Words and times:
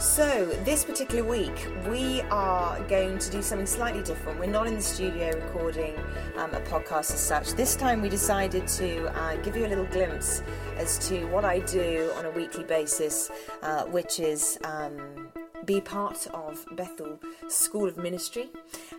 So, 0.00 0.46
this 0.64 0.82
particular 0.82 1.22
week, 1.22 1.68
we 1.86 2.22
are 2.30 2.80
going 2.84 3.18
to 3.18 3.30
do 3.30 3.42
something 3.42 3.66
slightly 3.66 4.02
different. 4.02 4.40
We're 4.40 4.46
not 4.46 4.66
in 4.66 4.74
the 4.74 4.80
studio 4.80 5.26
recording 5.38 5.94
um, 6.38 6.54
a 6.54 6.60
podcast 6.60 7.12
as 7.12 7.20
such. 7.20 7.52
This 7.52 7.76
time, 7.76 8.00
we 8.00 8.08
decided 8.08 8.66
to 8.66 9.08
uh, 9.14 9.36
give 9.42 9.58
you 9.58 9.66
a 9.66 9.68
little 9.68 9.84
glimpse 9.84 10.42
as 10.78 11.06
to 11.10 11.26
what 11.26 11.44
I 11.44 11.58
do 11.58 12.10
on 12.16 12.24
a 12.24 12.30
weekly 12.30 12.64
basis, 12.64 13.30
uh, 13.60 13.84
which 13.84 14.20
is 14.20 14.58
um, 14.64 15.28
be 15.64 15.80
part 15.80 16.26
of 16.28 16.64
Bethel 16.72 17.18
School 17.48 17.88
of 17.88 17.96
Ministry. 17.96 18.48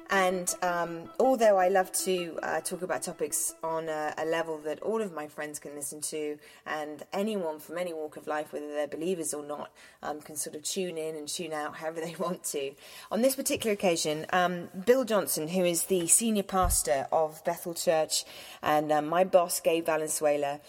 And 0.10 0.54
um, 0.62 1.10
although 1.20 1.58
I 1.58 1.70
love 1.70 1.92
to 2.04 2.38
uh, 2.44 2.60
talk 2.62 2.82
about 2.82 3.02
topics 3.02 3.56
on 3.64 3.88
a, 3.88 4.14
a, 4.18 4.26
level 4.26 4.58
that 4.66 4.82
all 4.82 5.02
of 5.02 5.14
my 5.14 5.28
friends 5.28 5.58
can 5.58 5.74
listen 5.74 6.02
to, 6.02 6.38
and 6.66 7.04
anyone 7.14 7.60
from 7.60 7.78
any 7.78 7.94
walk 7.94 8.18
of 8.18 8.28
life, 8.28 8.52
whether 8.52 8.68
they're 8.68 8.88
believers 8.88 9.34
or 9.34 9.44
not, 9.44 9.72
um, 10.04 10.20
can 10.20 10.36
sort 10.36 10.56
of 10.56 10.64
tune 10.64 10.98
in 10.98 11.16
and 11.16 11.30
tune 11.30 11.54
out 11.54 11.78
however 11.78 12.02
they 12.02 12.16
want 12.20 12.44
to. 12.44 12.72
On 13.10 13.22
this 13.22 13.36
particular 13.36 13.74
occasion, 13.74 14.26
um, 14.34 14.68
Bill 14.86 15.06
Johnson, 15.06 15.48
who 15.48 15.64
is 15.64 15.86
the 15.86 16.08
senior 16.08 16.44
pastor 16.44 17.08
of 17.12 17.42
Bethel 17.46 17.74
Church, 17.74 18.26
and 18.62 18.92
um, 18.92 19.08
my 19.08 19.24
boss, 19.24 19.62
Gabe 19.62 19.86
Valenzuela, 19.86 20.60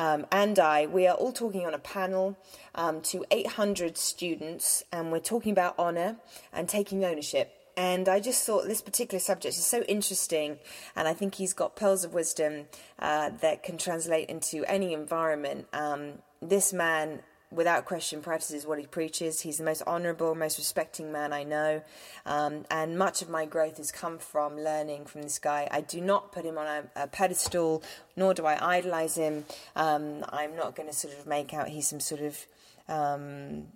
um, 0.00 0.26
and 0.32 0.58
I, 0.58 0.86
we 0.86 1.06
are 1.06 1.14
all 1.14 1.30
talking 1.30 1.66
on 1.66 1.74
a 1.74 1.78
panel 1.78 2.38
um, 2.74 3.02
to 3.02 3.22
800 3.30 3.98
students, 3.98 4.82
and 4.90 5.12
we're 5.12 5.20
talking 5.20 5.52
about 5.52 5.78
honour 5.78 6.16
and 6.54 6.66
taking 6.66 7.04
ownership. 7.04 7.52
And 7.76 8.08
I 8.08 8.18
just 8.18 8.46
thought 8.46 8.64
this 8.64 8.80
particular 8.80 9.20
subject 9.20 9.58
is 9.58 9.66
so 9.66 9.82
interesting, 9.82 10.58
and 10.96 11.06
I 11.06 11.12
think 11.12 11.34
he's 11.34 11.52
got 11.52 11.76
pearls 11.76 12.02
of 12.02 12.14
wisdom 12.14 12.64
uh, 12.98 13.28
that 13.42 13.62
can 13.62 13.76
translate 13.76 14.30
into 14.30 14.64
any 14.64 14.94
environment. 14.94 15.66
Um, 15.74 16.14
this 16.40 16.72
man 16.72 17.20
without 17.50 17.84
question, 17.84 18.20
practices 18.20 18.66
what 18.66 18.78
he 18.78 18.86
preaches. 18.86 19.40
He's 19.40 19.58
the 19.58 19.64
most 19.64 19.82
honourable, 19.82 20.34
most 20.34 20.58
respecting 20.58 21.10
man 21.10 21.32
I 21.32 21.42
know. 21.42 21.82
Um, 22.24 22.64
and 22.70 22.96
much 22.96 23.22
of 23.22 23.28
my 23.28 23.44
growth 23.44 23.78
has 23.78 23.90
come 23.90 24.18
from 24.18 24.56
learning 24.56 25.06
from 25.06 25.22
this 25.22 25.38
guy. 25.38 25.68
I 25.70 25.80
do 25.80 26.00
not 26.00 26.32
put 26.32 26.44
him 26.44 26.58
on 26.58 26.66
a, 26.66 27.04
a 27.04 27.06
pedestal, 27.06 27.82
nor 28.16 28.34
do 28.34 28.46
I 28.46 28.76
idolise 28.76 29.16
him. 29.16 29.44
Um, 29.74 30.24
I'm 30.28 30.54
not 30.54 30.76
going 30.76 30.88
to 30.88 30.94
sort 30.94 31.18
of 31.18 31.26
make 31.26 31.52
out 31.52 31.68
he's 31.68 31.88
some 31.88 32.00
sort 32.00 32.20
of. 32.20 32.46
Um, 32.88 33.66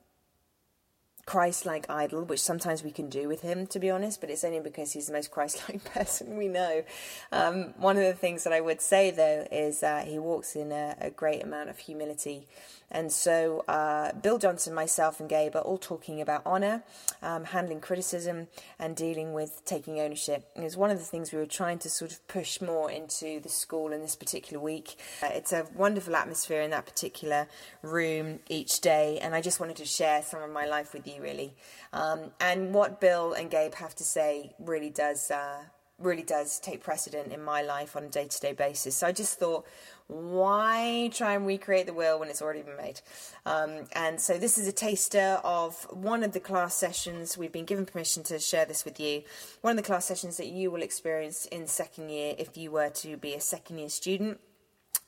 Christ 1.26 1.66
like 1.66 1.88
idol, 1.88 2.24
which 2.24 2.42
sometimes 2.42 2.82
we 2.82 2.90
can 2.90 3.08
do 3.08 3.28
with 3.28 3.42
him, 3.42 3.66
to 3.68 3.78
be 3.78 3.90
honest, 3.90 4.20
but 4.20 4.30
it's 4.30 4.44
only 4.44 4.60
because 4.60 4.92
he's 4.92 5.06
the 5.06 5.12
most 5.12 5.30
Christ 5.30 5.62
like 5.68 5.84
person 5.94 6.36
we 6.36 6.48
know. 6.48 6.84
Um, 7.32 7.74
one 7.78 7.96
of 7.96 8.04
the 8.04 8.14
things 8.14 8.44
that 8.44 8.52
I 8.52 8.60
would 8.60 8.80
say, 8.80 9.10
though, 9.10 9.46
is 9.50 9.80
that 9.80 10.06
he 10.06 10.18
walks 10.18 10.56
in 10.56 10.72
a, 10.72 10.96
a 11.00 11.10
great 11.10 11.42
amount 11.42 11.70
of 11.70 11.78
humility 11.78 12.46
and 12.94 13.10
so 13.10 13.64
uh, 13.66 14.12
Bill 14.12 14.38
Johnson, 14.38 14.72
myself, 14.72 15.18
and 15.18 15.28
Gabe 15.28 15.56
are 15.56 15.62
all 15.62 15.78
talking 15.78 16.20
about 16.20 16.46
honour, 16.46 16.84
um, 17.22 17.44
handling 17.44 17.80
criticism, 17.80 18.46
and 18.78 18.94
dealing 18.94 19.32
with 19.32 19.62
taking 19.64 19.98
ownership. 19.98 20.48
It 20.54 20.62
was 20.62 20.76
one 20.76 20.90
of 20.90 20.98
the 20.98 21.04
things 21.04 21.32
we 21.32 21.38
were 21.38 21.46
trying 21.46 21.78
to 21.80 21.90
sort 21.90 22.12
of 22.12 22.26
push 22.28 22.60
more 22.60 22.90
into 22.90 23.40
the 23.40 23.48
school 23.48 23.92
in 23.92 24.00
this 24.00 24.14
particular 24.14 24.62
week. 24.62 24.96
Uh, 25.22 25.30
it's 25.32 25.52
a 25.52 25.66
wonderful 25.74 26.14
atmosphere 26.14 26.62
in 26.62 26.70
that 26.70 26.86
particular 26.86 27.48
room 27.82 28.38
each 28.48 28.80
day, 28.80 29.18
and 29.20 29.34
I 29.34 29.40
just 29.40 29.58
wanted 29.58 29.76
to 29.76 29.84
share 29.84 30.22
some 30.22 30.42
of 30.42 30.50
my 30.50 30.66
life 30.66 30.92
with 30.92 31.06
you, 31.08 31.13
really. 31.20 31.54
Um, 31.92 32.32
and 32.40 32.74
what 32.74 33.00
Bill 33.00 33.32
and 33.32 33.50
Gabe 33.50 33.74
have 33.74 33.94
to 33.96 34.04
say 34.04 34.54
really 34.58 34.90
does. 34.90 35.30
Uh, 35.30 35.64
really 35.98 36.22
does 36.22 36.58
take 36.58 36.82
precedent 36.82 37.32
in 37.32 37.42
my 37.42 37.62
life 37.62 37.96
on 37.96 38.04
a 38.04 38.08
day 38.08 38.26
to 38.26 38.40
day 38.40 38.52
basis. 38.52 38.96
So 38.96 39.06
I 39.06 39.12
just 39.12 39.38
thought, 39.38 39.64
why 40.08 41.08
try 41.14 41.34
and 41.34 41.46
recreate 41.46 41.86
the 41.86 41.94
wheel 41.94 42.18
when 42.18 42.28
it's 42.28 42.42
already 42.42 42.62
been 42.62 42.76
made? 42.76 43.00
Um, 43.46 43.84
and 43.92 44.20
so 44.20 44.36
this 44.36 44.58
is 44.58 44.66
a 44.66 44.72
taster 44.72 45.40
of 45.44 45.86
one 45.90 46.24
of 46.24 46.32
the 46.32 46.40
class 46.40 46.74
sessions. 46.74 47.38
We've 47.38 47.52
been 47.52 47.64
given 47.64 47.86
permission 47.86 48.22
to 48.24 48.38
share 48.38 48.64
this 48.64 48.84
with 48.84 48.98
you. 48.98 49.22
One 49.60 49.70
of 49.70 49.76
the 49.76 49.86
class 49.86 50.04
sessions 50.04 50.36
that 50.38 50.48
you 50.48 50.70
will 50.70 50.82
experience 50.82 51.46
in 51.46 51.66
second 51.66 52.10
year 52.10 52.34
if 52.38 52.56
you 52.56 52.72
were 52.72 52.90
to 52.90 53.16
be 53.16 53.34
a 53.34 53.40
second 53.40 53.78
year 53.78 53.88
student 53.88 54.40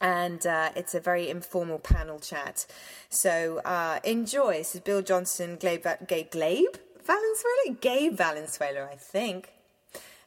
and 0.01 0.47
uh, 0.47 0.71
it's 0.77 0.95
a 0.95 1.01
very 1.01 1.29
informal 1.31 1.79
panel 1.79 2.19
chat. 2.19 2.67
So 3.09 3.61
uh, 3.65 4.01
enjoy. 4.05 4.59
This 4.59 4.75
is 4.75 4.81
Bill 4.81 5.03
Johnson, 5.03 5.57
Gabe, 5.57 5.87
Gabe, 6.07 6.31
Gabe 6.31 6.77
Valenzuela, 7.05 7.79
Gabe 7.81 8.17
Valenzuela, 8.17 8.89
I 8.93 8.97
think, 8.97 9.53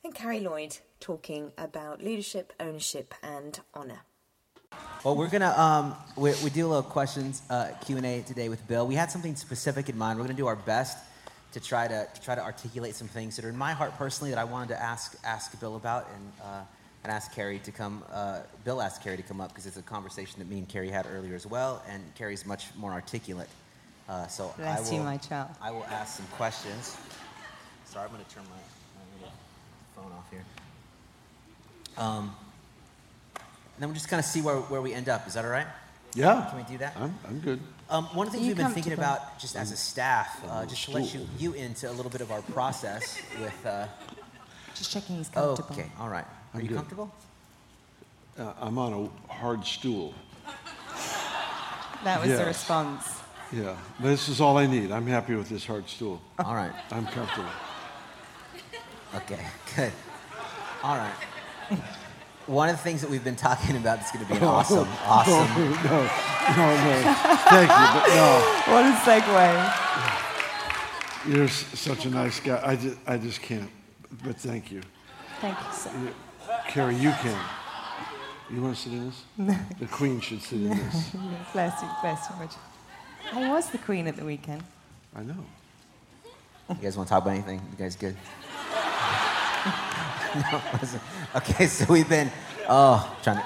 and 0.04 0.16
Carrie 0.16 0.40
Lloyd 0.40 0.78
talking 1.00 1.52
about 1.58 2.02
leadership, 2.02 2.54
ownership, 2.60 3.14
and 3.22 3.60
honour. 3.76 4.00
Well, 5.04 5.16
we're 5.16 5.30
gonna 5.30 5.54
um, 5.58 5.96
we, 6.16 6.34
we 6.44 6.50
do 6.50 6.68
a 6.68 6.70
little 6.70 6.84
questions 6.84 7.42
uh, 7.50 7.70
Q 7.86 7.98
and 7.98 8.06
A 8.06 8.22
today 8.22 8.50
with 8.50 8.66
Bill. 8.68 8.86
We 8.86 8.96
had 8.96 9.12
something 9.12 9.36
specific 9.36 9.90
in 9.90 9.98
mind. 9.98 10.20
We're 10.20 10.26
gonna 10.26 10.38
do 10.38 10.48
our 10.48 10.56
best 10.56 10.98
to 11.54 11.60
try 11.60 11.88
to, 11.88 12.08
to 12.14 12.22
try 12.22 12.36
to 12.36 12.44
articulate 12.44 12.96
some 12.96 13.08
things 13.08 13.36
that 13.36 13.44
are 13.44 13.50
in 13.50 13.58
my 13.58 13.74
heart 13.74 13.98
personally 13.98 14.30
that 14.30 14.40
I 14.40 14.44
wanted 14.44 14.70
to 14.70 14.82
ask 14.82 15.18
ask 15.24 15.60
Bill 15.60 15.76
about 15.76 16.08
and 16.14 16.32
uh, 16.44 16.62
and 17.10 17.16
ask 17.16 17.34
Carrie 17.34 17.58
to 17.60 17.72
come. 17.72 18.04
Uh, 18.14 18.42
Bill 18.64 18.82
asked 18.82 19.04
Carrie 19.04 19.18
to 19.18 19.24
come 19.24 19.42
up 19.42 19.50
because 19.50 19.66
it's 19.66 19.78
a 19.78 19.82
conversation 19.82 20.38
that 20.38 20.48
me 20.48 20.60
and 20.60 20.70
Carrie 20.70 20.92
had 20.92 21.08
earlier 21.12 21.34
as 21.34 21.48
well, 21.48 21.82
and 21.90 22.04
Carrie's 22.14 22.46
much 22.46 22.68
more 22.76 22.92
articulate. 22.92 23.50
Uh, 24.08 24.28
so 24.28 24.54
Bless 24.58 24.78
I 24.78 24.92
will, 24.92 24.98
you, 25.00 25.04
my 25.04 25.18
child. 25.18 25.50
I 25.60 25.72
will 25.72 25.86
ask 25.86 26.18
some 26.18 26.28
questions. 26.28 26.98
Sorry, 27.86 28.06
I'm 28.06 28.12
gonna 28.12 28.24
turn 28.26 28.44
my, 28.44 29.26
my 29.26 29.32
phone 29.96 30.12
off 30.12 30.30
here. 30.30 30.46
Um, 31.98 32.36
and 33.36 33.80
then 33.80 33.90
we'll 33.90 33.96
just 33.96 34.08
kind 34.08 34.20
of 34.20 34.26
see 34.26 34.42
where, 34.42 34.58
where 34.58 34.82
we 34.82 34.94
end 34.94 35.10
up. 35.10 35.28
Is 35.28 35.34
that 35.34 35.46
all 35.46 35.52
right? 35.52 35.68
Yeah. 36.14 36.46
Can 36.50 36.60
we 36.60 36.64
do 36.72 36.78
that? 36.78 36.96
I'm, 36.96 37.18
I'm 37.28 37.40
good. 37.40 37.60
Um, 37.90 38.06
one 38.14 38.28
of 38.28 38.34
the 38.34 38.38
things 38.38 38.50
we've 38.50 38.58
been 38.58 38.72
thinking 38.72 38.94
about 38.94 39.40
just 39.40 39.56
as 39.56 39.72
a 39.72 39.78
staff, 39.78 40.44
uh, 40.48 40.64
just 40.66 40.86
to 40.86 40.92
let 40.92 41.12
you, 41.12 41.28
you 41.40 41.54
into 41.54 41.90
a 41.90 41.94
little 41.94 42.12
bit 42.12 42.22
of 42.22 42.32
our 42.32 42.44
process 42.44 43.20
with. 43.42 43.66
Uh, 43.66 43.88
just 44.76 44.92
checking 44.92 45.18
he's 45.18 45.28
comfortable. 45.28 45.74
Okay, 45.74 45.92
all 46.00 46.08
right. 46.08 46.26
Are 46.54 46.58
I'm 46.58 46.62
you 46.62 46.68
good. 46.70 46.76
comfortable? 46.76 47.14
Uh, 48.38 48.54
I'm 48.60 48.78
on 48.78 48.94
a 48.94 49.34
hard 49.34 49.66
stool. 49.66 50.14
That 52.04 52.22
was 52.22 52.30
yes. 52.30 52.40
the 52.40 52.46
response. 52.46 53.22
Yeah, 53.52 53.76
this 54.00 54.30
is 54.30 54.40
all 54.40 54.58
I 54.58 54.68
need. 54.68 54.92
I'm 54.92 55.08
happy 55.08 55.36
with 55.36 55.50
this 55.50 55.66
hard 55.66 55.90
stool. 55.90 56.22
All 56.38 56.56
right. 56.56 56.72
I'm 56.92 57.06
comfortable. 57.08 57.50
Okay, 59.16 59.46
good. 59.76 59.92
All 60.84 60.96
right 60.96 61.14
one 62.50 62.68
of 62.68 62.76
the 62.76 62.82
things 62.82 63.02
that 63.02 63.10
we've 63.10 63.24
been 63.24 63.36
talking 63.36 63.78
about 63.78 64.00
is 64.02 64.10
going 64.12 64.26
to 64.26 64.32
be 64.32 64.38
an 64.38 64.44
awesome, 64.48 64.88
awesome. 65.06 65.34
No, 65.56 65.70
no, 65.70 66.02
no, 66.58 66.74
no. 66.84 67.14
Thank 67.46 67.70
you, 67.70 67.86
but 67.94 68.08
no. 68.10 68.42
What 68.74 68.86
a 68.86 68.94
segue. 69.06 69.38
You're 71.28 71.48
such 71.48 72.06
a 72.06 72.10
nice 72.10 72.40
guy. 72.40 72.60
I 72.66 72.76
just, 72.76 72.98
I 73.06 73.18
just 73.18 73.42
can't. 73.42 73.70
But 74.24 74.38
thank 74.38 74.72
you. 74.72 74.82
Thank 75.40 75.60
you, 75.60 75.74
sir. 75.74 75.92
Carrie, 76.70 76.96
you 76.98 77.10
can. 77.14 77.36
You 78.52 78.62
want 78.62 78.76
to 78.76 78.82
sit 78.82 78.94
in 78.94 79.08
this? 79.08 79.24
No. 79.40 79.56
The 79.80 79.88
queen 79.88 80.22
should 80.22 80.40
sit 80.40 80.60
in 80.60 80.70
this. 80.78 81.16
bless 81.52 81.82
you, 81.82 81.88
bless 82.04 82.30
you, 82.30 82.36
Richard. 82.40 82.60
I 83.34 83.50
was 83.50 83.72
the 83.72 83.80
queen 83.80 84.06
at 84.06 84.16
the 84.16 84.24
weekend. 84.24 84.64
I 85.16 85.24
know. 85.24 85.44
You 86.70 86.76
guys 86.76 86.96
want 86.96 87.10
to 87.10 87.14
talk 87.14 87.24
about 87.24 87.34
anything? 87.34 87.60
You 87.72 87.76
guys 87.76 87.96
good? 87.96 88.16
no, 90.36 90.62
okay, 91.38 91.66
so 91.66 91.92
we've 91.92 92.08
been, 92.08 92.30
oh, 92.68 93.18
trying 93.24 93.38
to, 93.38 93.46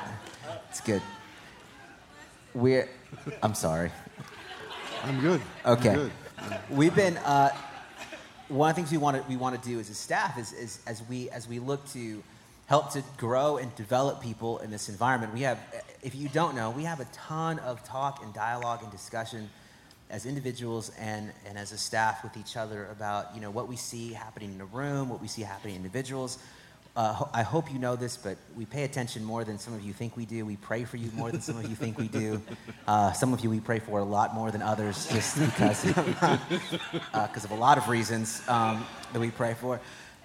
it's 0.69 0.81
good. 0.81 1.01
We're, 2.53 2.89
I'm 3.41 3.55
sorry. 3.55 3.89
I'm 5.01 5.21
good. 5.21 5.41
Okay. 5.65 5.91
I'm 5.91 5.95
good. 5.95 6.11
We've 6.69 6.93
been, 6.93 7.15
uh, 7.19 7.51
one 8.49 8.69
of 8.69 8.75
the 8.75 8.81
things 8.81 8.91
we 8.91 8.97
want 8.97 9.15
to, 9.15 9.23
we 9.29 9.37
want 9.37 9.61
to 9.61 9.69
do 9.69 9.79
as 9.79 9.89
a 9.89 9.95
staff 9.95 10.37
is, 10.37 10.51
is 10.51 10.81
as, 10.85 11.01
we, 11.07 11.29
as 11.29 11.47
we 11.47 11.59
look 11.59 11.87
to 11.93 12.21
help 12.67 12.91
to 12.93 13.03
grow 13.17 13.57
and 13.57 13.75
develop 13.75 14.21
people 14.21 14.59
in 14.59 14.71
this 14.71 14.89
environment, 14.89 15.33
we 15.33 15.41
have, 15.41 15.59
if 16.01 16.15
you 16.15 16.29
don't 16.29 16.55
know, 16.55 16.69
we 16.69 16.83
have 16.83 16.99
a 16.99 17.05
ton 17.05 17.59
of 17.59 17.83
talk 17.83 18.23
and 18.23 18.33
dialogue 18.33 18.81
and 18.81 18.91
discussion 18.91 19.49
as 20.09 20.25
individuals 20.25 20.91
and, 20.99 21.31
and 21.47 21.57
as 21.57 21.71
a 21.71 21.77
staff 21.77 22.23
with 22.23 22.37
each 22.37 22.55
other 22.55 22.87
about 22.91 23.33
you 23.33 23.41
know 23.41 23.49
what 23.49 23.67
we 23.67 23.75
see 23.75 24.13
happening 24.13 24.51
in 24.51 24.57
the 24.57 24.65
room, 24.65 25.09
what 25.09 25.21
we 25.21 25.27
see 25.27 25.41
happening 25.41 25.75
in 25.75 25.81
individuals, 25.81 26.37
uh, 26.95 27.25
I 27.33 27.41
hope 27.41 27.73
you 27.73 27.79
know 27.79 27.95
this, 27.95 28.17
but 28.17 28.37
we 28.55 28.65
pay 28.65 28.83
attention 28.83 29.23
more 29.23 29.43
than 29.43 29.57
some 29.57 29.73
of 29.73 29.81
you 29.81 29.93
think 29.93 30.15
we 30.15 30.25
do. 30.25 30.45
We 30.45 30.57
pray 30.57 30.83
for 30.83 30.97
you 30.97 31.09
more 31.15 31.31
than 31.31 31.41
some 31.41 31.57
of 31.57 31.67
you 31.67 31.75
think 31.75 31.97
we 31.97 32.07
do. 32.07 32.41
Uh, 32.85 33.13
some 33.13 33.31
of 33.31 33.39
you 33.41 33.49
we 33.49 33.61
pray 33.61 33.79
for 33.79 33.99
a 33.99 34.03
lot 34.03 34.35
more 34.35 34.51
than 34.51 34.61
others, 34.61 35.07
just 35.07 35.39
because 35.39 35.85
uh, 35.97 36.37
of 37.13 37.51
a 37.51 37.55
lot 37.55 37.77
of 37.77 37.87
reasons 37.87 38.41
um, 38.49 38.85
that 39.13 39.21
we 39.21 39.31
pray 39.31 39.53
for. 39.53 39.79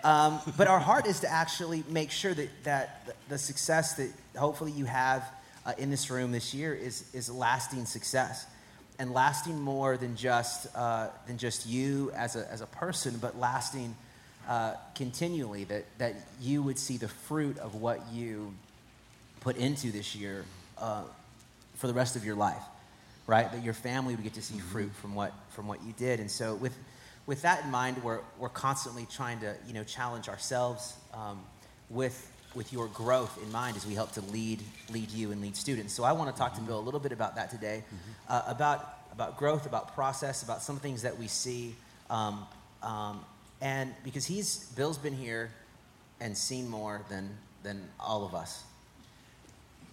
Um, 0.05 0.41
but 0.57 0.69
our 0.69 0.79
heart 0.79 1.07
is 1.07 1.21
to 1.21 1.31
actually 1.31 1.83
make 1.89 2.11
sure 2.11 2.33
that, 2.33 2.49
that 2.65 3.09
the 3.29 3.39
success 3.39 3.95
that 3.95 4.11
hopefully 4.37 4.71
you 4.71 4.85
have 4.85 5.29
uh, 5.67 5.73
in 5.77 5.91
this 5.91 6.11
room 6.11 6.31
this 6.31 6.55
year 6.55 6.73
is, 6.73 7.05
is 7.13 7.29
lasting 7.29 7.85
success 7.85 8.47
and 8.99 9.13
lasting 9.13 9.61
more 9.61 9.97
than 9.97 10.17
just, 10.17 10.67
uh, 10.77 11.09
than 11.27 11.39
just 11.39 11.67
you 11.67 12.13
as 12.17 12.37
a, 12.37 12.51
as 12.51 12.61
a 12.61 12.67
person, 12.67 13.19
but 13.21 13.39
lasting 13.39 13.95
uh, 14.49 14.75
continually, 14.95 15.65
that, 15.65 15.85
that 15.99 16.15
you 16.41 16.63
would 16.63 16.79
see 16.79 16.97
the 16.97 17.09
fruit 17.09 17.59
of 17.59 17.75
what 17.75 18.01
you 18.13 18.55
put 19.41 19.57
into 19.57 19.93
this 19.93 20.17
year 20.17 20.45
uh, 20.79 21.03
for 21.75 21.87
the 21.87 21.93
rest 21.95 22.17
of 22.17 22.25
your 22.25 22.35
life, 22.35 22.63
right? 23.27 23.51
That 23.53 23.63
your 23.63 23.75
family 23.75 24.15
would 24.15 24.25
get 24.25 24.35
to 24.35 24.43
see 24.43 24.55
mm-hmm. 24.55 24.69
fruit 24.69 24.95
from 24.97 25.15
what, 25.15 25.33
from 25.51 25.69
what 25.69 25.83
you 25.85 25.93
did. 25.93 26.19
And 26.19 26.31
so, 26.31 26.55
with, 26.55 26.77
with 27.29 27.43
that 27.43 27.63
in 27.63 27.71
mind, 27.71 28.03
we're, 28.03 28.21
we're 28.39 28.49
constantly 28.49 29.07
trying 29.11 29.39
to 29.41 29.55
you 29.67 29.75
know, 29.75 29.85
challenge 29.85 30.31
ourselves 30.31 30.97
um, 31.13 31.39
with, 31.91 32.33
with 32.55 32.73
your 32.73 32.87
growth 32.87 33.39
in 33.45 33.53
mind 33.53 33.77
as 33.77 33.87
we 33.87 33.93
help 33.93 34.11
to 34.13 34.23
lead, 34.23 34.63
lead 34.91 35.11
you 35.11 35.31
and 35.31 35.43
lead 35.43 35.55
students. 35.55 35.93
So 35.93 36.05
I 36.05 36.13
want 36.13 36.35
to 36.35 36.41
talk 36.41 36.55
to 36.55 36.63
Bill 36.63 36.79
a 36.79 36.81
little 36.81 36.99
bit 36.99 37.13
about 37.13 37.37
that 37.37 37.51
today, 37.51 37.85
uh, 38.31 38.43
about, 38.47 38.95
about 39.13 39.37
growth, 39.37 39.67
about 39.67 39.95
process, 39.95 40.43
about 40.43 40.63
some 40.63 40.79
things 40.79 41.03
that 41.03 41.19
we 41.19 41.29
see. 41.29 41.77
Um, 42.09 42.47
um, 42.83 43.23
and 43.61 43.93
because 44.05 44.25
he's, 44.25 44.65
Bill's 44.75 44.97
been 44.97 45.15
here 45.15 45.51
and 46.21 46.35
seen 46.35 46.67
more 46.67 47.03
than, 47.11 47.29
than 47.63 47.87
all 48.01 48.25
of 48.25 48.35
us. 48.35 48.65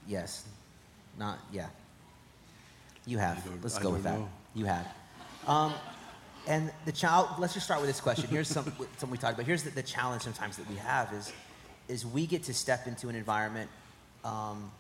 Yes. 0.08 0.46
Not, 1.20 1.38
yeah. 1.52 1.68
You 3.06 3.18
have. 3.18 3.46
Let's 3.62 3.78
go 3.78 3.90
with 3.90 4.04
that. 4.04 4.20
know. 4.20 4.30
You 4.54 4.66
have. 4.66 4.88
And 6.47 6.71
the 6.86 6.92
child, 6.92 7.30
let's 7.39 7.53
just 7.53 7.65
start 7.65 7.81
with 7.81 7.89
this 7.89 8.00
question. 8.00 8.30
Here's 8.30 8.47
some, 8.47 8.65
something 8.97 9.09
we 9.09 9.18
talked 9.18 9.33
about. 9.33 9.47
Here's 9.47 9.63
the, 9.63 9.71
the 9.71 9.83
challenge 9.83 10.21
sometimes 10.21 10.57
that 10.57 10.69
we 10.69 10.75
have 10.75 11.12
is, 11.13 11.33
is 11.88 12.06
we 12.06 12.27
get 12.27 12.44
to 12.44 12.53
step 12.53 12.88
into 12.88 13.09
an 13.09 13.15
environment, 13.15 13.69
um, 14.24 14.71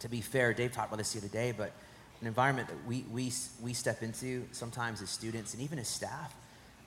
to 0.00 0.08
be 0.08 0.20
fair, 0.20 0.52
Dave 0.52 0.72
talked 0.72 0.88
about 0.88 0.98
this 0.98 1.12
the 1.12 1.20
other 1.20 1.28
day, 1.28 1.52
but 1.56 1.72
an 2.20 2.26
environment 2.26 2.68
that 2.68 2.76
we, 2.86 3.04
we, 3.12 3.32
we 3.62 3.72
step 3.72 4.02
into 4.02 4.44
sometimes 4.52 5.00
as 5.00 5.10
students 5.10 5.54
and 5.54 5.62
even 5.62 5.78
as 5.78 5.88
staff 5.88 6.34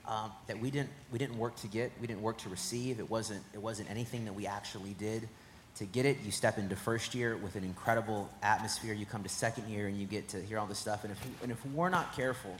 um, 0.06 0.30
that 0.46 0.58
we 0.58 0.70
didn't, 0.70 0.90
we 1.10 1.18
didn't 1.18 1.38
work 1.38 1.56
to 1.56 1.66
get, 1.66 1.92
we 2.00 2.06
didn't 2.06 2.22
work 2.22 2.38
to 2.38 2.48
receive. 2.48 3.00
It 3.00 3.10
wasn't, 3.10 3.42
it 3.54 3.60
wasn't 3.60 3.90
anything 3.90 4.24
that 4.26 4.34
we 4.34 4.46
actually 4.46 4.94
did 4.94 5.28
to 5.76 5.84
get 5.84 6.06
it. 6.06 6.18
You 6.24 6.30
step 6.30 6.58
into 6.58 6.76
first 6.76 7.14
year 7.14 7.36
with 7.36 7.56
an 7.56 7.64
incredible 7.64 8.30
atmosphere. 8.42 8.94
You 8.94 9.06
come 9.06 9.22
to 9.22 9.28
second 9.28 9.68
year 9.68 9.88
and 9.88 9.98
you 9.98 10.06
get 10.06 10.28
to 10.28 10.42
hear 10.42 10.58
all 10.58 10.66
this 10.66 10.78
stuff. 10.78 11.04
And 11.04 11.12
if, 11.12 11.42
and 11.42 11.52
if 11.52 11.66
we're 11.66 11.88
not 11.88 12.14
careful, 12.14 12.54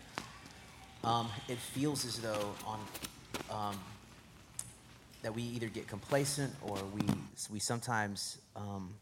um, 1.07 1.29
it 1.49 1.59
feels 1.59 2.05
as 2.05 2.19
though 2.19 2.53
on, 2.67 2.81
um, 3.51 3.79
that 5.23 5.35
we 5.35 5.43
either 5.43 5.69
get 5.69 5.87
complacent 5.89 6.53
or 6.63 6.77
we, 6.95 7.03
we 7.51 7.59
sometimes 7.59 8.39
um, 8.57 8.93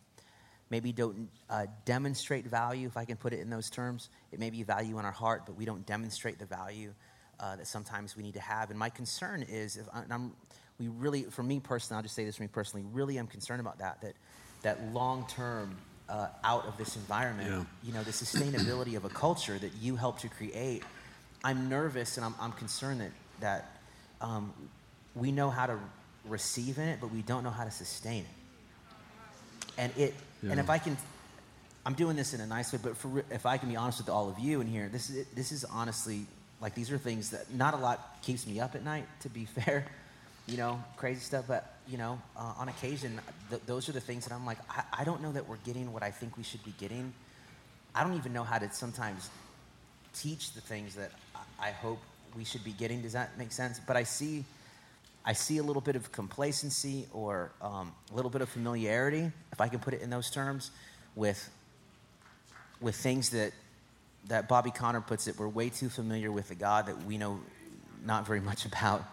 maybe 0.71 0.93
don't 0.93 1.29
uh, 1.51 1.67
demonstrate 1.85 2.45
value, 2.45 2.87
if 2.87 2.97
I 2.97 3.05
can 3.05 3.17
put 3.17 3.33
it 3.33 3.41
in 3.41 3.51
those 3.51 3.71
terms. 3.71 4.09
It 4.33 4.39
may 4.39 4.51
be 4.51 4.63
value 4.63 4.99
in 4.99 5.05
our 5.05 5.13
heart, 5.13 5.43
but 5.47 5.57
we 5.57 5.65
don't 5.65 5.85
demonstrate 5.87 6.39
the 6.39 6.47
value 6.47 6.93
uh, 7.41 7.57
that 7.57 7.67
sometimes 7.67 8.17
we 8.17 8.23
need 8.23 8.35
to 8.35 8.41
have. 8.41 8.71
And 8.71 8.79
my 8.79 8.91
concern 8.91 9.43
is, 9.43 9.77
if 9.77 9.87
I, 9.93 10.03
and 10.03 10.13
I'm, 10.13 10.33
we 10.79 10.89
really, 10.89 11.25
for 11.25 11.43
me 11.43 11.59
personally, 11.61 11.97
I'll 11.99 12.03
just 12.03 12.15
say 12.15 12.25
this 12.25 12.37
for 12.37 12.43
me 12.43 12.49
personally, 12.49 12.87
really 12.93 13.19
am 13.19 13.27
concerned 13.27 13.61
about 13.61 13.79
that, 13.79 14.01
that, 14.03 14.15
that 14.63 14.93
long 14.93 15.27
term 15.29 15.77
uh, 16.09 16.29
out 16.43 16.67
of 16.67 16.77
this 16.77 16.97
environment, 16.97 17.51
Yeah. 17.51 17.65
you 17.83 17.93
know, 17.93 18.03
the 18.03 18.13
sustainability 18.13 18.97
of 18.97 19.05
a 19.05 19.09
culture 19.09 19.59
that 19.59 19.73
you 19.81 19.97
help 19.97 20.19
to 20.21 20.29
create. 20.29 20.83
I'm 21.45 21.69
nervous 21.69 22.17
and 22.17 22.25
I'm, 22.25 22.35
I'm 22.41 22.53
concerned 22.53 23.03
that, 23.03 23.11
that 23.41 23.81
um, 24.21 24.53
we 25.15 25.31
know 25.31 25.51
how 25.51 25.67
to 25.67 25.79
receive 26.27 26.79
in 26.79 26.89
it, 26.89 26.99
but 27.01 27.13
we 27.13 27.21
don't 27.21 27.45
know 27.45 27.51
how 27.51 27.65
to 27.65 27.71
sustain 27.71 28.23
it. 28.23 29.71
And 29.77 29.93
it, 29.99 30.15
and 30.43 30.59
if 30.59 30.71
I 30.71 30.79
can, 30.79 30.97
I'm 31.85 31.95
doing 31.95 32.17
this 32.17 32.33
in 32.33 32.41
a 32.41 32.47
nice 32.47 32.73
way, 32.73 32.79
but 32.83 32.97
for, 32.97 33.25
if 33.31 33.45
I 33.45 33.59
can 33.59 33.69
be 33.69 33.77
honest 33.77 33.99
with 33.99 34.09
all 34.09 34.29
of 34.29 34.39
you 34.39 34.61
in 34.61 34.67
here, 34.67 34.89
this 34.91 35.11
is, 35.11 35.27
this 35.35 35.53
is 35.53 35.65
honestly, 35.65 36.27
like 36.61 36.75
these 36.75 36.91
are 36.91 36.99
things 36.99 37.31
that 37.31 37.53
not 37.53 37.75
a 37.75 37.77
lot 37.77 38.19
keeps 38.23 38.47
me 38.47 38.61
up 38.61 38.75
at 38.75 38.83
night, 38.83 39.07
to 39.21 39.29
be 39.29 39.45
fair, 39.45 39.87
you 40.47 40.57
know, 40.57 40.83
crazy 40.97 41.21
stuff, 41.21 41.45
but 41.47 41.75
you 41.87 41.99
know, 41.99 42.19
uh, 42.37 42.55
on 42.57 42.69
occasion, 42.69 43.21
th- 43.51 43.61
those 43.67 43.89
are 43.89 43.93
the 43.93 44.01
things 44.01 44.25
that 44.27 44.35
I'm 44.35 44.47
like, 44.47 44.59
I, 44.71 45.01
I 45.01 45.05
don't 45.05 45.21
know 45.21 45.33
that 45.33 45.47
we're 45.47 45.59
getting 45.59 45.93
what 45.93 46.03
I 46.03 46.11
think 46.11 46.39
we 46.39 46.43
should 46.43 46.65
be 46.65 46.73
getting. 46.79 47.13
I 47.95 48.03
don't 48.03 48.17
even 48.17 48.33
know 48.33 48.45
how 48.45 48.59
to 48.59 48.73
sometimes 48.73 49.29
teach 50.15 50.53
the 50.53 50.61
things 50.61 50.95
that 50.95 51.11
I 51.61 51.71
hope 51.71 51.99
we 52.37 52.45
should 52.45 52.65
be 52.65 52.73
getting. 52.73 53.03
Does 53.03 53.13
that 53.13 53.39
make 53.39 53.53
sense? 53.53 53.81
But 53.87 53.97
I 53.97 54.03
see, 54.03 54.45
I 55.25 55.33
see 55.33 55.59
a 55.59 55.63
little 55.63 55.83
bit 55.83 55.97
of 55.97 56.11
complacency 56.13 57.07
or 57.13 57.53
um, 57.63 57.93
a 58.13 58.17
little 58.17 58.31
bit 58.31 58.43
of 58.43 58.49
familiarity, 58.49 59.31
if 59.53 59.61
I 59.61 59.69
can 59.69 59.79
put 59.79 59.95
it 59.95 60.03
in 60.03 60.11
those 60.11 60.31
terms, 60.31 60.71
with 61.15 61.51
with 62.81 62.97
things 62.97 63.31
that 63.31 63.53
that 64.29 64.49
Bobby 64.49 64.71
Conner 64.71 65.01
puts 65.01 65.27
it. 65.27 65.39
We're 65.39 65.49
way 65.49 65.69
too 65.69 65.89
familiar 65.89 66.33
with 66.33 66.49
the 66.49 66.55
God 66.55 66.87
that 66.87 67.05
we 67.05 67.19
know 67.19 67.41
not 68.05 68.27
very 68.27 68.41
much 68.41 68.65
about. 68.65 69.05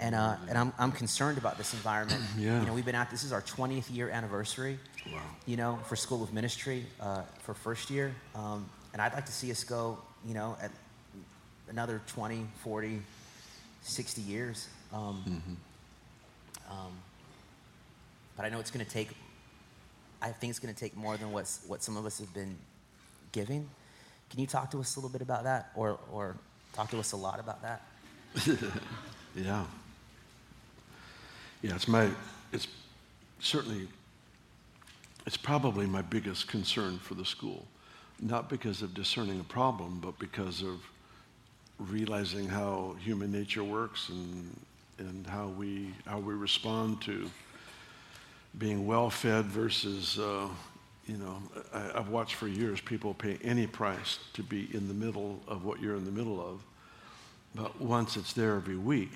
And, 0.00 0.14
uh, 0.16 0.36
and 0.48 0.58
I'm, 0.58 0.72
I'm 0.78 0.90
concerned 0.90 1.38
about 1.38 1.58
this 1.58 1.72
environment. 1.72 2.22
Yeah. 2.38 2.60
You 2.60 2.66
know, 2.66 2.74
we've 2.74 2.84
been 2.84 2.94
at 2.94 3.10
this 3.10 3.24
is 3.24 3.32
our 3.32 3.40
20th 3.40 3.94
year 3.94 4.10
anniversary. 4.10 4.78
Wow. 5.10 5.20
You 5.46 5.56
know, 5.56 5.78
for 5.86 5.96
School 5.96 6.22
of 6.22 6.34
Ministry 6.34 6.84
uh, 7.00 7.22
for 7.42 7.54
first 7.54 7.88
year, 7.88 8.14
um, 8.34 8.68
and 8.92 9.00
I'd 9.00 9.14
like 9.14 9.26
to 9.26 9.32
see 9.32 9.50
us 9.50 9.64
go. 9.64 9.98
You 10.26 10.34
know, 10.34 10.56
at 10.60 10.70
another 11.68 12.00
20, 12.06 12.46
40, 12.62 13.02
60 13.82 14.22
years. 14.22 14.68
Um, 14.92 15.42
um, 16.70 16.92
but 18.36 18.44
I 18.44 18.48
know 18.48 18.60
it's 18.60 18.70
going 18.70 18.84
to 18.84 18.90
take. 18.90 19.08
I 20.22 20.30
think 20.30 20.50
it's 20.50 20.58
going 20.58 20.74
to 20.74 20.78
take 20.78 20.96
more 20.96 21.16
than 21.16 21.32
what's 21.32 21.60
what 21.66 21.82
some 21.82 21.96
of 21.96 22.06
us 22.06 22.18
have 22.18 22.32
been 22.32 22.56
giving. 23.32 23.68
Can 24.30 24.40
you 24.40 24.46
talk 24.46 24.70
to 24.72 24.80
us 24.80 24.96
a 24.96 24.98
little 24.98 25.10
bit 25.10 25.22
about 25.22 25.44
that, 25.44 25.70
or 25.74 25.98
or 26.12 26.36
talk 26.72 26.90
to 26.90 26.98
us 26.98 27.12
a 27.12 27.16
lot 27.16 27.40
about 27.40 27.62
that? 27.62 27.82
Yeah. 29.36 29.64
Yeah, 31.62 31.74
it's 31.74 31.88
my, 31.88 32.08
it's 32.52 32.68
certainly, 33.40 33.88
it's 35.26 35.36
probably 35.36 35.86
my 35.86 36.02
biggest 36.02 36.48
concern 36.48 36.98
for 36.98 37.14
the 37.14 37.24
school. 37.24 37.66
Not 38.20 38.48
because 38.48 38.80
of 38.80 38.94
discerning 38.94 39.40
a 39.40 39.44
problem, 39.44 39.98
but 40.00 40.18
because 40.18 40.62
of 40.62 40.80
realizing 41.78 42.48
how 42.48 42.96
human 43.00 43.30
nature 43.30 43.64
works 43.64 44.08
and, 44.08 44.60
and 44.98 45.26
how 45.26 45.48
we, 45.48 45.92
how 46.06 46.18
we 46.18 46.34
respond 46.34 47.00
to 47.02 47.30
being 48.58 48.86
well 48.86 49.10
fed 49.10 49.44
versus, 49.46 50.18
uh, 50.18 50.48
you 51.06 51.16
know, 51.18 51.36
I, 51.72 51.98
I've 51.98 52.08
watched 52.08 52.34
for 52.34 52.48
years 52.48 52.80
people 52.80 53.14
pay 53.14 53.38
any 53.42 53.66
price 53.66 54.18
to 54.32 54.42
be 54.42 54.68
in 54.74 54.88
the 54.88 54.94
middle 54.94 55.40
of 55.46 55.64
what 55.64 55.80
you're 55.80 55.96
in 55.96 56.04
the 56.04 56.10
middle 56.10 56.40
of. 56.40 56.62
But 57.54 57.80
once 57.80 58.16
it's 58.16 58.32
there 58.32 58.56
every 58.56 58.76
week, 58.76 59.10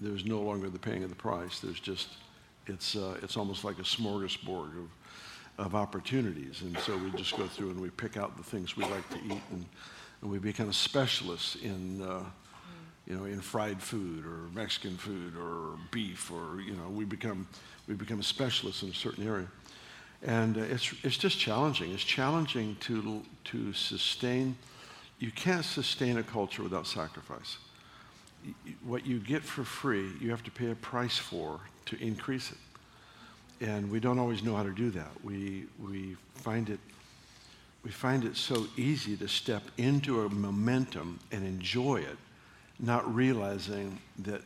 there's 0.00 0.24
no 0.24 0.40
longer 0.40 0.68
the 0.68 0.78
paying 0.78 1.04
of 1.04 1.10
the 1.10 1.16
price. 1.16 1.60
There's 1.60 1.80
just, 1.80 2.08
it's, 2.66 2.96
uh, 2.96 3.16
it's 3.22 3.36
almost 3.36 3.64
like 3.64 3.78
a 3.78 3.82
smorgasbord 3.82 4.72
of, 4.78 5.64
of 5.66 5.74
opportunities. 5.76 6.62
And 6.62 6.76
so 6.80 6.96
we 6.96 7.10
just 7.12 7.36
go 7.36 7.46
through 7.46 7.70
and 7.70 7.80
we 7.80 7.90
pick 7.90 8.16
out 8.16 8.36
the 8.36 8.42
things 8.42 8.76
we 8.76 8.82
like 8.84 9.08
to 9.10 9.18
eat 9.18 9.42
and, 9.52 9.64
and 10.24 10.32
we 10.32 10.38
become 10.38 10.72
specialists 10.72 11.54
in, 11.56 12.00
uh, 12.00 12.24
you 13.06 13.14
know, 13.14 13.24
in 13.26 13.42
fried 13.42 13.80
food 13.80 14.24
or 14.24 14.48
Mexican 14.54 14.96
food 14.96 15.34
or 15.36 15.78
beef 15.90 16.30
or, 16.32 16.62
you 16.62 16.72
know, 16.72 16.88
we 16.88 17.04
become, 17.04 17.46
we 17.86 17.94
become 17.94 18.22
specialists 18.22 18.82
in 18.82 18.88
a 18.88 18.94
certain 18.94 19.28
area. 19.28 19.46
And 20.22 20.56
uh, 20.56 20.62
it's, 20.62 20.94
it's 21.02 21.18
just 21.18 21.38
challenging. 21.38 21.92
It's 21.92 22.02
challenging 22.02 22.76
to, 22.80 23.22
to 23.44 23.74
sustain, 23.74 24.56
you 25.18 25.30
can't 25.30 25.64
sustain 25.64 26.16
a 26.16 26.22
culture 26.22 26.62
without 26.62 26.86
sacrifice. 26.86 27.58
What 28.82 29.06
you 29.06 29.18
get 29.18 29.42
for 29.42 29.62
free, 29.62 30.10
you 30.22 30.30
have 30.30 30.42
to 30.44 30.50
pay 30.50 30.70
a 30.70 30.74
price 30.74 31.18
for 31.18 31.60
to 31.84 32.02
increase 32.02 32.50
it. 32.50 33.66
And 33.66 33.90
we 33.90 34.00
don't 34.00 34.18
always 34.18 34.42
know 34.42 34.56
how 34.56 34.62
to 34.62 34.72
do 34.72 34.90
that. 34.92 35.10
We, 35.22 35.66
we, 35.78 36.16
find 36.34 36.70
it, 36.70 36.80
we 37.84 37.90
find 37.90 38.24
it 38.24 38.36
so 38.36 38.66
easy 38.76 39.14
to 39.18 39.28
step 39.28 39.62
into 39.76 40.22
a 40.22 40.28
momentum 40.30 41.20
and 41.30 41.44
enjoy 41.44 41.96
it, 41.96 42.16
not 42.80 43.14
realizing 43.14 44.00
that, 44.20 44.40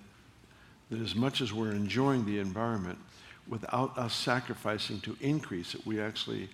that 0.91 1.01
as 1.01 1.15
much 1.15 1.41
as 1.41 1.53
we're 1.53 1.71
enjoying 1.71 2.27
the 2.27 2.41
environment, 2.41 2.99
without 3.47 3.97
us 3.97 4.13
sacrificing 4.13 5.01
to 5.01 5.17
increase 5.21 5.75
it, 5.75 5.87
we 5.87 6.01
actually 6.01 6.49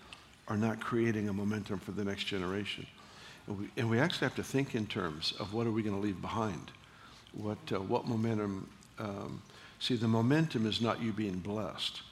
are 0.47 0.59
not 0.59 0.79
creating 0.79 1.29
a 1.31 1.33
momentum 1.33 1.79
for 1.79 1.93
the 1.93 2.05
next 2.05 2.25
generation. 2.25 2.87
And 3.47 3.59
we, 3.59 3.71
and 3.79 3.89
we 3.89 3.99
actually 3.99 4.27
have 4.27 4.37
to 4.37 4.45
think 4.45 4.75
in 4.75 4.87
terms 4.87 5.33
of 5.41 5.55
what 5.55 5.67
are 5.67 5.73
we 5.73 5.83
going 5.83 5.97
to 5.97 6.01
leave 6.01 6.21
behind? 6.21 6.71
What, 7.33 7.59
uh, 7.73 7.81
what 7.81 8.07
momentum? 8.07 8.69
Um, 8.99 9.43
see, 9.81 9.97
the 9.97 10.07
momentum 10.07 10.67
is 10.67 10.83
not 10.83 11.03
you 11.03 11.13
being 11.13 11.39
blessed. 11.39 12.03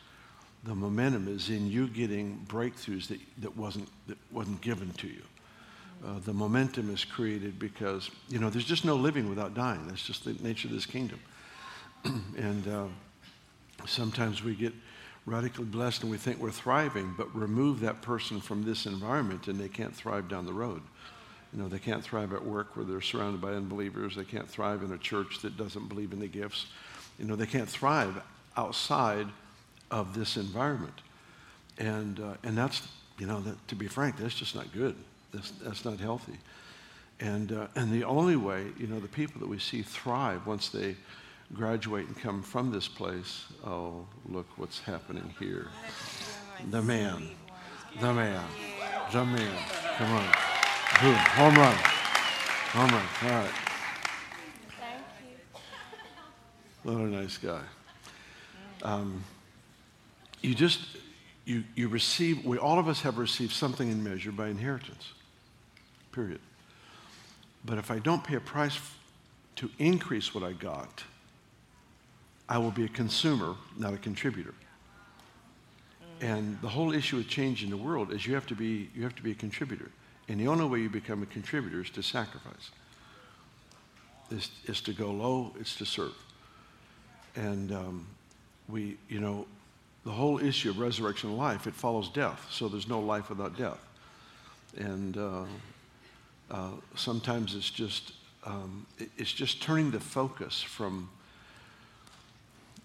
The 0.65 0.75
momentum 0.75 1.29
is 1.29 1.49
in 1.49 1.69
you 1.69 1.89
getting 1.89 2.45
breakthroughs 2.49 3.09
that, 3.09 3.19
that, 3.39 3.57
wasn't, 3.57 3.89
that 4.07 4.19
wasn't 4.31 4.61
given 4.61 4.91
to 4.93 5.09
you. 5.09 5.23
Uh, 6.05 6.19
the 6.25 6.33
momentum 6.33 6.93
is 6.93 7.05
created 7.05 7.59
because, 7.59 8.11
you 8.29 8.39
know, 8.39 8.51
there's 8.51 8.65
just 8.65 8.85
no 8.85 8.97
living 8.97 9.29
without 9.29 9.55
dying. 9.55 9.87
That's 9.87 10.05
just 10.05 10.25
the 10.25 10.35
nature 10.35 10.69
of 10.69 10.75
this 10.75 10.87
kingdom. 10.87 11.21
and 12.05 12.69
uh, 12.69 12.87
sometimes 13.87 14.43
we 14.43 14.55
get 14.55 14.73
radically 15.27 15.65
blessed 15.65 16.03
and 16.03 16.11
we 16.11 16.17
think 16.17 16.39
we're 16.39 16.51
thriving, 16.51 17.15
but 17.17 17.35
remove 17.35 17.81
that 17.81 18.03
person 18.03 18.41
from 18.41 18.65
this 18.65 18.87
environment 18.87 19.47
and 19.47 19.59
they 19.59 19.69
can't 19.69 19.95
thrive 19.95 20.29
down 20.29 20.47
the 20.47 20.53
road. 20.53 20.83
You 21.53 21.63
know, 21.63 21.69
they 21.69 21.79
can't 21.79 22.03
thrive 22.03 22.33
at 22.33 22.45
work 22.45 22.77
where 22.77 22.85
they're 22.85 23.01
surrounded 23.01 23.41
by 23.41 23.53
unbelievers. 23.53 24.17
They 24.17 24.25
can't 24.25 24.49
thrive 24.49 24.83
in 24.83 24.93
a 24.93 24.99
church 24.99 25.41
that 25.43 25.57
doesn't 25.57 25.89
believe 25.89 26.13
in 26.13 26.19
the 26.19 26.27
gifts. 26.27 26.67
You 27.19 27.27
know, 27.27 27.37
they 27.37 27.47
can't 27.47 27.69
thrive 27.69 28.21
outside 28.57 29.29
of 29.93 30.15
this 30.15 30.37
environment. 30.37 31.01
And, 31.79 32.19
uh, 32.19 32.35
and 32.43 32.59
that's, 32.59 32.83
you 33.19 33.27
know, 33.27 33.41
that, 33.43 33.69
to 33.69 33.77
be 33.77 33.87
frank, 33.87 34.17
that's 34.17 34.35
just 34.35 34.57
not 34.57 34.73
good. 34.73 34.97
That's, 35.33 35.51
that's 35.63 35.85
not 35.85 36.01
healthy. 36.01 36.39
And, 37.21 37.53
uh, 37.53 37.69
and 37.77 37.93
the 37.93 38.05
only 38.05 38.37
way, 38.37 38.67
you 38.79 38.89
know, 38.89 38.99
the 38.99 39.09
people 39.09 39.41
that 39.41 39.49
we 39.49 39.59
see 39.59 39.83
thrive 39.83 40.47
once 40.47 40.71
they 40.71 40.97
graduate 41.55 42.07
and 42.07 42.19
come 42.19 42.43
from 42.43 42.73
this 42.73 42.89
place, 42.89 43.45
oh, 43.65 44.07
look 44.27 44.47
what's 44.57 44.81
happening 44.81 45.33
here. 45.39 45.69
The 46.71 46.83
man, 46.83 47.29
the 48.01 48.13
man, 48.13 48.45
the 49.13 49.25
man. 49.25 49.59
Come 49.97 50.11
on. 50.13 50.25
Boom, 51.01 51.15
home 51.15 51.55
run. 51.55 51.77
Home 52.73 52.91
run. 52.91 53.07
All 53.23 53.31
right. 53.31 53.51
Thank 54.81 55.03
you. 56.85 56.93
What 56.93 56.97
a 56.97 57.23
nice 57.23 57.39
guy. 57.39 57.61
Um, 58.83 59.23
you 60.43 60.55
just, 60.55 60.81
you, 61.45 61.65
you 61.75 61.89
receive, 61.89 62.45
we, 62.45 62.59
all 62.59 62.79
of 62.79 62.89
us 62.89 63.01
have 63.03 63.19
received 63.19 63.53
something 63.53 63.91
in 63.91 64.03
measure 64.03 64.33
by 64.33 64.49
inheritance, 64.49 65.13
period. 66.11 66.41
But 67.65 67.79
if 67.79 67.91
I 67.91 67.99
don't 67.99 68.23
pay 68.25 68.35
a 68.35 68.41
price 68.41 68.79
to 69.57 69.71
increase 69.79 70.35
what 70.35 70.43
I 70.43 70.53
got, 70.53 71.05
I 72.49 72.59
will 72.59 72.73
be 72.73 72.85
a 72.85 72.89
consumer, 72.89 73.55
not 73.79 73.95
a 73.95 73.99
contributor. 73.99 74.55
And 76.21 76.61
the 76.61 76.69
whole 76.69 76.93
issue 76.93 77.17
with 77.17 77.29
change 77.29 77.65
in 77.65 77.71
the 77.71 77.77
world 77.77 78.13
is 78.13 78.27
you 78.27 78.35
have 78.35 78.47
to 78.47 78.55
be, 78.55 78.91
you 78.95 79.03
have 79.03 79.15
to 79.17 79.23
be 79.23 79.33
a 79.33 79.35
contributor. 79.35 79.91
And 80.29 80.41
the 80.41 80.49
only 80.49 80.65
way 80.65 80.81
you 80.81 80.91
become 80.91 81.23
a 81.23 81.27
contributor 81.27 81.81
is 81.81 81.91
to 81.91 82.03
sacrifice. 82.03 82.71
Is, 84.31 84.51
is 84.67 84.81
to 84.83 84.93
go 84.93 85.11
low, 85.11 85.53
it's 85.61 85.77
to 85.77 85.85
serve. 85.85 86.15
And 87.35 87.73
um, 87.73 88.07
we, 88.69 88.97
you 89.09 89.21
know, 89.21 89.47
the 90.05 90.11
whole 90.11 90.39
issue 90.39 90.71
of 90.71 90.79
resurrection 90.79 91.37
life, 91.37 91.67
it 91.67 91.75
follows 91.75 92.09
death. 92.09 92.47
So 92.51 92.69
there's 92.69 92.89
no 92.89 93.01
life 93.01 93.29
without 93.29 93.57
death. 93.57 93.79
And 94.77 95.17
uh, 95.17 95.45
uh, 96.51 96.71
sometimes 96.97 97.55
it's 97.55 97.71
just 97.71 98.13
um, 98.45 98.87
it's 99.17 99.33
just 99.33 99.63
turning 99.63 99.91
the 99.91 100.01
focus 100.01 100.61
from, 100.61 101.09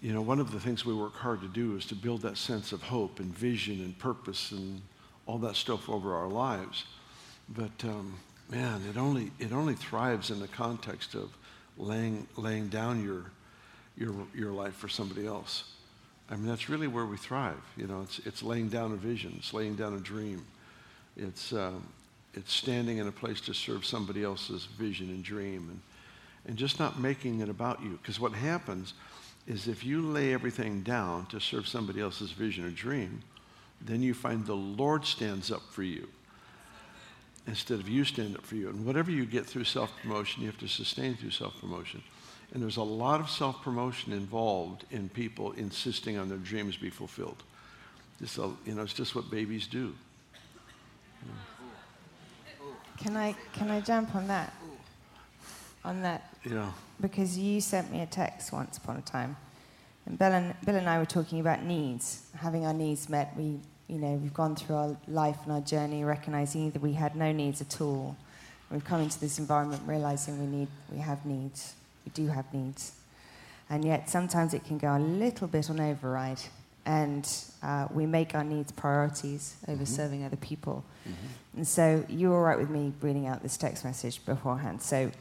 you 0.02 0.14
know, 0.14 0.22
one 0.22 0.40
of 0.40 0.52
the 0.52 0.60
things 0.60 0.86
we 0.86 0.94
work 0.94 1.16
hard 1.16 1.42
to 1.42 1.48
do 1.48 1.76
is 1.76 1.86
to 1.88 1.96
build 1.96 2.22
that 2.22 2.38
sense 2.38 2.72
of 2.72 2.84
hope 2.84 3.20
and 3.20 3.36
vision 3.36 3.80
and 3.82 3.98
purpose 3.98 4.52
and 4.52 4.82
all 5.26 5.40
that 5.40 5.56
stuff 5.56 5.90
over 5.90 6.14
our 6.16 6.28
lives. 6.28 6.86
But 7.50 7.84
um, 7.84 8.20
man, 8.50 8.84
it 8.88 8.98
only, 8.98 9.32
it 9.40 9.52
only 9.52 9.74
thrives 9.74 10.30
in 10.30 10.40
the 10.40 10.48
context 10.48 11.16
of 11.16 11.36
laying, 11.78 12.28
laying 12.36 12.68
down 12.68 13.04
your, 13.04 13.24
your, 13.98 14.14
your 14.36 14.52
life 14.52 14.76
for 14.76 14.88
somebody 14.88 15.26
else. 15.26 15.64
I 16.30 16.36
mean, 16.36 16.48
that's 16.48 16.70
really 16.70 16.88
where 16.88 17.06
we 17.06 17.18
thrive. 17.18 17.62
You 17.78 17.88
know, 17.88 18.02
it's, 18.02 18.20
it's 18.26 18.44
laying 18.44 18.70
down 18.70 18.92
a 18.92 18.96
vision, 18.96 19.36
it's 19.38 19.54
laying 19.54 19.76
down 19.76 19.94
a 19.94 20.00
dream, 20.00 20.46
it's, 21.16 21.54
um, 21.54 21.88
it's 22.34 22.54
standing 22.54 22.98
in 22.98 23.08
a 23.08 23.12
place 23.12 23.42
to 23.42 23.54
serve 23.54 23.86
somebody 23.86 24.24
else's 24.24 24.66
vision 24.66 25.10
and 25.10 25.24
dream, 25.24 25.70
and, 25.70 25.80
and 26.48 26.58
just 26.58 26.80
not 26.80 27.00
making 27.00 27.40
it 27.40 27.50
about 27.50 27.82
you. 27.82 27.98
Because 28.02 28.20
what 28.20 28.34
happens 28.34 28.94
is 29.48 29.68
if 29.68 29.86
you 29.86 30.02
lay 30.02 30.34
everything 30.34 30.82
down 30.82 31.26
to 31.28 31.40
serve 31.40 31.68
somebody 31.68 32.02
else's 32.02 32.32
vision 32.32 32.66
or 32.66 32.70
dream, 32.70 33.22
then 33.82 34.02
you 34.02 34.14
find 34.14 34.46
the 34.46 34.54
Lord 34.54 35.06
stands 35.06 35.52
up 35.52 35.62
for 35.72 35.84
you 35.84 36.08
instead 37.48 37.80
of 37.80 37.88
you 37.88 38.04
stand 38.04 38.36
up 38.36 38.46
for 38.46 38.56
you. 38.56 38.70
And 38.70 38.86
whatever 38.86 39.10
you 39.10 39.26
get 39.26 39.46
through 39.46 39.64
self 39.64 39.92
promotion, 40.02 40.42
you 40.42 40.48
have 40.48 40.60
to 40.60 40.68
sustain 40.68 41.16
through 41.16 41.32
self 41.32 41.60
promotion. 41.60 42.04
And 42.54 42.64
there's 42.64 42.78
a 42.78 42.84
lot 42.84 43.20
of 43.20 43.30
self 43.30 43.62
promotion 43.62 44.14
involved 44.14 44.86
in 44.92 45.10
people 45.10 45.52
insisting 45.54 46.18
on 46.18 46.30
their 46.30 46.38
dreams 46.38 46.78
be 46.78 46.90
fulfilled. 46.90 47.44
It's, 48.22 48.38
a, 48.38 48.50
you 48.66 48.74
know, 48.74 48.82
it's 48.84 48.94
just 48.94 49.16
what 49.16 49.30
babies 49.30 49.68
do. 49.68 49.94
Can 52.98 53.16
I 53.16 53.36
can 53.54 53.70
I 53.70 53.80
jump 53.82 54.16
on 54.16 54.28
that? 54.28 54.54
On 55.86 56.02
that 56.02 56.34
Yeah. 56.44 56.72
because 57.00 57.38
you 57.38 57.62
sent 57.62 57.92
me 57.92 58.02
a 58.02 58.06
text 58.08 58.52
once 58.52 58.78
upon 58.78 58.98
a 58.98 59.02
time, 59.02 59.38
and 60.06 60.18
Bill 60.18 60.32
and 60.34 60.56
Bill 60.66 60.76
and 60.76 60.90
I 60.90 60.98
were 60.98 61.06
talking 61.06 61.40
about 61.40 61.64
needs, 61.64 62.24
having 62.36 62.66
our 62.66 62.74
needs 62.74 63.08
met. 63.08 63.36
We 63.38 63.60
you 63.88 64.00
know 64.00 64.14
we've 64.16 64.34
gone 64.34 64.56
through 64.56 64.76
our 64.76 64.98
life 65.08 65.38
and 65.44 65.52
our 65.54 65.62
journey 65.62 66.04
recognizing 66.04 66.72
that 66.72 66.82
we 66.82 66.94
had 66.94 67.16
no 67.16 67.32
needs 67.32 67.62
at 67.62 67.80
all. 67.80 68.18
We've 68.72 68.84
come 68.84 69.02
into 69.02 69.20
this 69.20 69.38
environment 69.38 69.84
realizing 69.86 70.40
we 70.40 70.58
need 70.58 70.68
we 70.92 70.98
have 70.98 71.24
needs. 71.26 71.76
We 72.08 72.24
do 72.24 72.30
have 72.30 72.54
needs, 72.54 72.94
and 73.70 73.84
yet 73.84 74.10
sometimes 74.10 74.54
it 74.54 74.64
can 74.64 74.78
go 74.78 74.96
a 74.96 74.98
little 74.98 75.46
bit 75.46 75.70
on 75.70 75.82
override, 75.82 76.40
and 76.86 77.30
uh, 77.62 77.90
we 77.92 78.06
make 78.06 78.34
our 78.34 78.46
needs 78.46 78.72
priorities 78.72 79.58
over 79.68 79.86
serving 79.86 80.24
other 80.24 80.38
people. 80.38 80.86
And 81.58 81.68
so 81.68 82.06
you 82.08 82.30
were 82.30 82.38
all 82.38 82.44
right 82.44 82.58
with 82.58 82.70
me 82.70 82.94
reading 83.02 83.28
out 83.28 83.44
this 83.44 83.58
text 83.58 83.84
message 83.84 84.26
beforehand. 84.26 84.82
So 84.82 85.12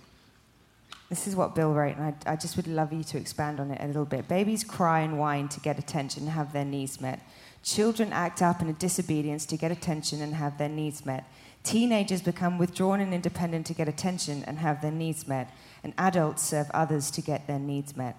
this 1.09 1.27
is 1.27 1.35
what 1.35 1.57
Bill 1.57 1.73
wrote, 1.73 1.97
and 1.97 2.05
I, 2.05 2.33
I 2.35 2.37
just 2.37 2.57
would 2.57 2.69
love 2.69 2.93
you 2.93 3.03
to 3.03 3.19
expand 3.19 3.59
on 3.59 3.73
it 3.73 3.81
a 3.83 3.87
little 3.89 4.05
bit. 4.05 4.29
Babies 4.29 4.63
cry 4.63 5.01
and 5.01 5.19
whine 5.19 5.49
to 5.49 5.59
get 5.59 5.81
attention 5.81 6.23
and 6.23 6.33
have 6.33 6.53
their 6.53 6.65
needs 6.65 7.01
met. 7.01 7.19
Children 7.65 8.13
act 8.13 8.43
up 8.43 8.63
in 8.63 8.69
a 8.69 8.73
disobedience 8.75 9.45
to 9.47 9.57
get 9.57 9.73
attention 9.73 10.23
and 10.23 10.35
have 10.35 10.57
their 10.57 10.69
needs 10.69 11.05
met. 11.05 11.25
Teenagers 11.65 12.23
become 12.23 12.59
withdrawn 12.59 13.01
and 13.01 13.13
independent 13.13 13.67
to 13.67 13.75
get 13.75 13.89
attention 13.89 14.45
and 14.47 14.61
have 14.61 14.83
their 14.83 14.93
needs 14.93 15.27
met. 15.27 15.51
And 15.87 15.95
adults 15.99 16.43
serve 16.43 16.69
others 16.75 17.13
to 17.13 17.21
get 17.21 17.47
their 17.47 17.61
needs 17.61 17.97
met. 17.97 18.17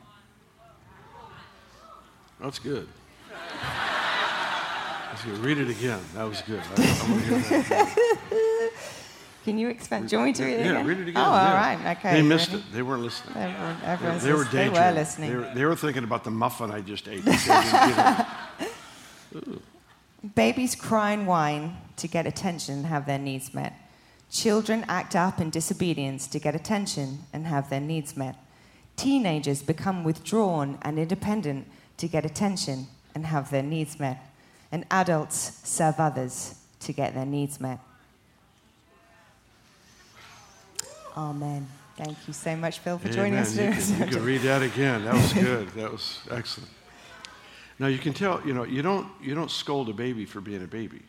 That's 2.40 2.60
good. 2.60 2.88
That's 5.10 5.26
good. 5.26 5.38
Read 5.40 5.58
it 5.58 5.70
again. 5.70 6.00
That 6.16 6.24
was 6.24 6.42
good. 6.44 6.62
I, 6.62 6.82
I 6.82 7.12
want 7.12 7.26
to 7.26 7.40
hear 7.42 7.62
that. 7.64 8.72
Can 9.44 9.58
you 9.58 9.68
expand? 9.68 10.08
Do 10.08 10.16
you 10.16 10.20
want 10.20 10.30
me 10.30 10.34
to 10.36 10.46
read 10.46 10.54
it 10.54 10.60
yeah, 10.60 10.66
again? 10.66 10.76
Yeah, 10.76 10.90
read 10.90 10.98
it 11.00 11.08
again. 11.10 11.18
Oh, 11.18 11.34
yeah. 11.34 11.50
all 11.50 11.56
right. 11.56 11.98
Okay. 11.98 12.14
They 12.14 12.22
missed 12.22 12.52
ready? 12.54 12.64
it. 12.64 12.74
They 12.74 12.82
weren't 12.84 13.04
listening. 13.04 13.34
They, 13.34 13.76
everyone's 13.84 14.24
they 14.24 14.32
were 14.32 14.44
they 14.46 14.70
were 14.70 14.92
listening. 14.94 15.30
They 15.30 15.36
were, 15.36 15.54
they 15.54 15.66
were 15.66 15.76
thinking 15.76 16.06
about 16.06 16.24
the 16.24 16.32
muffin 16.32 16.72
I 16.72 16.80
just 16.80 17.10
ate. 17.10 17.26
They 17.26 17.32
didn't 17.34 18.32
get 19.34 19.44
it. 19.44 20.36
Babies 20.36 20.74
cry 20.74 21.12
and 21.12 21.28
whine 21.28 21.76
to 21.98 22.08
get 22.08 22.26
attention 22.26 22.76
and 22.76 22.86
have 22.86 23.06
their 23.06 23.20
needs 23.20 23.54
met. 23.54 23.74
Children 24.30 24.86
act 24.88 25.16
up 25.16 25.40
in 25.40 25.50
disobedience 25.50 26.28
to 26.28 26.40
get 26.40 26.54
attention 26.54 27.20
and 27.32 27.48
have 27.48 27.70
their 27.70 27.80
needs 27.80 28.18
met. 28.18 28.36
Teenagers 28.96 29.62
become 29.62 30.04
withdrawn 30.04 30.78
and 30.82 31.00
independent 31.00 31.68
to 31.98 32.08
get 32.08 32.26
attention 32.26 32.88
and 33.16 33.26
have 33.26 33.50
their 33.52 33.64
needs 33.64 34.00
met. 34.00 34.20
And 34.72 34.86
adults 34.92 35.62
serve 35.64 35.96
others 36.00 36.56
to 36.82 36.94
get 36.94 37.14
their 37.14 37.26
needs 37.26 37.60
met. 37.60 37.80
Amen. 41.16 41.68
Thank 41.96 42.18
you 42.28 42.34
so 42.34 42.56
much, 42.56 42.80
Phil, 42.80 43.00
for 43.00 43.10
joining 43.10 43.34
Amen. 43.34 43.44
us 43.44 43.58
You 43.58 43.72
today. 43.74 43.96
can, 43.98 44.08
you 44.08 44.16
can 44.18 44.26
read 44.26 44.42
that 44.42 44.62
again. 44.62 45.06
That 45.06 45.16
was 45.16 45.34
good. 45.34 45.70
That 45.70 45.92
was 45.92 46.20
excellent. 46.30 46.70
Now 47.80 47.88
you 47.88 47.98
can 47.98 48.14
tell, 48.14 48.42
you 48.46 48.54
know, 48.54 48.64
you 48.64 48.82
don't 48.82 49.08
you 49.22 49.34
don't 49.34 49.50
scold 49.50 49.90
a 49.90 49.94
baby 49.94 50.26
for 50.26 50.42
being 50.42 50.64
a 50.64 50.68
baby. 50.68 51.02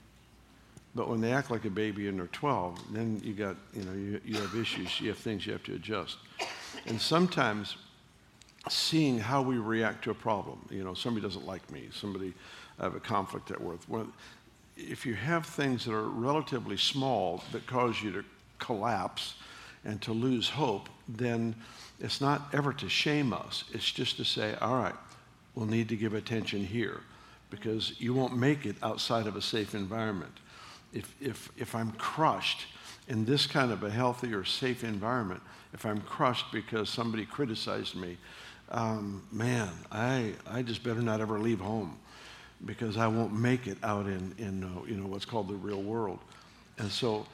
But 0.99 1.09
when 1.09 1.21
they 1.21 1.33
act 1.33 1.49
like 1.49 1.65
a 1.65 1.71
baby 1.71 2.09
and 2.09 2.19
they're 2.19 2.27
12, 2.27 2.93
then 2.93 3.21
you 3.23 3.33
got, 3.33 3.55
you 3.73 3.85
know, 3.85 3.93
you, 3.93 4.21
you 4.25 4.35
have 4.41 4.53
issues, 4.57 5.01
you 5.01 5.11
have 5.11 5.19
things 5.19 5.47
you 5.47 5.53
have 5.53 5.63
to 5.63 5.75
adjust. 5.77 6.17
And 6.87 7.01
sometimes 7.01 7.77
seeing 8.69 9.17
how 9.17 9.41
we 9.41 9.59
react 9.59 10.03
to 10.03 10.11
a 10.11 10.15
problem, 10.15 10.59
you 10.73 10.83
know, 10.83 10.95
somebody 10.95 11.25
doesn't 11.25 11.47
like 11.47 11.71
me, 11.71 11.89
somebody, 11.93 12.35
I 12.81 12.83
have 12.83 12.97
a 12.97 13.01
conflict 13.01 13.53
at 13.53 13.61
work. 13.61 13.79
If 14.77 15.07
you 15.07 15.15
have 15.15 15.47
things 15.47 15.85
that 15.85 15.95
are 15.95 16.09
relatively 16.09 16.77
small 16.77 17.45
that 17.53 17.65
cause 17.69 18.03
you 18.03 18.11
to 18.11 18.25
collapse 18.59 19.35
and 19.85 20.03
to 20.03 20.13
lose 20.13 20.49
hope, 20.49 20.89
then 21.07 21.55
it's 22.01 22.21
not 22.21 22.53
ever 22.53 22.73
to 22.73 22.89
shame 22.89 23.33
us. 23.33 23.63
It's 23.73 23.89
just 23.89 24.17
to 24.17 24.25
say, 24.25 24.57
all 24.61 24.75
right, 24.75 24.97
we'll 25.55 25.67
need 25.67 25.89
to 25.91 25.97
give 25.97 26.15
attention 26.15 26.67
here 26.67 27.03
because 27.51 28.01
you 28.01 28.15
won't 28.15 28.37
make 28.37 28.67
it 28.67 28.75
outside 28.83 29.29
of 29.29 29.37
a 29.37 29.43
safe 29.43 29.77
environment. 29.77 30.33
If, 30.93 31.15
if, 31.21 31.51
if 31.57 31.75
I'm 31.75 31.93
crushed 31.93 32.67
in 33.09 33.25
this 33.25 33.47
kind 33.47 33.73
of 33.73 33.83
a 33.83 33.91
healthy 33.91 34.33
or 34.35 34.45
safe 34.45 34.85
environment, 34.85 35.41
if 35.73 35.85
I'm 35.85 36.01
crushed 36.01 36.47
because 36.53 36.89
somebody 36.89 37.25
criticized 37.25 37.95
me, 37.95 38.17
um, 38.71 39.23
man, 39.33 39.71
I, 39.91 40.35
I 40.47 40.63
just 40.63 40.83
better 40.83 41.01
not 41.01 41.21
ever 41.21 41.39
leave 41.39 41.61
home 41.61 41.99
because 42.65 42.97
I 42.97 43.07
won't 43.07 43.33
make 43.33 43.67
it 43.67 43.79
out 43.83 44.07
in, 44.07 44.35
in 44.39 44.65
uh, 44.65 44.85
you 44.87 44.97
know, 44.97 45.07
what's 45.07 45.25
called 45.25 45.49
the 45.49 45.55
real 45.55 45.83
world. 45.83 46.19
And 46.79 46.91
so 46.91 47.27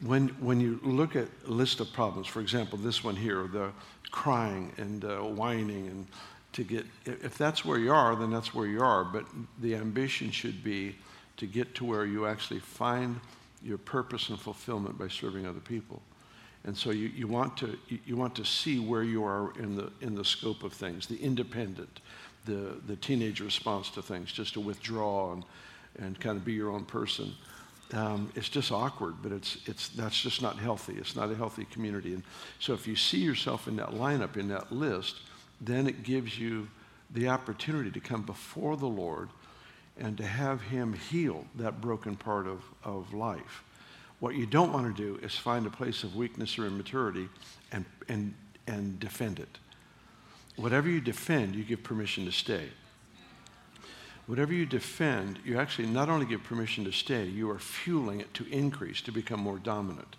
when, 0.00 0.28
when 0.40 0.60
you 0.60 0.80
look 0.82 1.16
at 1.16 1.28
a 1.46 1.50
list 1.50 1.80
of 1.80 1.92
problems, 1.92 2.26
for 2.26 2.40
example, 2.40 2.78
this 2.78 3.04
one 3.04 3.16
here, 3.16 3.46
the 3.46 3.70
crying 4.10 4.72
and 4.76 5.04
uh, 5.04 5.18
whining 5.18 5.86
and 5.88 6.06
to 6.52 6.64
get, 6.64 6.84
if 7.06 7.24
if 7.24 7.38
that's 7.38 7.64
where 7.64 7.78
you 7.78 7.92
are, 7.92 8.14
then 8.14 8.30
that's 8.30 8.54
where 8.54 8.66
you 8.66 8.82
are. 8.82 9.04
But 9.04 9.24
the 9.60 9.74
ambition 9.74 10.30
should 10.30 10.62
be 10.62 10.96
to 11.36 11.46
get 11.46 11.74
to 11.76 11.84
where 11.84 12.04
you 12.04 12.26
actually 12.26 12.60
find 12.60 13.20
your 13.62 13.78
purpose 13.78 14.28
and 14.28 14.38
fulfillment 14.38 14.98
by 14.98 15.08
serving 15.08 15.46
other 15.46 15.60
people. 15.60 16.02
And 16.64 16.76
so 16.76 16.90
you, 16.90 17.08
you, 17.08 17.26
want 17.26 17.56
to, 17.58 17.76
you, 18.06 18.16
want 18.16 18.34
to 18.36 18.44
see 18.44 18.78
where 18.78 19.02
you 19.02 19.24
are 19.24 19.52
in 19.58 19.76
the, 19.76 19.90
in 20.00 20.14
the 20.14 20.24
scope 20.24 20.62
of 20.62 20.72
things, 20.72 21.06
the 21.06 21.16
independent, 21.16 22.00
the, 22.44 22.76
the 22.86 22.96
teenage 22.96 23.40
response 23.40 23.90
to 23.90 24.02
things, 24.02 24.32
just 24.32 24.54
to 24.54 24.60
withdraw 24.60 25.32
and, 25.32 25.44
and 25.98 26.20
kind 26.20 26.36
of 26.36 26.44
be 26.44 26.52
your 26.52 26.70
own 26.70 26.84
person. 26.84 27.32
um, 27.92 28.30
it's 28.34 28.48
just 28.48 28.72
awkward, 28.72 29.16
but 29.22 29.32
it's, 29.32 29.58
it's, 29.66 29.88
that's 29.88 30.20
just 30.20 30.40
not 30.40 30.56
healthy. 30.56 30.94
It's 30.94 31.14
not 31.16 31.30
a 31.30 31.34
healthy 31.34 31.64
community. 31.66 32.14
And 32.14 32.22
so 32.58 32.72
if 32.72 32.86
you 32.86 32.96
see 32.96 33.18
yourself 33.18 33.68
in 33.68 33.76
that 33.76 33.90
lineup, 33.90 34.36
in 34.36 34.48
that 34.48 34.72
list, 34.72 35.16
then 35.60 35.86
it 35.86 36.02
gives 36.02 36.38
you 36.38 36.68
the 37.10 37.28
opportunity 37.28 37.90
to 37.90 38.00
come 38.00 38.22
before 38.22 38.76
the 38.76 38.86
Lord 38.86 39.28
and 39.98 40.16
to 40.16 40.24
have 40.24 40.60
Him 40.62 40.92
heal 40.92 41.44
that 41.56 41.80
broken 41.80 42.16
part 42.16 42.46
of, 42.46 42.62
of 42.82 43.12
life. 43.12 43.62
What 44.20 44.34
you 44.34 44.46
don't 44.46 44.72
want 44.72 44.94
to 44.94 45.02
do 45.02 45.18
is 45.24 45.34
find 45.34 45.66
a 45.66 45.70
place 45.70 46.04
of 46.04 46.14
weakness 46.14 46.58
or 46.58 46.66
immaturity 46.66 47.28
and, 47.72 47.84
and, 48.08 48.34
and 48.66 49.00
defend 49.00 49.40
it. 49.40 49.58
Whatever 50.56 50.88
you 50.88 51.00
defend, 51.00 51.54
you 51.54 51.64
give 51.64 51.82
permission 51.82 52.24
to 52.26 52.32
stay. 52.32 52.68
Whatever 54.26 54.52
you 54.52 54.64
defend, 54.64 55.40
you 55.44 55.58
actually 55.58 55.88
not 55.88 56.08
only 56.08 56.26
give 56.26 56.44
permission 56.44 56.84
to 56.84 56.92
stay, 56.92 57.24
you 57.24 57.50
are 57.50 57.58
fueling 57.58 58.20
it 58.20 58.32
to 58.34 58.46
increase, 58.48 59.00
to 59.02 59.12
become 59.12 59.40
more 59.40 59.58
dominant. 59.58 60.16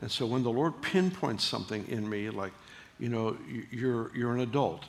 And 0.00 0.10
so 0.10 0.26
when 0.26 0.42
the 0.42 0.50
Lord 0.50 0.80
pinpoints 0.80 1.44
something 1.44 1.86
in 1.88 2.08
me, 2.08 2.30
like, 2.30 2.52
you 2.98 3.08
know, 3.08 3.36
you're, 3.70 4.14
you're 4.16 4.32
an 4.34 4.40
adult, 4.40 4.84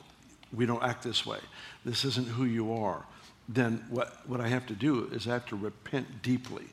we 0.52 0.66
don't 0.66 0.82
act 0.82 1.02
this 1.02 1.26
way, 1.26 1.38
this 1.84 2.04
isn't 2.04 2.28
who 2.28 2.44
you 2.44 2.72
are, 2.74 3.04
then 3.48 3.84
what, 3.90 4.28
what 4.28 4.40
I 4.40 4.48
have 4.48 4.66
to 4.66 4.74
do 4.74 5.08
is 5.12 5.26
I 5.26 5.32
have 5.32 5.46
to 5.46 5.56
repent 5.56 6.22
deeply. 6.22 6.66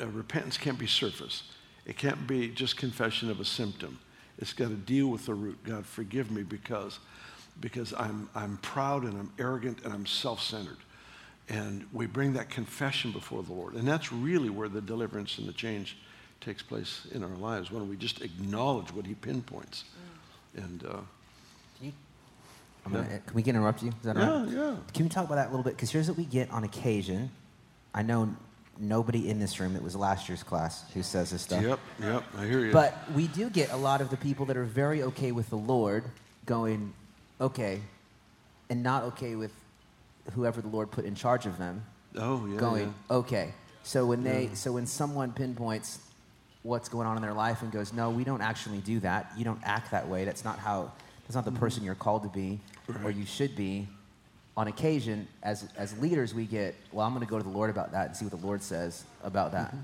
Uh, 0.00 0.06
repentance 0.08 0.56
can't 0.56 0.78
be 0.78 0.86
surface, 0.86 1.42
it 1.86 1.96
can't 1.96 2.26
be 2.26 2.48
just 2.48 2.76
confession 2.76 3.30
of 3.30 3.40
a 3.40 3.44
symptom. 3.44 3.98
It's 4.38 4.52
got 4.52 4.68
to 4.68 4.74
deal 4.74 5.08
with 5.08 5.26
the 5.26 5.34
root. 5.34 5.58
God, 5.64 5.84
forgive 5.84 6.30
me 6.30 6.42
because, 6.44 7.00
because 7.60 7.92
I'm, 7.94 8.28
I'm 8.36 8.58
proud 8.58 9.02
and 9.02 9.18
I'm 9.18 9.32
arrogant 9.38 9.84
and 9.84 9.92
I'm 9.92 10.06
self 10.06 10.40
centered. 10.40 10.76
And 11.48 11.86
we 11.92 12.06
bring 12.06 12.34
that 12.34 12.50
confession 12.50 13.10
before 13.10 13.42
the 13.42 13.52
Lord. 13.52 13.74
And 13.74 13.88
that's 13.88 14.12
really 14.12 14.50
where 14.50 14.68
the 14.68 14.82
deliverance 14.82 15.38
and 15.38 15.48
the 15.48 15.52
change 15.52 15.96
takes 16.40 16.62
place 16.62 17.06
in 17.10 17.24
our 17.24 17.36
lives, 17.36 17.72
when 17.72 17.88
we 17.88 17.96
just 17.96 18.20
acknowledge 18.22 18.92
what 18.92 19.06
He 19.06 19.14
pinpoints. 19.14 19.84
Mm. 20.56 20.64
And, 20.64 20.84
uh, 20.84 20.96
gonna, 22.84 23.20
can 23.26 23.34
we 23.34 23.42
interrupt 23.42 23.82
you? 23.82 23.88
Is 23.88 23.94
that 24.04 24.16
yeah, 24.16 24.40
right? 24.40 24.48
Yeah, 24.48 24.76
Can 24.94 25.04
we 25.04 25.08
talk 25.08 25.26
about 25.26 25.36
that 25.36 25.48
a 25.48 25.50
little 25.50 25.64
bit? 25.64 25.76
Because 25.76 25.90
here's 25.90 26.08
what 26.08 26.16
we 26.16 26.24
get 26.24 26.50
on 26.50 26.64
occasion. 26.64 27.30
I 27.94 28.02
know 28.02 28.34
nobody 28.78 29.28
in 29.28 29.40
this 29.40 29.58
room, 29.60 29.76
it 29.76 29.82
was 29.82 29.96
last 29.96 30.28
year's 30.28 30.42
class, 30.42 30.84
who 30.92 31.02
says 31.02 31.30
this 31.30 31.42
stuff. 31.42 31.62
Yep, 31.62 31.80
yep, 32.00 32.24
I 32.36 32.46
hear 32.46 32.64
you. 32.64 32.72
But 32.72 32.96
we 33.14 33.26
do 33.28 33.50
get 33.50 33.72
a 33.72 33.76
lot 33.76 34.00
of 34.00 34.10
the 34.10 34.16
people 34.16 34.46
that 34.46 34.56
are 34.56 34.64
very 34.64 35.02
okay 35.02 35.32
with 35.32 35.50
the 35.50 35.56
Lord 35.56 36.04
going, 36.46 36.92
okay, 37.40 37.80
and 38.70 38.82
not 38.82 39.04
okay 39.04 39.34
with 39.34 39.52
whoever 40.34 40.60
the 40.60 40.68
Lord 40.68 40.90
put 40.90 41.04
in 41.04 41.14
charge 41.14 41.46
of 41.46 41.58
them. 41.58 41.84
Oh, 42.16 42.46
yeah. 42.46 42.58
Going, 42.58 42.94
yeah. 43.10 43.16
okay. 43.16 43.54
So 43.82 44.06
when 44.06 44.22
they, 44.22 44.44
yeah. 44.44 44.54
so 44.54 44.72
when 44.72 44.86
someone 44.86 45.32
pinpoints 45.32 45.98
what's 46.62 46.88
going 46.88 47.06
on 47.06 47.16
in 47.16 47.22
their 47.22 47.32
life 47.32 47.62
and 47.62 47.72
goes, 47.72 47.92
no, 47.92 48.10
we 48.10 48.24
don't 48.24 48.42
actually 48.42 48.78
do 48.78 49.00
that. 49.00 49.32
You 49.36 49.44
don't 49.44 49.60
act 49.64 49.90
that 49.92 50.08
way. 50.08 50.24
That's 50.24 50.44
not 50.44 50.58
how. 50.58 50.92
That's 51.28 51.36
not 51.36 51.44
the 51.44 51.50
mm-hmm. 51.50 51.60
person 51.60 51.84
you're 51.84 51.94
called 51.94 52.22
to 52.22 52.30
be, 52.30 52.58
right. 52.86 53.04
or 53.04 53.10
you 53.10 53.26
should 53.26 53.54
be. 53.54 53.86
On 54.56 54.66
occasion, 54.66 55.28
as 55.42 55.68
as 55.76 55.96
leaders, 55.98 56.34
we 56.34 56.46
get, 56.46 56.74
well, 56.90 57.06
I'm 57.06 57.12
going 57.12 57.24
to 57.24 57.30
go 57.30 57.36
to 57.36 57.44
the 57.44 57.50
Lord 57.50 57.68
about 57.68 57.92
that 57.92 58.06
and 58.06 58.16
see 58.16 58.24
what 58.24 58.40
the 58.40 58.44
Lord 58.44 58.62
says 58.62 59.04
about 59.22 59.52
that. 59.52 59.68
Mm-hmm. 59.68 59.82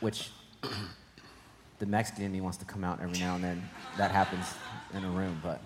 Which 0.00 0.30
the 1.80 1.86
Mexican 1.86 2.24
in 2.24 2.32
me 2.32 2.40
wants 2.40 2.58
to 2.58 2.64
come 2.64 2.84
out 2.84 3.00
every 3.02 3.18
now 3.18 3.34
and 3.34 3.42
then. 3.42 3.68
That 3.98 4.12
happens 4.12 4.46
in 4.94 5.04
a 5.04 5.10
room, 5.10 5.40
but. 5.42 5.60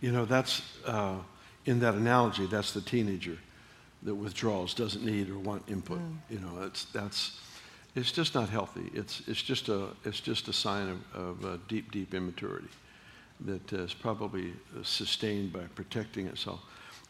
You 0.00 0.10
know, 0.10 0.24
that's, 0.24 0.62
uh, 0.84 1.14
in 1.64 1.78
that 1.78 1.94
analogy, 1.94 2.46
that's 2.46 2.72
the 2.72 2.80
teenager 2.80 3.38
that 4.02 4.16
withdraws, 4.16 4.74
doesn't 4.74 5.04
need 5.04 5.30
or 5.30 5.38
want 5.38 5.62
input. 5.68 6.00
Mm. 6.00 6.16
You 6.28 6.38
know, 6.40 6.62
it's, 6.64 6.86
that's, 6.86 7.38
it's 7.94 8.12
just 8.12 8.34
not 8.34 8.48
healthy. 8.48 8.90
It's, 8.94 9.22
it's, 9.26 9.42
just, 9.42 9.68
a, 9.68 9.88
it's 10.04 10.20
just 10.20 10.48
a 10.48 10.52
sign 10.52 10.88
of, 10.88 11.20
of 11.20 11.44
uh, 11.44 11.58
deep, 11.68 11.92
deep 11.92 12.14
immaturity 12.14 12.68
that 13.40 13.72
is 13.72 13.92
probably 13.92 14.52
uh, 14.52 14.82
sustained 14.82 15.52
by 15.52 15.64
protecting 15.74 16.26
itself. 16.26 16.60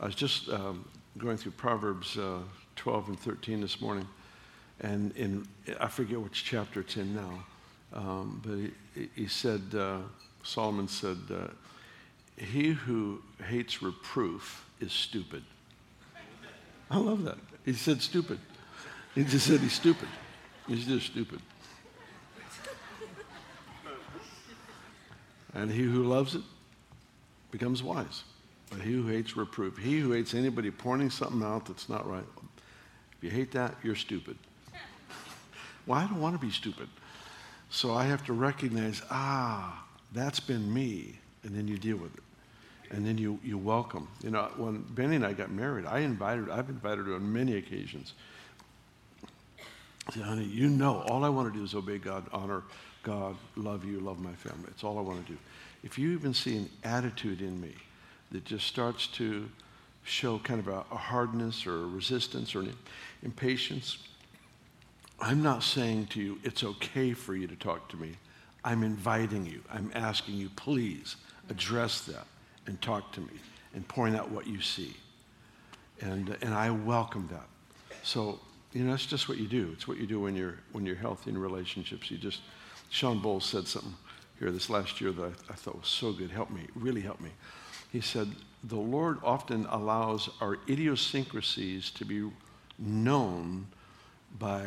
I 0.00 0.06
was 0.06 0.14
just 0.14 0.48
um, 0.48 0.88
going 1.18 1.36
through 1.36 1.52
Proverbs 1.52 2.18
uh, 2.18 2.38
12 2.76 3.08
and 3.08 3.20
13 3.20 3.60
this 3.60 3.80
morning, 3.80 4.08
and 4.80 5.14
in, 5.16 5.46
I 5.78 5.88
forget 5.88 6.20
which 6.20 6.44
chapter 6.44 6.80
it's 6.80 6.96
in 6.96 7.14
now, 7.14 7.44
um, 7.92 8.40
but 8.44 9.00
he, 9.00 9.08
he 9.14 9.28
said, 9.28 9.60
uh, 9.76 9.98
Solomon 10.42 10.88
said, 10.88 11.18
uh, 11.30 11.48
he 12.36 12.70
who 12.70 13.22
hates 13.46 13.82
reproof 13.82 14.66
is 14.80 14.92
stupid. 14.92 15.44
I 16.90 16.98
love 16.98 17.22
that. 17.24 17.38
He 17.64 17.74
said 17.74 18.02
stupid. 18.02 18.38
He 19.14 19.24
just 19.24 19.46
said 19.46 19.60
he's 19.60 19.74
stupid. 19.74 20.08
He's 20.72 20.86
just 20.86 21.06
stupid. 21.06 21.38
And 25.54 25.70
he 25.70 25.82
who 25.82 26.04
loves 26.04 26.34
it 26.34 26.40
becomes 27.50 27.82
wise. 27.82 28.22
But 28.70 28.80
he 28.80 28.92
who 28.92 29.06
hates 29.06 29.36
reproof, 29.36 29.76
he 29.76 30.00
who 30.00 30.12
hates 30.12 30.32
anybody 30.32 30.70
pointing 30.70 31.10
something 31.10 31.42
out 31.42 31.66
that's 31.66 31.90
not 31.90 32.08
right, 32.08 32.24
if 33.18 33.22
you 33.22 33.28
hate 33.28 33.52
that, 33.52 33.74
you're 33.82 33.94
stupid. 33.94 34.38
well, 35.86 35.98
I 35.98 36.06
don't 36.06 36.22
want 36.22 36.40
to 36.40 36.44
be 36.44 36.50
stupid. 36.50 36.88
So 37.68 37.92
I 37.92 38.04
have 38.04 38.24
to 38.24 38.32
recognize, 38.32 39.02
ah, 39.10 39.84
that's 40.12 40.40
been 40.40 40.72
me 40.72 41.18
and 41.44 41.54
then 41.54 41.68
you 41.68 41.76
deal 41.76 41.98
with 41.98 42.14
it. 42.14 42.22
And 42.90 43.06
then 43.06 43.18
you, 43.18 43.38
you 43.44 43.58
welcome. 43.58 44.08
You 44.24 44.30
know, 44.30 44.50
when 44.56 44.80
Beni 44.94 45.16
and 45.16 45.26
I 45.26 45.34
got 45.34 45.50
married, 45.50 45.84
I 45.84 45.98
invited, 45.98 46.48
I've 46.48 46.70
invited 46.70 47.06
her 47.08 47.14
on 47.14 47.30
many 47.30 47.56
occasions. 47.56 48.14
Said, 50.10 50.22
honey, 50.22 50.44
you 50.44 50.68
know, 50.68 51.02
all 51.08 51.24
I 51.24 51.28
want 51.28 51.52
to 51.52 51.58
do 51.58 51.64
is 51.64 51.74
obey 51.74 51.98
God, 51.98 52.26
honor 52.32 52.62
God, 53.02 53.36
love 53.56 53.84
you, 53.84 54.00
love 54.00 54.18
my 54.18 54.32
family. 54.32 54.68
It's 54.68 54.82
all 54.82 54.98
I 54.98 55.02
want 55.02 55.24
to 55.24 55.32
do. 55.32 55.38
If 55.84 55.98
you 55.98 56.12
even 56.12 56.34
see 56.34 56.56
an 56.56 56.70
attitude 56.84 57.40
in 57.40 57.60
me 57.60 57.74
that 58.32 58.44
just 58.44 58.66
starts 58.66 59.06
to 59.08 59.48
show 60.04 60.38
kind 60.40 60.58
of 60.58 60.68
a, 60.68 60.84
a 60.90 60.96
hardness 60.96 61.66
or 61.66 61.82
a 61.82 61.86
resistance 61.86 62.54
or 62.54 62.60
an 62.60 62.74
impatience, 63.22 63.98
I'm 65.20 65.42
not 65.42 65.62
saying 65.62 66.06
to 66.08 66.20
you, 66.20 66.38
it's 66.42 66.64
okay 66.64 67.12
for 67.12 67.36
you 67.36 67.46
to 67.46 67.56
talk 67.56 67.88
to 67.90 67.96
me. 67.96 68.16
I'm 68.64 68.82
inviting 68.82 69.46
you. 69.46 69.60
I'm 69.70 69.90
asking 69.94 70.34
you, 70.34 70.50
please 70.56 71.16
address 71.48 72.02
that 72.02 72.26
and 72.66 72.80
talk 72.82 73.12
to 73.12 73.20
me 73.20 73.34
and 73.74 73.86
point 73.86 74.16
out 74.16 74.30
what 74.30 74.46
you 74.46 74.60
see. 74.60 74.96
And, 76.00 76.36
and 76.42 76.54
I 76.54 76.70
welcome 76.70 77.28
that. 77.30 77.46
So, 78.02 78.40
you 78.72 78.84
know, 78.84 78.90
that's 78.90 79.06
just 79.06 79.28
what 79.28 79.38
you 79.38 79.46
do. 79.46 79.70
It's 79.72 79.86
what 79.86 79.98
you 79.98 80.06
do 80.06 80.20
when 80.20 80.36
you're, 80.36 80.58
when 80.72 80.86
you're 80.86 80.96
healthy 80.96 81.30
in 81.30 81.38
relationships. 81.38 82.10
You 82.10 82.18
just, 82.18 82.40
Shawn 82.90 83.20
Bolz 83.20 83.42
said 83.42 83.66
something 83.66 83.94
here 84.38 84.50
this 84.50 84.70
last 84.70 85.00
year 85.00 85.12
that 85.12 85.22
I, 85.22 85.52
I 85.52 85.54
thought 85.54 85.78
was 85.78 85.88
so 85.88 86.12
good. 86.12 86.30
Help 86.30 86.50
me, 86.50 86.66
really 86.74 87.00
help 87.00 87.20
me. 87.20 87.30
He 87.90 88.00
said, 88.00 88.28
the 88.64 88.76
Lord 88.76 89.18
often 89.22 89.66
allows 89.70 90.30
our 90.40 90.58
idiosyncrasies 90.68 91.90
to 91.92 92.04
be 92.04 92.30
known 92.78 93.66
by, 94.38 94.66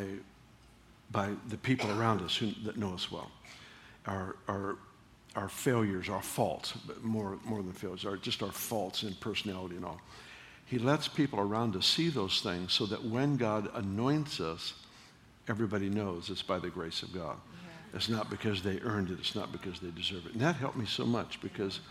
by 1.12 1.32
the 1.50 1.58
people 1.58 1.90
around 1.92 2.22
us 2.22 2.36
who, 2.36 2.52
that 2.64 2.78
know 2.78 2.94
us 2.94 3.12
well. 3.12 3.32
Our, 4.06 4.36
our 4.48 4.78
our 5.36 5.50
failures, 5.50 6.10
our 6.10 6.22
faults, 6.22 6.74
more, 7.02 7.38
more 7.44 7.62
than 7.62 7.74
failures, 7.74 8.06
just 8.22 8.42
our 8.42 8.52
faults 8.52 9.04
in 9.04 9.14
personality 9.16 9.76
and 9.76 9.86
all. 9.86 10.00
He 10.66 10.80
lets 10.80 11.08
people 11.08 11.40
around 11.40 11.76
us 11.76 11.86
see 11.86 12.10
those 12.10 12.42
things 12.42 12.74
so 12.74 12.86
that 12.88 13.04
when 13.04 13.38
God 13.38 13.70
anoints 13.76 14.40
us, 14.40 14.74
everybody 15.48 15.90
knows 15.90 16.30
it's 16.30 16.42
by 16.42 16.58
the 16.58 16.70
grace 16.70 17.04
of 17.04 17.14
God. 17.14 17.38
Yeah. 17.38 17.98
It's 17.98 18.10
not 18.10 18.30
because 18.30 18.64
they 18.64 18.80
earned 18.82 19.12
it, 19.12 19.20
it's 19.20 19.36
not 19.36 19.52
because 19.52 19.80
they 19.80 19.92
deserve 19.92 20.26
it. 20.26 20.34
And 20.34 20.42
that 20.42 20.56
helped 20.56 20.78
me 20.78 20.86
so 20.88 21.06
much 21.06 21.40
because 21.42 21.82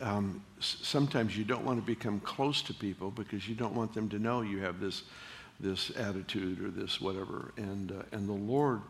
um, 0.00 0.42
sometimes 0.60 1.36
you 1.36 1.44
don't 1.44 1.64
want 1.64 1.78
to 1.78 1.86
become 1.86 2.20
close 2.20 2.62
to 2.62 2.74
people 2.74 3.10
because 3.10 3.48
you 3.48 3.54
don't 3.54 3.74
want 3.74 3.94
them 3.94 4.08
to 4.08 4.18
know 4.18 4.40
you 4.40 4.58
have 4.60 4.80
this, 4.80 5.02
this 5.60 5.90
attitude 5.96 6.62
or 6.64 6.70
this 6.70 7.00
whatever. 7.00 7.52
And, 7.58 7.92
uh, 7.92 8.02
and 8.12 8.26
the 8.26 8.32
Lord 8.32 8.80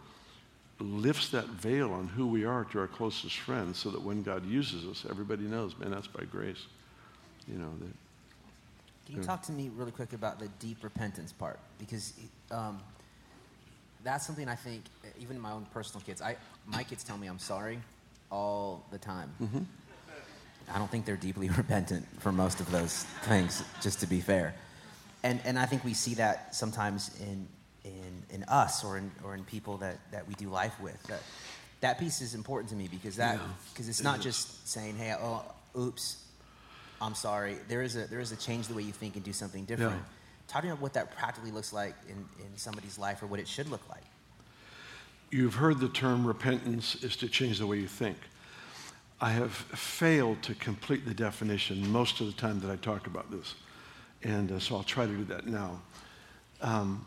lifts 0.79 1.31
that 1.31 1.47
veil 1.47 1.93
on 1.93 2.07
who 2.07 2.27
we 2.27 2.45
are 2.45 2.65
to 2.65 2.79
our 2.79 2.87
closest 2.87 3.39
friends 3.39 3.79
so 3.79 3.91
that 3.91 4.03
when 4.03 4.23
God 4.23 4.47
uses 4.47 4.87
us, 4.87 5.07
everybody 5.09 5.45
knows, 5.45 5.77
man, 5.79 5.91
that's 5.91 6.07
by 6.07 6.25
grace. 6.25 6.67
You 7.49 7.59
know, 7.59 7.73
that, 7.81 8.06
Can 9.07 9.17
you 9.17 9.23
talk 9.23 9.43
to 9.43 9.53
me 9.53 9.71
really 9.75 9.93
quick 9.93 10.13
about 10.13 10.41
the 10.41 10.49
deep 10.59 10.83
repentance 10.83 11.33
part? 11.33 11.61
Because 11.79 12.13
um, 12.51 12.81
that's 14.03 14.27
something 14.27 14.49
I 14.49 14.57
think, 14.57 14.83
even 15.21 15.39
my 15.41 15.53
own 15.53 15.67
personal 15.73 16.05
kids, 16.05 16.21
I, 16.21 16.37
my 16.67 16.83
kids 16.83 17.05
tell 17.05 17.17
me 17.17 17.29
I'm 17.29 17.39
sorry 17.39 17.79
all 18.31 18.85
the 18.91 18.99
time. 18.99 19.33
Mm-hmm. 19.41 19.63
I 20.73 20.79
don't 20.79 20.91
think 20.91 21.05
they're 21.05 21.17
deeply 21.17 21.49
repentant 21.57 22.05
for 22.21 22.33
most 22.33 22.61
of 22.61 22.71
those 22.73 23.05
things, 23.23 23.63
just 23.81 24.01
to 24.01 24.07
be 24.07 24.21
fair. 24.21 24.55
And, 25.23 25.41
and 25.45 25.59
I 25.59 25.67
think 25.67 25.85
we 25.85 25.95
see 25.95 26.15
that 26.15 26.55
sometimes 26.55 27.17
in, 27.21 27.47
in, 27.85 28.23
in 28.31 28.45
us 28.45 28.85
or 28.85 28.99
in, 28.99 29.11
or 29.25 29.35
in 29.35 29.45
people 29.45 29.77
that, 29.79 29.99
that 30.11 30.27
we 30.27 30.35
do 30.35 30.49
life 30.49 30.81
with. 30.81 31.01
That, 31.05 31.23
that 31.81 31.99
piece 31.99 32.21
is 32.21 32.35
important 32.35 32.71
to 32.71 32.77
me 32.77 32.89
because 32.89 33.17
that 33.17 33.39
because 33.73 33.89
it's 33.89 34.03
not 34.03 34.21
just 34.21 34.69
saying, 34.69 34.97
hey, 34.97 35.15
oh, 35.21 35.45
oops, 35.79 36.26
I'm 37.01 37.15
sorry. 37.15 37.57
There 37.69 37.83
is 37.83 37.97
a 37.97 38.07
there 38.07 38.21
is 38.21 38.33
a 38.33 38.37
change 38.37 38.69
the 38.69 38.75
way 38.75 38.83
you 38.83 38.93
think 38.93 39.17
and 39.17 39.25
do 39.25 39.33
something 39.33 39.65
different. 39.65 39.93
Yeah. 39.93 40.49
talk 40.49 40.63
to 40.63 40.67
me 40.67 40.73
about 40.73 40.83
what 40.83 40.95
that 40.95 41.17
practically 41.17 41.51
looks 41.51 41.73
like 41.73 41.95
in, 42.09 42.17
in 42.45 42.57
somebody's 42.57 42.99
life 42.99 43.23
or 43.23 43.27
what 43.27 43.41
it 43.41 43.49
should 43.49 43.69
look 43.69 43.87
like. 43.89 44.05
You've 45.31 45.55
heard 45.55 45.81
the 45.81 45.89
term 45.89 46.27
repentance 46.27 46.97
is 47.03 47.17
to 47.17 47.29
change 47.29 47.59
the 47.59 47.67
way 47.67 47.79
you 47.79 47.89
think. 47.89 48.17
I 49.21 49.31
have 49.31 49.53
failed 49.53 50.43
to 50.43 50.55
complete 50.55 51.07
the 51.07 51.15
definition 51.15 51.91
most 51.91 52.21
of 52.21 52.27
the 52.27 52.33
time 52.35 52.61
that 52.61 52.71
I 52.71 52.77
talk 52.77 53.07
about 53.07 53.31
this. 53.31 53.55
And 54.23 54.53
uh, 54.53 54.59
so 54.59 54.77
I'll 54.77 54.83
try 54.83 55.07
to 55.07 55.13
do 55.13 55.25
that 55.25 55.47
now. 55.47 55.81
Um, 56.61 57.05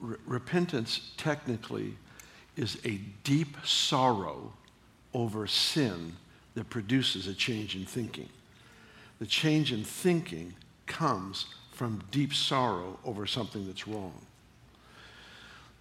re- 0.00 0.16
repentance 0.26 1.12
technically 1.16 1.96
is 2.56 2.78
a 2.84 3.00
deep 3.24 3.56
sorrow 3.64 4.52
over 5.14 5.46
sin 5.46 6.14
that 6.54 6.68
produces 6.70 7.28
a 7.28 7.34
change 7.34 7.76
in 7.76 7.84
thinking. 7.84 8.28
The 9.18 9.26
change 9.26 9.72
in 9.72 9.84
thinking 9.84 10.54
comes 10.86 11.46
from 11.72 12.02
deep 12.10 12.34
sorrow 12.34 12.98
over 13.04 13.26
something 13.26 13.66
that's 13.66 13.86
wrong. 13.86 14.14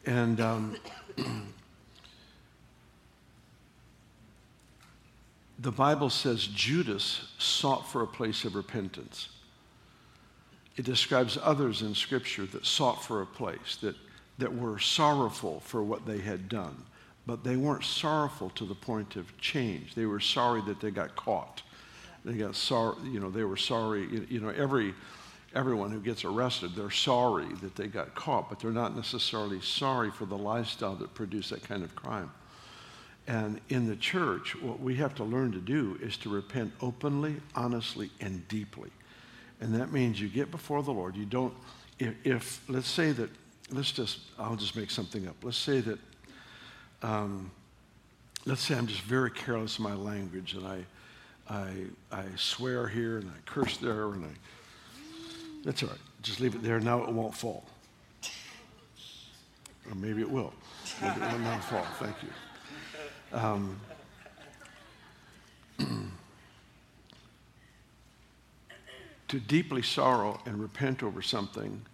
And 0.06 0.40
um, 0.40 0.78
the 5.60 5.72
Bible 5.72 6.10
says 6.10 6.48
Judas 6.48 7.28
sought 7.38 7.88
for 7.92 8.02
a 8.04 8.08
place 8.08 8.46
of 8.46 8.56
repentance. 8.56 9.30
It 10.78 10.86
describes 10.86 11.38
others 11.42 11.82
in 11.82 11.96
Scripture 11.96 12.46
that 12.46 12.66
sought 12.66 13.04
for 13.04 13.22
a 13.22 13.26
place, 13.26 13.78
that, 13.82 13.96
that 14.38 14.56
were 14.56 14.78
sorrowful 14.78 15.60
for 15.62 15.84
what 15.84 16.06
they 16.06 16.20
had 16.20 16.48
done, 16.48 16.84
but 17.26 17.44
they 17.44 17.56
weren't 17.56 17.84
sorrowful 17.84 18.52
to 18.52 18.66
the 18.66 18.76
point 18.76 19.16
of 19.16 19.36
change. 19.40 19.96
They 19.96 20.06
were 20.06 20.20
sorry 20.20 20.62
that 20.68 20.80
they 20.80 20.92
got 20.92 21.16
caught. 21.16 21.64
They 22.28 22.34
got 22.34 22.56
sorry, 22.56 22.98
you 23.06 23.22
know, 23.22 23.30
they 23.30 23.46
were 23.46 23.56
sorry. 23.56 24.26
You 24.30 24.42
know, 24.42 24.50
every, 24.50 24.94
everyone 25.56 25.92
who 25.92 26.02
gets 26.02 26.26
arrested, 26.26 26.76
they're 26.76 26.92
sorry 26.92 27.48
that 27.62 27.74
they 27.78 27.88
got 27.88 28.16
caught, 28.16 28.50
but 28.50 28.60
they're 28.60 28.72
not 28.72 28.98
necessarily 28.98 29.62
sorry 29.62 30.12
for 30.12 30.26
the 30.26 30.38
lifestyle 30.38 30.96
that 30.96 31.14
produced 31.14 31.52
that 31.52 31.64
kind 31.64 31.84
of 31.84 31.96
crime. 31.96 32.30
And 33.28 33.62
in 33.70 33.88
the 33.88 33.96
church, 33.96 34.62
what 34.62 34.82
we 34.82 34.96
have 34.96 35.16
to 35.16 35.24
learn 35.24 35.54
to 35.54 35.60
do 35.60 35.98
is 36.02 36.18
to 36.18 36.30
repent 36.30 36.74
openly, 36.82 37.38
honestly, 37.56 38.10
and 38.20 38.46
deeply. 38.50 38.90
And 39.62 39.74
that 39.76 39.94
means 39.94 40.20
you 40.20 40.28
get 40.28 40.52
before 40.52 40.84
the 40.84 40.92
Lord. 40.92 41.16
You 41.16 41.26
don't, 41.26 41.54
if, 41.98 42.14
if 42.26 42.70
let's 42.70 42.90
say 42.90 43.14
that, 43.14 43.30
let's 43.72 43.94
just, 43.94 44.20
I'll 44.38 44.58
just 44.58 44.76
make 44.76 44.92
something 44.92 45.30
up. 45.30 45.36
Let's 45.44 45.58
say 45.58 45.80
that, 45.80 46.00
um, 47.04 47.52
let's 48.46 48.62
say 48.62 48.76
I'm 48.76 48.88
just 48.88 49.02
very 49.02 49.32
careless 49.32 49.78
in 49.78 49.86
my 49.86 49.96
language 49.96 50.54
and 50.54 50.68
I, 50.68 50.86
I, 51.50 51.86
I 52.12 52.24
swear 52.36 52.88
here 52.88 53.18
and 53.18 53.30
I 53.30 53.40
curse 53.46 53.78
there 53.78 54.08
and 54.08 54.26
I, 54.26 54.30
that's 55.64 55.84
all 55.84 55.90
right. 55.90 55.98
Just 56.22 56.40
leave 56.40 56.56
it 56.56 56.64
there. 56.64 56.80
Now 56.80 57.04
it 57.04 57.10
won't 57.10 57.36
fall. 57.36 57.66
Or 59.90 59.96
maybe 59.96 60.22
it 60.22 60.30
will. 60.30 60.54
Maybe 61.02 61.22
it 61.22 61.32
will 61.32 61.40
not 61.40 61.64
fall. 61.64 61.86
Thank 62.00 62.16
you. 62.22 62.30
Um, 63.38 63.80
to 69.28 69.40
deeply 69.40 69.82
sorrow 69.82 70.40
and 70.46 70.60
repent 70.60 71.04
over 71.04 71.22
something 71.22 71.86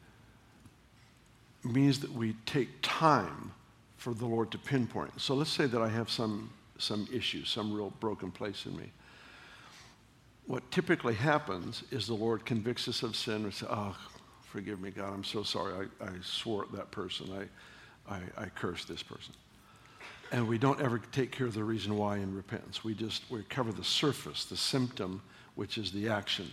means 1.64 2.00
that 2.00 2.12
we 2.12 2.36
take 2.46 2.70
time 2.82 3.52
for 3.98 4.14
the 4.14 4.26
Lord 4.26 4.52
to 4.52 4.58
pinpoint. 4.58 5.22
So 5.22 5.34
let's 5.34 5.52
say 5.52 5.66
that 5.66 5.82
I 5.82 5.88
have 5.88 6.10
some, 6.10 6.50
some 6.78 7.08
issue, 7.12 7.46
some 7.46 7.74
real 7.74 7.94
broken 8.00 8.32
place 8.32 8.66
in 8.66 8.76
me. 8.76 8.92
What 10.46 10.70
typically 10.72 11.14
happens 11.14 11.84
is 11.92 12.08
the 12.08 12.14
Lord 12.14 12.46
convicts 12.46 12.88
us 12.88 13.04
of 13.04 13.16
sin 13.16 13.44
and 13.44 13.54
says, 13.54 13.70
Oh, 13.72 13.96
ah, 13.96 14.10
forgive 14.44 14.82
me, 14.82 14.92
God, 14.92 15.14
I'm 15.14 15.24
so 15.24 15.44
sorry. 15.44 15.88
I, 16.02 16.06
I 16.06 16.12
swore 16.22 16.64
at 16.64 16.72
that 16.74 16.92
person. 16.92 17.30
I, 18.08 18.16
I, 18.16 18.22
I 18.38 18.46
cursed 18.50 18.88
this 18.88 19.02
person 19.02 19.34
and 20.34 20.48
we 20.48 20.58
don't 20.58 20.82
ever 20.82 20.98
take 21.12 21.32
care 21.32 21.46
of 21.46 21.54
the 21.54 21.64
reason 21.64 21.96
why 21.96 22.18
in 22.18 22.36
repentance. 22.36 22.84
We 22.84 22.96
just 22.96 23.30
we 23.30 23.44
cover 23.44 23.72
the 23.72 23.84
surface, 23.84 24.46
the 24.46 24.58
symptom, 24.58 25.22
which 25.54 25.78
is 25.78 25.92
the 25.92 26.10
action, 26.10 26.52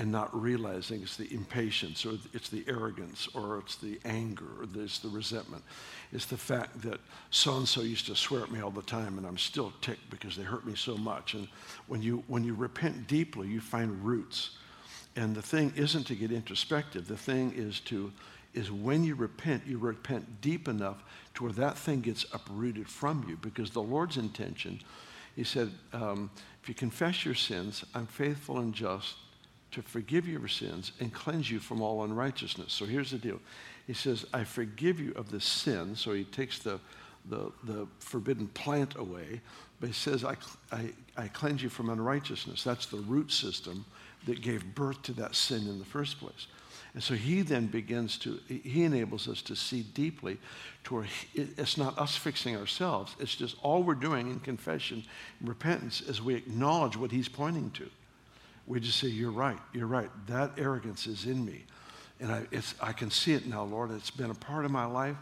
and 0.00 0.10
not 0.10 0.34
realizing 0.34 1.02
it's 1.02 1.18
the 1.18 1.30
impatience 1.30 2.06
or 2.06 2.14
it's 2.32 2.48
the 2.48 2.64
arrogance 2.66 3.28
or 3.34 3.58
it's 3.58 3.76
the 3.76 4.00
anger 4.06 4.46
or 4.58 4.66
it's 4.82 4.98
the 5.00 5.08
resentment. 5.10 5.62
It's 6.10 6.24
the 6.24 6.38
fact 6.38 6.80
that 6.80 7.00
so 7.28 7.58
and 7.58 7.68
so 7.68 7.82
used 7.82 8.06
to 8.06 8.16
swear 8.16 8.42
at 8.42 8.50
me 8.50 8.62
all 8.62 8.70
the 8.70 8.80
time 8.80 9.18
and 9.18 9.26
I'm 9.26 9.36
still 9.36 9.74
ticked 9.82 10.08
because 10.08 10.36
they 10.36 10.42
hurt 10.42 10.66
me 10.66 10.74
so 10.74 10.96
much. 10.96 11.34
And 11.34 11.48
when 11.86 12.00
you 12.00 12.24
when 12.28 12.44
you 12.44 12.54
repent 12.54 13.08
deeply, 13.08 13.48
you 13.48 13.60
find 13.60 14.02
roots. 14.02 14.56
And 15.16 15.34
the 15.34 15.42
thing 15.42 15.70
isn't 15.76 16.06
to 16.06 16.14
get 16.14 16.32
introspective. 16.32 17.06
The 17.06 17.18
thing 17.18 17.52
is 17.54 17.80
to 17.80 18.10
is 18.54 18.72
when 18.72 19.04
you 19.04 19.14
repent, 19.14 19.66
you 19.66 19.76
repent 19.76 20.40
deep 20.40 20.66
enough 20.66 21.04
to 21.34 21.44
where 21.44 21.52
that 21.52 21.76
thing 21.76 22.00
gets 22.00 22.24
uprooted 22.32 22.88
from 22.88 23.26
you. 23.28 23.36
Because 23.36 23.70
the 23.70 23.82
Lord's 23.82 24.16
intention, 24.16 24.80
He 25.36 25.44
said, 25.44 25.70
um, 25.92 26.30
if 26.62 26.70
you 26.70 26.74
confess 26.74 27.26
your 27.26 27.34
sins, 27.34 27.84
I'm 27.94 28.06
faithful 28.06 28.60
and 28.60 28.72
just 28.72 29.16
to 29.72 29.82
forgive 29.82 30.26
your 30.26 30.48
sins 30.48 30.92
and 31.00 31.12
cleanse 31.12 31.50
you 31.50 31.58
from 31.60 31.80
all 31.80 32.04
unrighteousness. 32.04 32.72
So 32.72 32.84
here's 32.84 33.10
the 33.10 33.18
deal. 33.18 33.40
He 33.86 33.94
says, 33.94 34.26
I 34.32 34.44
forgive 34.44 35.00
you 35.00 35.12
of 35.16 35.30
the 35.30 35.40
sin. 35.40 35.94
So 35.96 36.12
he 36.12 36.24
takes 36.24 36.58
the, 36.58 36.80
the, 37.28 37.52
the 37.64 37.86
forbidden 37.98 38.48
plant 38.48 38.96
away, 38.96 39.40
but 39.80 39.88
he 39.88 39.92
says, 39.92 40.24
I, 40.24 40.36
I, 40.72 40.92
I 41.16 41.28
cleanse 41.28 41.62
you 41.62 41.68
from 41.68 41.90
unrighteousness. 41.90 42.64
That's 42.64 42.86
the 42.86 42.98
root 42.98 43.32
system 43.32 43.84
that 44.26 44.42
gave 44.42 44.74
birth 44.74 45.02
to 45.02 45.12
that 45.14 45.34
sin 45.34 45.66
in 45.68 45.78
the 45.78 45.84
first 45.84 46.20
place. 46.20 46.46
And 46.92 47.02
so 47.02 47.14
he 47.14 47.42
then 47.42 47.66
begins 47.66 48.18
to, 48.18 48.40
he 48.48 48.82
enables 48.82 49.28
us 49.28 49.42
to 49.42 49.54
see 49.54 49.82
deeply 49.82 50.38
to 50.84 50.94
where 50.94 51.06
it's 51.34 51.76
not 51.76 51.96
us 51.98 52.16
fixing 52.16 52.56
ourselves. 52.56 53.14
It's 53.20 53.36
just 53.36 53.56
all 53.62 53.84
we're 53.84 53.94
doing 53.94 54.28
in 54.28 54.40
confession 54.40 55.04
and 55.38 55.48
repentance 55.48 56.00
is 56.00 56.20
we 56.20 56.34
acknowledge 56.34 56.96
what 56.96 57.12
he's 57.12 57.28
pointing 57.28 57.70
to. 57.72 57.88
We 58.66 58.80
just 58.80 58.98
say, 58.98 59.08
You're 59.08 59.30
right, 59.30 59.58
you're 59.72 59.86
right. 59.86 60.10
That 60.26 60.52
arrogance 60.58 61.06
is 61.06 61.26
in 61.26 61.44
me. 61.44 61.64
And 62.20 62.30
I, 62.30 62.46
I 62.80 62.92
can 62.92 63.10
see 63.10 63.32
it 63.32 63.46
now, 63.46 63.64
Lord. 63.64 63.90
It's 63.90 64.10
been 64.10 64.30
a 64.30 64.34
part 64.34 64.64
of 64.64 64.70
my 64.70 64.84
life 64.84 65.16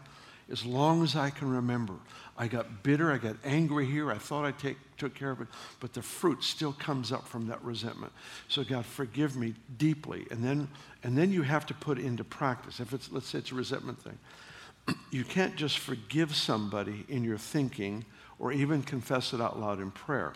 as 0.51 0.65
long 0.65 1.03
as 1.03 1.15
I 1.15 1.29
can 1.29 1.49
remember. 1.49 1.93
I 2.37 2.47
got 2.47 2.83
bitter, 2.83 3.11
I 3.11 3.17
got 3.17 3.35
angry 3.43 3.85
here, 3.85 4.11
I 4.11 4.17
thought 4.17 4.45
I 4.45 4.51
take, 4.51 4.77
took 4.97 5.13
care 5.13 5.31
of 5.31 5.41
it, 5.41 5.47
but 5.79 5.93
the 5.93 6.01
fruit 6.01 6.43
still 6.43 6.73
comes 6.73 7.11
up 7.11 7.27
from 7.27 7.47
that 7.47 7.63
resentment. 7.63 8.13
So 8.47 8.63
God, 8.63 8.85
forgive 8.85 9.35
me 9.35 9.55
deeply. 9.77 10.25
And 10.31 10.43
then, 10.43 10.67
and 11.03 11.17
then 11.17 11.31
you 11.31 11.43
have 11.43 11.65
to 11.67 11.73
put 11.73 11.99
into 11.99 12.23
practice. 12.23 12.79
If 12.79 12.93
it's, 12.93 13.11
let's 13.11 13.27
say 13.27 13.39
it's 13.39 13.51
a 13.51 13.55
resentment 13.55 14.01
thing, 14.01 14.17
you 15.11 15.23
can't 15.23 15.55
just 15.55 15.79
forgive 15.79 16.35
somebody 16.35 17.05
in 17.09 17.23
your 17.23 17.37
thinking 17.37 18.05
or 18.39 18.51
even 18.51 18.81
confess 18.81 19.33
it 19.33 19.41
out 19.41 19.59
loud 19.59 19.79
in 19.79 19.91
prayer. 19.91 20.33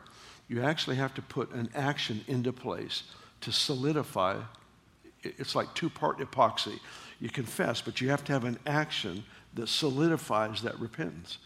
You 0.48 0.64
actually 0.64 0.98
have 0.98 1.14
to 1.16 1.22
put 1.22 1.52
an 1.52 1.70
action 1.74 2.24
into 2.28 2.52
place 2.52 3.04
to 3.42 3.52
solidify. 3.52 4.40
It's 5.22 5.56
like 5.56 5.74
two 5.74 5.90
part 5.90 6.20
epoxy. 6.20 6.80
You 7.20 7.30
confess, 7.30 7.82
but 7.82 8.02
you 8.02 8.10
have 8.10 8.24
to 8.26 8.34
have 8.34 8.44
an 8.44 8.60
action 8.66 9.24
that 9.54 9.70
solidifies 9.70 10.62
that 10.64 10.80
repentance. 10.80 11.38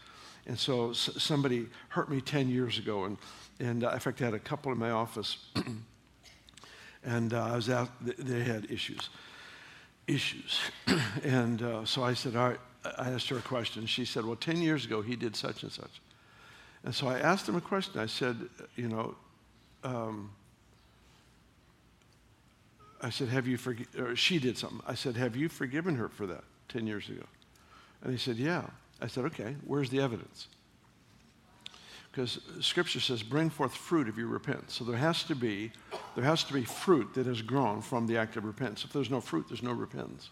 And 0.46 0.58
so 0.58 0.92
somebody 0.92 1.66
hurt 1.90 2.10
me 2.10 2.20
10 2.20 2.48
years 2.48 2.78
ago, 2.78 3.04
and, 3.04 3.18
and 3.60 3.84
uh, 3.84 3.90
in 3.90 3.98
fact, 3.98 4.22
I 4.22 4.26
had 4.26 4.34
a 4.34 4.38
couple 4.38 4.72
in 4.72 4.78
my 4.78 4.90
office, 4.90 5.36
and 7.04 7.34
uh, 7.34 7.44
I 7.52 7.56
was 7.56 7.68
out, 7.68 7.90
they 8.00 8.42
had 8.42 8.70
issues. 8.70 9.10
Issues. 10.06 10.58
and 11.22 11.62
uh, 11.62 11.84
so 11.84 12.02
I 12.02 12.14
said, 12.14 12.34
All 12.34 12.48
right, 12.48 12.60
I 12.96 13.10
asked 13.10 13.28
her 13.28 13.36
a 13.36 13.42
question. 13.42 13.84
She 13.84 14.06
said, 14.06 14.24
Well, 14.24 14.36
10 14.36 14.62
years 14.62 14.86
ago, 14.86 15.02
he 15.02 15.16
did 15.16 15.36
such 15.36 15.62
and 15.62 15.70
such. 15.70 16.00
And 16.84 16.94
so 16.94 17.08
I 17.08 17.18
asked 17.18 17.48
him 17.48 17.56
a 17.56 17.60
question. 17.60 18.00
I 18.00 18.06
said, 18.06 18.36
You 18.76 18.88
know, 18.88 19.14
um, 19.84 20.30
I 23.02 23.10
said, 23.10 23.28
Have 23.28 23.46
you 23.46 23.56
forgiven, 23.56 24.14
she 24.14 24.38
did 24.38 24.56
something. 24.56 24.80
I 24.86 24.94
said, 24.94 25.16
Have 25.16 25.36
you 25.36 25.48
forgiven 25.48 25.96
her 25.96 26.08
for 26.08 26.26
that 26.26 26.44
10 26.68 26.86
years 26.86 27.08
ago? 27.08 27.24
And 28.02 28.12
he 28.12 28.18
said, 28.18 28.36
Yeah. 28.36 28.66
I 29.00 29.06
said, 29.06 29.24
Okay, 29.24 29.56
where's 29.66 29.90
the 29.90 30.00
evidence? 30.00 30.48
Because 32.10 32.40
scripture 32.60 32.98
says, 32.98 33.22
bring 33.22 33.48
forth 33.48 33.74
fruit 33.74 34.08
if 34.08 34.16
you 34.16 34.26
repent. 34.26 34.72
So 34.72 34.82
there 34.82 34.96
has 34.96 35.22
to 35.24 35.36
be, 35.36 35.70
there 36.16 36.24
has 36.24 36.42
to 36.44 36.52
be 36.52 36.64
fruit 36.64 37.14
that 37.14 37.26
has 37.26 37.42
grown 37.42 37.80
from 37.80 38.08
the 38.08 38.16
act 38.16 38.36
of 38.36 38.44
repentance. 38.44 38.84
If 38.84 38.92
there's 38.92 39.10
no 39.10 39.20
fruit, 39.20 39.46
there's 39.48 39.62
no 39.62 39.72
repentance. 39.72 40.30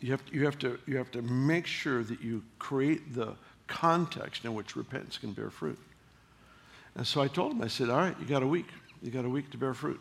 You 0.00 0.10
have, 0.12 0.26
to, 0.26 0.34
you, 0.34 0.44
have 0.44 0.58
to, 0.58 0.78
you 0.86 0.96
have 0.96 1.10
to 1.12 1.22
make 1.22 1.66
sure 1.66 2.02
that 2.02 2.20
you 2.20 2.42
create 2.58 3.14
the 3.14 3.36
context 3.68 4.44
in 4.44 4.54
which 4.54 4.74
repentance 4.74 5.18
can 5.18 5.32
bear 5.32 5.50
fruit. 5.50 5.78
And 6.96 7.06
so 7.06 7.20
I 7.20 7.28
told 7.28 7.52
him, 7.52 7.62
I 7.62 7.68
said, 7.68 7.90
All 7.90 7.98
right, 7.98 8.16
you 8.18 8.26
got 8.26 8.42
a 8.42 8.46
week. 8.46 8.66
You 9.02 9.12
got 9.12 9.24
a 9.24 9.28
week 9.28 9.50
to 9.50 9.56
bear 9.56 9.74
fruit. 9.74 10.00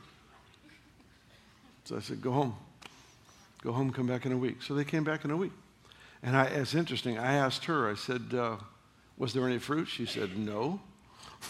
So 1.83 1.95
I 1.95 1.99
said, 1.99 2.21
Go 2.21 2.31
home. 2.31 2.55
Go 3.61 3.71
home, 3.71 3.91
come 3.91 4.07
back 4.07 4.25
in 4.25 4.31
a 4.31 4.37
week. 4.37 4.63
So 4.63 4.73
they 4.73 4.83
came 4.83 5.03
back 5.03 5.25
in 5.25 5.31
a 5.31 5.37
week. 5.37 5.51
And 6.23 6.35
I, 6.35 6.45
it's 6.45 6.73
interesting. 6.73 7.17
I 7.17 7.33
asked 7.33 7.65
her, 7.65 7.89
I 7.89 7.95
said, 7.95 8.33
uh, 8.33 8.57
Was 9.17 9.33
there 9.33 9.45
any 9.45 9.59
fruit? 9.59 9.85
She 9.85 10.05
said, 10.05 10.37
No. 10.37 10.79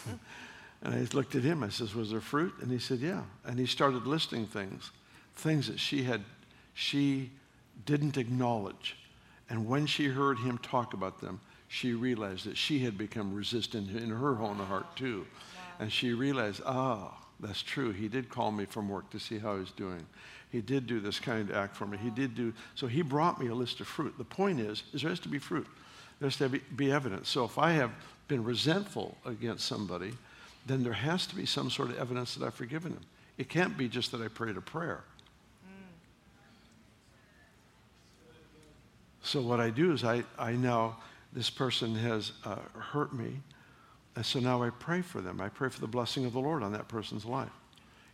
and 0.82 0.94
I 0.94 1.08
looked 1.14 1.36
at 1.36 1.44
him. 1.44 1.64
I 1.64 1.70
said, 1.70 1.94
Was 1.94 2.12
there 2.12 2.20
fruit? 2.20 2.54
And 2.62 2.72
he 2.72 2.80
said, 2.80 3.00
Yeah. 3.00 3.24
And 3.46 3.58
he 3.58 3.66
started 3.66 4.06
listing 4.06 4.48
things, 4.48 4.92
things 5.36 5.68
that 5.68 5.80
she 5.80 6.04
had, 6.04 6.24
she 6.74 7.32
didn't 7.86 8.18
acknowledge. 8.18 8.98
And 9.50 9.68
when 9.68 9.86
she 9.86 10.08
heard 10.08 10.40
him 10.40 10.58
talk 10.58 10.94
about 10.94 11.22
them, 11.22 11.40
she 11.68 11.94
realized 11.94 12.46
that 12.46 12.58
she 12.58 12.80
had 12.80 12.98
become 12.98 13.34
resistant 13.34 13.90
in 13.96 14.10
her 14.10 14.40
own 14.40 14.58
heart 14.58 14.96
too. 14.96 15.26
And 15.80 15.92
she 15.92 16.14
realized, 16.14 16.62
ah, 16.66 17.12
oh, 17.12 17.26
that's 17.40 17.62
true. 17.62 17.92
He 17.92 18.08
did 18.08 18.30
call 18.30 18.52
me 18.52 18.66
from 18.66 18.90
work 18.90 19.10
to 19.12 19.20
see 19.20 19.38
how 19.38 19.52
I 19.52 19.60
was 19.60 19.72
doing. 19.72 20.06
He 20.52 20.62
did 20.62 20.88
do 20.88 21.00
this 21.00 21.20
kind 21.20 21.50
of 21.50 21.56
act 21.56 21.76
for 21.76 21.86
me. 21.86 21.98
He 21.98 22.10
did 22.10 22.36
do, 22.36 22.54
so 22.74 22.88
he 22.88 23.02
brought 23.02 23.40
me 23.40 23.48
a 23.48 23.54
list 23.54 23.80
of 23.80 23.88
fruit. 23.88 24.18
The 24.18 24.24
point 24.24 24.60
is, 24.60 24.84
is 24.94 25.02
there 25.02 25.10
has 25.10 25.20
to 25.22 25.30
be 25.30 25.40
fruit. 25.40 25.68
There 26.20 26.28
has 26.28 26.38
to 26.38 26.50
be, 26.50 26.62
be 26.76 26.92
evidence. 26.92 27.30
So 27.30 27.44
if 27.44 27.58
I 27.58 27.72
have 27.72 27.92
been 28.28 28.44
resentful 28.44 29.18
against 29.26 29.66
somebody, 29.66 30.14
then 30.66 30.84
there 30.84 30.94
has 30.94 31.28
to 31.28 31.36
be 31.36 31.46
some 31.46 31.70
sort 31.70 31.90
of 31.90 32.00
evidence 32.00 32.36
that 32.36 32.46
I've 32.46 32.54
forgiven 32.54 32.94
them. 32.94 33.04
It 33.38 33.50
can't 33.50 33.78
be 33.78 33.88
just 33.88 34.12
that 34.14 34.22
I 34.22 34.30
prayed 34.30 34.58
a 34.58 34.62
prayer. 34.62 35.04
So 39.22 39.42
what 39.42 39.60
I 39.60 39.70
do 39.70 39.92
is 39.92 40.06
I, 40.06 40.24
I 40.40 40.54
know 40.54 40.96
this 41.38 41.52
person 41.52 41.94
has 41.94 42.32
uh, 42.46 42.56
hurt 42.74 43.14
me, 43.14 43.40
and 44.16 44.26
so 44.26 44.40
now 44.40 44.64
I 44.64 44.72
pray 44.72 45.04
for 45.04 45.22
them. 45.22 45.40
I 45.40 45.50
pray 45.50 45.70
for 45.70 45.80
the 45.80 45.86
blessing 45.86 46.26
of 46.26 46.34
the 46.34 46.40
Lord 46.40 46.64
on 46.64 46.72
that 46.72 46.88
person's 46.88 47.26
life. 47.26 47.52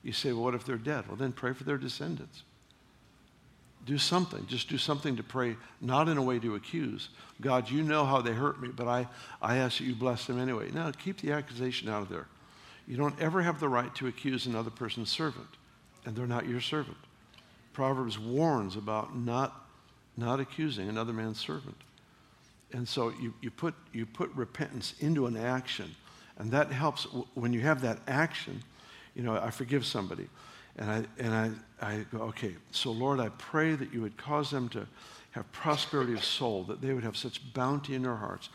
You 0.03 0.11
say, 0.11 0.33
well, 0.33 0.43
what 0.43 0.55
if 0.55 0.65
they're 0.65 0.75
dead? 0.75 1.07
Well, 1.07 1.15
then 1.15 1.31
pray 1.31 1.53
for 1.53 1.63
their 1.63 1.77
descendants. 1.77 2.43
Do 3.85 3.97
something. 3.97 4.45
Just 4.47 4.67
do 4.67 4.77
something 4.77 5.15
to 5.15 5.23
pray, 5.23 5.55
not 5.79 6.09
in 6.09 6.17
a 6.17 6.21
way 6.21 6.37
to 6.39 6.55
accuse. 6.55 7.07
God, 7.39 7.69
you 7.69 7.81
know 7.81 8.03
how 8.03 8.19
they 8.19 8.33
hurt 8.33 8.61
me, 8.61 8.67
but 8.67 8.89
I, 8.89 9.07
I 9.41 9.55
ask 9.55 9.77
that 9.77 9.85
you 9.85 9.95
bless 9.95 10.25
them 10.25 10.37
anyway. 10.37 10.69
Now, 10.71 10.91
keep 10.91 11.21
the 11.21 11.31
accusation 11.31 11.87
out 11.87 12.01
of 12.01 12.09
there. 12.09 12.27
You 12.89 12.97
don't 12.97 13.17
ever 13.21 13.41
have 13.41 13.61
the 13.61 13.69
right 13.69 13.95
to 13.95 14.07
accuse 14.07 14.47
another 14.47 14.69
person's 14.69 15.09
servant, 15.09 15.47
and 16.05 16.13
they're 16.13 16.27
not 16.27 16.45
your 16.45 16.59
servant. 16.59 16.97
Proverbs 17.71 18.19
warns 18.19 18.75
about 18.75 19.15
not, 19.15 19.65
not 20.17 20.41
accusing 20.41 20.89
another 20.89 21.13
man's 21.13 21.39
servant. 21.39 21.77
And 22.73 22.87
so 22.87 23.13
you, 23.21 23.33
you, 23.41 23.51
put, 23.51 23.75
you 23.93 24.05
put 24.05 24.31
repentance 24.35 24.95
into 24.99 25.27
an 25.27 25.37
action, 25.37 25.95
and 26.37 26.51
that 26.51 26.71
helps 26.71 27.05
when 27.35 27.53
you 27.53 27.61
have 27.61 27.81
that 27.81 27.99
action. 28.07 28.61
You 29.15 29.23
know, 29.23 29.35
I 29.35 29.51
forgive 29.51 29.85
somebody, 29.85 30.27
and 30.77 30.89
I, 30.89 31.05
and 31.19 31.33
I, 31.33 31.51
I 31.87 32.05
go, 32.11 32.23
okay, 32.23 32.55
so 32.71 32.91
Lord, 32.91 33.19
I 33.19 33.29
pray 33.29 33.75
that 33.75 33.93
you 33.93 34.01
would 34.01 34.17
cause 34.17 34.49
them 34.49 34.69
to 34.69 34.87
have 35.31 35.51
prosperity 35.51 36.13
of 36.13 36.23
soul, 36.23 36.63
that 36.63 36.81
they 36.81 36.93
would 36.93 37.03
have 37.03 37.15
such 37.15 37.53
bounty 37.53 37.93
in 37.95 38.01
their 38.01 38.15
hearts. 38.15 38.49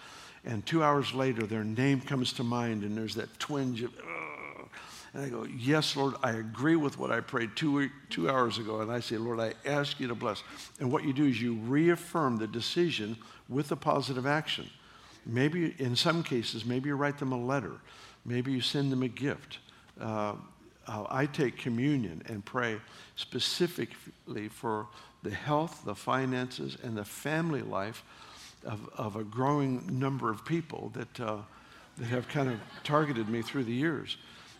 And 0.45 0.65
two 0.67 0.83
hours 0.83 1.15
later, 1.15 1.47
their 1.47 1.65
name 1.65 2.01
comes 2.01 2.33
to 2.35 2.45
mind, 2.45 2.83
and 2.83 2.97
there's 2.97 3.15
that 3.15 3.39
twinge 3.39 3.83
of, 3.83 3.93
and 5.14 5.25
I 5.25 5.29
go, 5.29 5.44
Yes, 5.44 5.97
Lord, 5.97 6.14
I 6.23 6.33
agree 6.33 6.77
with 6.77 6.99
what 6.99 7.11
I 7.11 7.21
prayed 7.21 7.57
two, 7.57 7.90
two 8.11 8.29
hours 8.29 8.59
ago. 8.59 8.81
And 8.81 8.90
I 8.90 9.01
say, 9.01 9.16
Lord, 9.16 9.40
I 9.40 9.55
ask 9.64 9.99
you 9.99 10.09
to 10.09 10.14
bless. 10.14 10.42
And 10.81 10.92
what 10.92 11.05
you 11.05 11.12
do 11.12 11.25
is 11.25 11.40
you 11.40 11.55
reaffirm 11.55 12.37
the 12.37 12.47
decision 12.47 13.16
with 13.49 13.73
a 13.73 13.77
positive 13.77 14.27
action. 14.27 14.68
Maybe 15.25 15.75
in 15.79 15.97
some 15.97 16.23
cases, 16.23 16.64
maybe 16.64 16.88
you 16.88 16.97
write 16.97 17.18
them 17.18 17.33
a 17.33 17.38
letter, 17.38 17.81
maybe 18.25 18.53
you 18.53 18.61
send 18.61 18.92
them 18.92 19.03
a 19.03 19.09
gift. 19.09 19.59
Uh, 20.01 20.35
uh, 20.87 21.05
I 21.11 21.27
take 21.27 21.59
communion 21.59 22.23
and 22.27 22.42
pray 22.44 22.81
specifically 23.14 24.49
for 24.49 24.87
the 25.23 25.31
health, 25.31 25.83
the 25.85 25.94
finances, 25.94 26.79
and 26.83 26.97
the 26.97 27.05
family 27.05 27.61
life 27.61 28.05
of, 28.64 28.88
of 28.97 29.16
a 29.16 29.25
growing 29.25 29.99
number 29.99 30.31
of 30.31 30.44
people 30.44 30.90
that, 30.94 31.21
uh, 31.21 31.38
that 31.99 32.07
have 32.07 32.29
kind 32.29 32.49
of 32.49 32.59
targeted 32.85 33.29
me 33.29 33.42
through 33.42 33.64
the 33.64 33.73
years. 33.73 34.16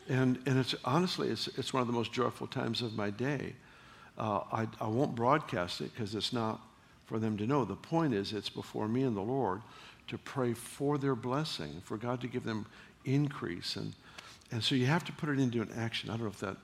And, 0.09 0.39
and 0.47 0.59
it's 0.59 0.75
honestly, 0.85 1.29
it's, 1.29 1.49
it's 1.59 1.73
one 1.73 1.83
of 1.83 1.87
the 1.87 1.93
most 1.93 2.13
joyful 2.13 2.47
times 2.47 2.81
of 2.81 2.95
my 2.95 3.11
day. 3.11 3.55
Uh, 4.17 4.41
I, 4.51 4.67
I 4.81 4.89
won't 4.89 5.15
broadcast 5.15 5.81
it 5.81 5.93
because 5.95 6.15
it's 6.15 6.33
not 6.33 6.61
for 7.07 7.19
them 7.19 7.37
to 7.37 7.47
know. 7.47 7.65
The 7.65 7.77
point 7.77 8.15
is, 8.15 8.33
it's 8.33 8.49
before 8.49 8.89
me 8.89 9.03
and 9.03 9.17
the 9.17 9.21
Lord 9.21 9.63
to 10.09 10.19
pray 10.19 10.55
for 10.55 10.99
their 10.99 11.15
blessing, 11.15 11.83
for 11.85 11.97
God 11.97 12.21
to 12.23 12.27
give 12.27 12.43
them 12.43 12.67
increase. 13.05 13.77
And, 13.77 13.93
and 14.51 14.65
so 14.65 14.75
you 14.75 14.87
have 14.87 15.05
to 15.05 15.13
put 15.13 15.29
it 15.29 15.39
into 15.39 15.61
an 15.61 15.71
action. 15.77 16.09
I 16.09 16.15
don't 16.15 16.23
know 16.23 16.29
if, 16.29 16.41
that, 16.41 16.57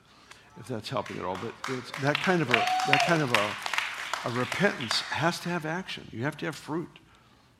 if 0.58 0.66
that's 0.66 0.88
helping 0.88 1.18
at 1.18 1.24
all, 1.24 1.38
but 1.42 1.54
that 2.00 2.16
kind 2.16 2.40
of, 2.40 2.50
a, 2.50 2.54
that 2.88 3.04
kind 3.06 3.22
of 3.22 3.30
a, 3.32 4.28
a 4.28 4.32
repentance 4.32 5.00
has 5.02 5.38
to 5.40 5.50
have 5.50 5.66
action. 5.66 6.08
You 6.12 6.22
have 6.22 6.36
to 6.38 6.46
have 6.46 6.56
fruit. 6.56 6.98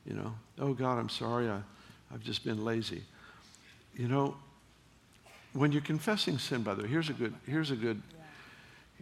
You 0.05 0.15
know, 0.15 0.35
oh 0.59 0.73
God, 0.73 0.97
I'm 0.97 1.09
sorry, 1.09 1.47
I, 1.47 1.59
I've 2.11 2.23
just 2.23 2.43
been 2.43 2.65
lazy. 2.65 3.03
You 3.95 4.07
know, 4.07 4.35
when 5.55 5.71
you're 5.71 5.81
confessing 5.81 6.37
sin, 6.37 6.63
by 6.63 6.73
the 6.75 6.83
way, 6.83 6.89
here's 6.89 7.09
a 7.09 7.13
good, 7.13 7.33
here's 7.47 7.71
a 7.71 7.77
good, 7.77 8.01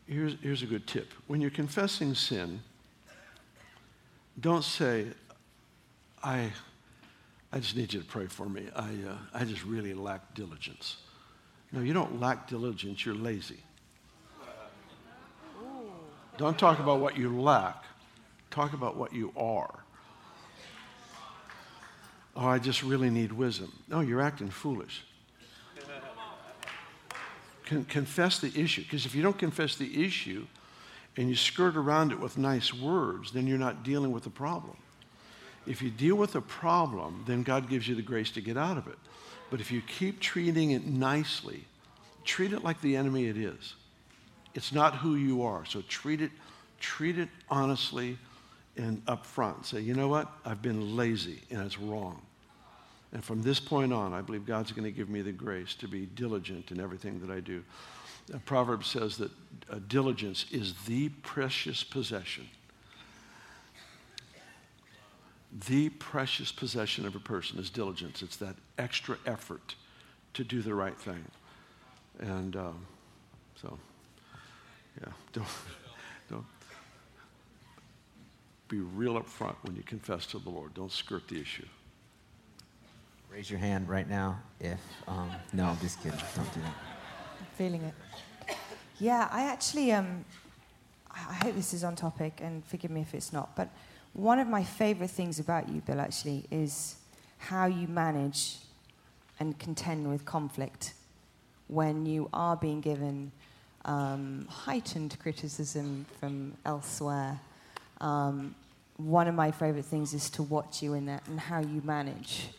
here's, 0.07 0.35
here's 0.41 0.61
a 0.61 0.67
good 0.67 0.85
tip. 0.85 1.11
When 1.25 1.41
you're 1.41 1.49
confessing 1.49 2.13
sin, 2.13 2.61
don't 4.39 4.63
say, 4.63 5.07
I, 6.23 6.51
I 7.51 7.59
just 7.59 7.75
need 7.75 7.91
you 7.91 8.01
to 8.01 8.05
pray 8.05 8.27
for 8.27 8.47
me. 8.47 8.67
I, 8.75 8.81
uh, 8.81 9.17
I 9.33 9.45
just 9.45 9.65
really 9.65 9.95
lack 9.95 10.35
diligence. 10.35 10.97
No, 11.71 11.81
you 11.81 11.91
don't 11.91 12.19
lack 12.19 12.47
diligence, 12.47 13.03
you're 13.03 13.15
lazy. 13.15 13.63
Don't 16.37 16.57
talk 16.57 16.79
about 16.79 16.99
what 16.99 17.17
you 17.17 17.29
lack, 17.41 17.83
talk 18.51 18.73
about 18.73 18.95
what 18.95 19.11
you 19.11 19.33
are. 19.35 19.73
Oh, 22.35 22.47
I 22.47 22.59
just 22.59 22.83
really 22.83 23.09
need 23.09 23.31
wisdom. 23.31 23.71
No, 23.87 24.01
you're 24.01 24.21
acting 24.21 24.49
foolish. 24.49 25.03
Con- 27.65 27.85
confess 27.85 28.39
the 28.39 28.51
issue. 28.59 28.83
Because 28.83 29.05
if 29.05 29.15
you 29.15 29.21
don't 29.21 29.37
confess 29.37 29.75
the 29.75 30.05
issue 30.05 30.45
and 31.17 31.29
you 31.29 31.35
skirt 31.35 31.75
around 31.75 32.11
it 32.11 32.19
with 32.19 32.37
nice 32.37 32.73
words, 32.73 33.31
then 33.31 33.47
you're 33.47 33.57
not 33.57 33.83
dealing 33.83 34.11
with 34.11 34.23
the 34.23 34.29
problem. 34.29 34.75
If 35.65 35.81
you 35.81 35.89
deal 35.89 36.15
with 36.15 36.35
a 36.35 36.41
problem, 36.41 37.23
then 37.25 37.43
God 37.43 37.69
gives 37.69 37.87
you 37.87 37.95
the 37.95 38.01
grace 38.01 38.31
to 38.31 38.41
get 38.41 38.57
out 38.57 38.77
of 38.77 38.87
it. 38.87 38.97
But 39.49 39.61
if 39.61 39.71
you 39.71 39.81
keep 39.81 40.19
treating 40.19 40.71
it 40.71 40.85
nicely, 40.85 41.65
treat 42.25 42.53
it 42.53 42.63
like 42.63 42.81
the 42.81 42.95
enemy 42.95 43.27
it 43.27 43.37
is. 43.37 43.75
It's 44.55 44.71
not 44.71 44.95
who 44.95 45.15
you 45.15 45.43
are. 45.43 45.65
So 45.65 45.81
treat 45.87 46.21
it, 46.21 46.31
treat 46.79 47.17
it 47.17 47.29
honestly 47.49 48.17
and 48.77 49.03
upfront. 49.05 49.65
Say, 49.65 49.81
you 49.81 49.93
know 49.93 50.07
what? 50.07 50.27
I've 50.45 50.61
been 50.61 50.95
lazy 50.95 51.41
and 51.49 51.61
it's 51.61 51.79
wrong. 51.79 52.21
And 53.13 53.23
from 53.23 53.43
this 53.43 53.59
point 53.59 53.93
on, 53.93 54.11
I 54.11 54.21
believe 54.21 54.45
God's 54.45 54.71
going 54.71 54.85
to 54.85 54.91
give 54.91 55.07
me 55.07 55.21
the 55.21 55.31
grace 55.31 55.75
to 55.75 55.87
be 55.87 56.07
diligent 56.07 56.71
in 56.71 56.79
everything 56.79 57.19
that 57.21 57.29
I 57.29 57.39
do. 57.39 57.63
A 58.33 58.39
proverb 58.39 58.83
says 58.83 59.17
that 59.17 59.31
uh, 59.69 59.79
diligence 59.87 60.47
is 60.51 60.73
the 60.87 61.09
precious 61.09 61.83
possession. 61.83 62.49
The 65.67 65.89
precious 65.89 66.51
possession 66.51 67.05
of 67.05 67.15
a 67.15 67.19
person 67.19 67.59
is 67.59 67.69
diligence. 67.69 68.23
It's 68.23 68.37
that 68.37 68.55
extra 68.79 69.17
effort 69.27 69.75
to 70.33 70.43
do 70.43 70.63
the 70.63 70.73
right 70.73 70.97
thing. 70.97 71.23
And 72.19 72.55
um, 72.55 72.85
so, 73.61 73.77
yeah, 74.99 75.13
don't, 75.33 75.47
don't 76.31 76.45
be 78.69 78.79
real 78.79 79.21
upfront 79.21 79.55
when 79.61 79.75
you 79.75 79.83
confess 79.83 80.25
to 80.27 80.39
the 80.39 80.49
Lord. 80.49 80.73
Don't 80.73 80.91
skirt 80.91 81.27
the 81.27 81.39
issue. 81.39 81.67
Raise 83.33 83.49
your 83.49 83.59
hand 83.59 83.89
right 83.89 84.07
now 84.07 84.39
if, 84.59 84.79
um, 85.07 85.31
no, 85.53 85.65
I'm 85.65 85.79
just 85.79 85.97
kidding. 86.03 86.19
Don't 86.35 86.53
do 86.53 86.59
that. 86.59 86.75
I'm 87.39 87.47
feeling 87.55 87.81
it. 87.81 87.95
Yeah, 88.99 89.27
I 89.31 89.45
actually, 89.45 89.91
um, 89.91 90.23
I 91.09 91.33
hope 91.33 91.55
this 91.55 91.73
is 91.73 91.83
on 91.83 91.95
topic 91.95 92.41
and 92.43 92.63
forgive 92.63 92.91
me 92.91 93.01
if 93.01 93.15
it's 93.15 93.33
not, 93.33 93.55
but 93.55 93.69
one 94.13 94.37
of 94.37 94.47
my 94.47 94.63
favorite 94.63 95.09
things 95.09 95.39
about 95.39 95.67
you, 95.67 95.81
Bill, 95.81 95.99
actually, 95.99 96.45
is 96.51 96.97
how 97.39 97.65
you 97.65 97.87
manage 97.87 98.57
and 99.39 99.57
contend 99.57 100.07
with 100.07 100.25
conflict 100.25 100.93
when 101.69 102.05
you 102.05 102.29
are 102.33 102.55
being 102.55 102.81
given 102.81 103.31
um, 103.85 104.45
heightened 104.47 105.17
criticism 105.17 106.05
from 106.19 106.53
elsewhere. 106.67 107.39
Um, 107.99 108.53
one 108.97 109.27
of 109.27 109.33
my 109.33 109.49
favorite 109.49 109.85
things 109.85 110.13
is 110.13 110.29
to 110.29 110.43
watch 110.43 110.83
you 110.83 110.93
in 110.93 111.07
that 111.07 111.27
and 111.27 111.39
how 111.39 111.61
you 111.61 111.81
manage 111.83 112.49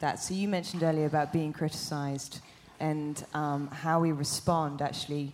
that. 0.00 0.20
So 0.20 0.34
you 0.34 0.48
mentioned 0.48 0.82
earlier 0.82 1.06
about 1.06 1.32
being 1.32 1.52
criticized 1.52 2.40
and 2.80 3.24
um, 3.34 3.68
how 3.68 4.00
we 4.00 4.12
respond 4.12 4.82
actually 4.82 5.32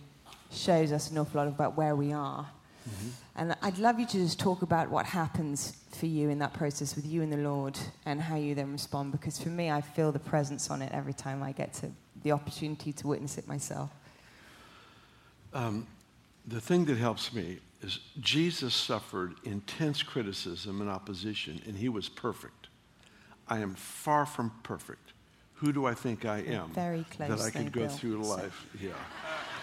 shows 0.51 0.91
us 0.91 1.11
an 1.11 1.17
awful 1.17 1.41
lot 1.41 1.47
about 1.47 1.75
where 1.75 1.95
we 1.95 2.13
are. 2.13 2.47
Mm-hmm. 2.89 3.07
And 3.35 3.55
I'd 3.61 3.77
love 3.77 3.99
you 3.99 4.05
to 4.05 4.17
just 4.17 4.39
talk 4.39 4.61
about 4.61 4.89
what 4.89 5.05
happens 5.05 5.77
for 5.91 6.05
you 6.05 6.29
in 6.29 6.39
that 6.39 6.53
process 6.53 6.95
with 6.95 7.05
you 7.05 7.21
and 7.21 7.31
the 7.31 7.37
Lord 7.37 7.77
and 8.05 8.21
how 8.21 8.35
you 8.35 8.55
then 8.55 8.71
respond. 8.71 9.11
Because 9.11 9.41
for 9.41 9.49
me, 9.49 9.71
I 9.71 9.81
feel 9.81 10.11
the 10.11 10.19
presence 10.19 10.69
on 10.69 10.81
it 10.81 10.91
every 10.93 11.13
time 11.13 11.41
I 11.41 11.51
get 11.51 11.73
to 11.75 11.91
the 12.23 12.31
opportunity 12.31 12.93
to 12.93 13.07
witness 13.07 13.37
it 13.37 13.47
myself. 13.47 13.89
Um, 15.53 15.87
the 16.47 16.59
thing 16.59 16.85
that 16.85 16.97
helps 16.97 17.33
me 17.33 17.59
is 17.81 17.99
Jesus 18.19 18.73
suffered 18.73 19.35
intense 19.43 20.03
criticism 20.03 20.81
and 20.81 20.89
opposition, 20.89 21.61
and 21.65 21.75
he 21.75 21.89
was 21.89 22.09
perfect. 22.09 22.62
I 23.47 23.59
am 23.59 23.75
far 23.75 24.25
from 24.25 24.51
perfect. 24.63 25.13
Who 25.55 25.71
do 25.71 25.85
I 25.85 25.93
think 25.93 26.25
I 26.25 26.39
am? 26.39 26.69
Very 26.71 27.05
close. 27.09 27.29
That 27.29 27.41
I 27.41 27.49
could 27.49 27.71
go 27.71 27.81
Bill. 27.81 27.89
through 27.89 28.23
life. 28.23 28.65
So, 28.73 28.87
yeah. 28.87 28.91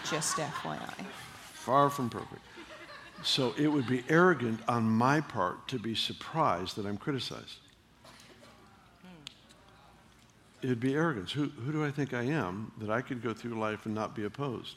Just 0.09 0.37
FYI. 0.37 1.05
Far 1.53 1.89
from 1.89 2.09
perfect. 2.09 2.41
So 3.23 3.53
it 3.57 3.67
would 3.67 3.87
be 3.87 4.03
arrogant 4.09 4.61
on 4.67 4.83
my 4.83 5.21
part 5.21 5.67
to 5.67 5.77
be 5.77 5.93
surprised 5.93 6.75
that 6.77 6.87
I'm 6.87 6.97
criticized. 6.97 7.59
Hmm. 9.01 9.07
It'd 10.63 10.79
be 10.79 10.95
arrogance. 10.95 11.31
Who, 11.31 11.49
who 11.49 11.71
do 11.71 11.85
I 11.85 11.91
think 11.91 12.13
I 12.13 12.23
am 12.23 12.71
that 12.79 12.89
I 12.89 13.01
could 13.01 13.21
go 13.21 13.33
through 13.33 13.59
life 13.59 13.85
and 13.85 13.93
not 13.93 14.15
be 14.15 14.23
opposed? 14.23 14.75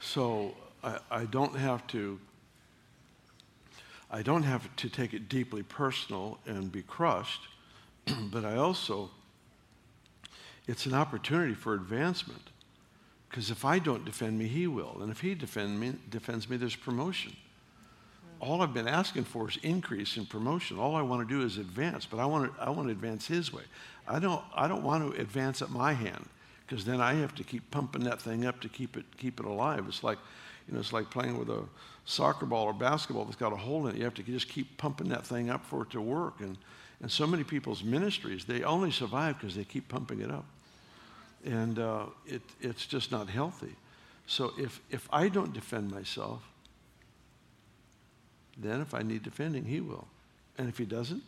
So 0.00 0.54
I, 0.82 0.98
I 1.10 1.24
don't 1.26 1.54
have 1.56 1.86
to 1.88 2.18
I 4.10 4.22
don't 4.22 4.44
have 4.44 4.74
to 4.76 4.88
take 4.88 5.12
it 5.12 5.28
deeply 5.28 5.62
personal 5.62 6.38
and 6.46 6.72
be 6.72 6.82
crushed, 6.82 7.42
but 8.30 8.44
I 8.44 8.56
also 8.56 9.10
it's 10.68 10.84
an 10.84 10.94
opportunity 10.94 11.54
for 11.54 11.74
advancement. 11.74 12.50
Because 13.28 13.50
if 13.50 13.64
I 13.64 13.78
don't 13.78 14.04
defend 14.04 14.38
me, 14.38 14.46
he 14.46 14.66
will. 14.66 14.98
And 15.00 15.10
if 15.10 15.20
he 15.20 15.34
defend 15.34 15.80
me, 15.80 15.94
defends 16.08 16.48
me, 16.48 16.56
there's 16.56 16.76
promotion. 16.76 17.34
All 18.40 18.62
I've 18.62 18.72
been 18.72 18.86
asking 18.86 19.24
for 19.24 19.48
is 19.48 19.58
increase 19.62 20.16
in 20.16 20.26
promotion. 20.26 20.78
All 20.78 20.94
I 20.94 21.02
want 21.02 21.26
to 21.26 21.34
do 21.34 21.44
is 21.44 21.58
advance, 21.58 22.06
but 22.06 22.20
I 22.20 22.26
want 22.26 22.54
to, 22.54 22.62
I 22.62 22.70
want 22.70 22.88
to 22.88 22.92
advance 22.92 23.26
his 23.26 23.52
way. 23.52 23.64
I 24.06 24.18
don't, 24.18 24.42
I 24.54 24.68
don't 24.68 24.84
want 24.84 25.14
to 25.14 25.20
advance 25.20 25.60
at 25.60 25.70
my 25.70 25.92
hand 25.92 26.28
because 26.66 26.84
then 26.84 27.00
I 27.00 27.14
have 27.14 27.34
to 27.36 27.44
keep 27.44 27.68
pumping 27.70 28.04
that 28.04 28.20
thing 28.20 28.46
up 28.46 28.60
to 28.60 28.68
keep 28.68 28.96
it, 28.96 29.04
keep 29.16 29.40
it 29.40 29.46
alive. 29.46 29.86
It's 29.88 30.04
like, 30.04 30.18
you 30.66 30.74
know, 30.74 30.80
it's 30.80 30.92
like 30.92 31.10
playing 31.10 31.38
with 31.38 31.48
a 31.48 31.64
soccer 32.08 32.46
ball 32.46 32.64
or 32.64 32.72
basketball 32.72 33.26
that's 33.26 33.36
got 33.36 33.52
a 33.52 33.56
hole 33.56 33.86
in 33.86 33.94
it. 33.94 33.98
You 33.98 34.04
have 34.04 34.14
to 34.14 34.22
just 34.22 34.48
keep 34.48 34.78
pumping 34.78 35.10
that 35.10 35.26
thing 35.26 35.50
up 35.50 35.64
for 35.66 35.82
it 35.82 35.90
to 35.90 36.00
work. 36.00 36.40
And, 36.40 36.56
and 37.02 37.10
so 37.10 37.26
many 37.26 37.44
people's 37.44 37.84
ministries, 37.84 38.46
they 38.46 38.62
only 38.62 38.90
survive 38.90 39.38
because 39.38 39.54
they 39.54 39.64
keep 39.64 39.88
pumping 39.88 40.22
it 40.22 40.30
up. 40.30 40.46
And 41.44 41.78
uh, 41.78 42.06
it, 42.26 42.40
it's 42.62 42.86
just 42.86 43.12
not 43.12 43.28
healthy. 43.28 43.74
So 44.26 44.52
if, 44.58 44.80
if 44.90 45.06
I 45.12 45.28
don't 45.28 45.52
defend 45.52 45.90
myself, 45.90 46.42
then 48.56 48.80
if 48.80 48.94
I 48.94 49.02
need 49.02 49.22
defending, 49.22 49.64
he 49.64 49.82
will. 49.82 50.08
And 50.56 50.66
if 50.66 50.78
he 50.78 50.86
doesn't, 50.86 51.22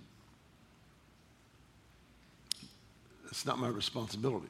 it's 3.30 3.44
not 3.44 3.58
my 3.58 3.68
responsibility. 3.68 4.48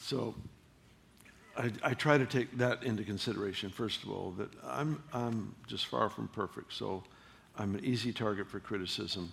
So 0.00 0.34
I, 1.56 1.70
I, 1.82 1.94
try 1.94 2.18
to 2.18 2.26
take 2.26 2.56
that 2.58 2.82
into 2.82 3.04
consideration, 3.04 3.70
first 3.70 4.02
of 4.02 4.10
all, 4.10 4.32
that 4.38 4.50
I'm, 4.66 5.02
I'm 5.12 5.54
just 5.66 5.86
far 5.86 6.10
from 6.10 6.28
perfect. 6.28 6.72
So 6.72 7.04
I'm 7.56 7.74
an 7.74 7.84
easy 7.84 8.12
target 8.12 8.48
for 8.48 8.58
criticism, 8.60 9.32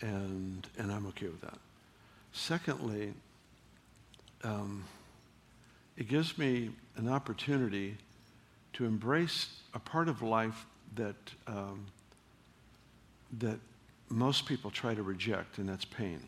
and, 0.00 0.66
and 0.78 0.92
I'm 0.92 1.06
okay 1.08 1.26
with 1.26 1.40
that. 1.40 1.58
Secondly, 2.32 3.12
um, 4.44 4.84
it 5.96 6.08
gives 6.08 6.38
me 6.38 6.70
an 6.96 7.08
opportunity 7.08 7.96
to 8.74 8.84
embrace 8.84 9.48
a 9.74 9.78
part 9.78 10.08
of 10.08 10.22
life 10.22 10.66
that, 10.94 11.16
um, 11.46 11.86
that 13.38 13.58
most 14.08 14.46
people 14.46 14.70
try 14.70 14.94
to 14.94 15.02
reject, 15.02 15.58
and 15.58 15.68
that's 15.68 15.84
pain. 15.84 16.20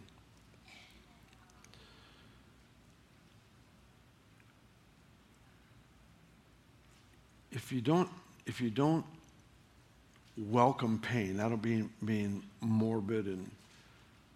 If 7.54 7.72
you 7.72 7.80
don't, 7.80 8.08
if 8.46 8.60
you 8.60 8.68
don't 8.68 9.04
welcome 10.36 10.98
pain, 10.98 11.36
that'll 11.38 11.56
be 11.56 11.88
mean 12.02 12.42
morbid 12.60 13.26
and, 13.26 13.50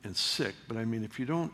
and 0.04 0.16
sick, 0.16 0.54
but 0.66 0.76
I 0.76 0.84
mean 0.84 1.04
if 1.04 1.18
you 1.18 1.26
don't 1.26 1.52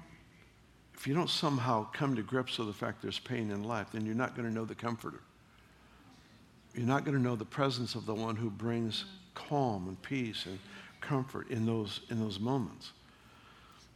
if 0.97 1.09
you 1.09 1.15
don't 1.15 1.29
somehow 1.29 1.89
come 1.93 2.15
to 2.15 2.23
grips 2.23 2.57
with 2.57 2.69
the 2.69 2.73
fact 2.73 3.03
there's 3.03 3.19
pain 3.19 3.51
in 3.51 3.65
life, 3.65 3.89
then 3.93 4.07
you're 4.07 4.15
not 4.15 4.37
going 4.37 4.49
to 4.49 4.55
know 4.55 4.65
the 4.65 4.77
comforter. 4.77 5.21
You're 6.75 6.87
not 6.87 7.05
going 7.05 7.17
to 7.17 7.23
know 7.23 7.37
the 7.37 7.45
presence 7.45 7.95
of 7.97 8.07
the 8.07 8.15
one 8.15 8.37
who 8.37 8.49
brings 8.49 9.05
calm 9.35 9.89
and 9.89 10.01
peace 10.03 10.47
and 10.47 10.59
comfort 11.01 11.51
in 11.51 11.67
those, 11.67 12.01
in 12.11 12.21
those 12.21 12.39
moments. 12.39 12.93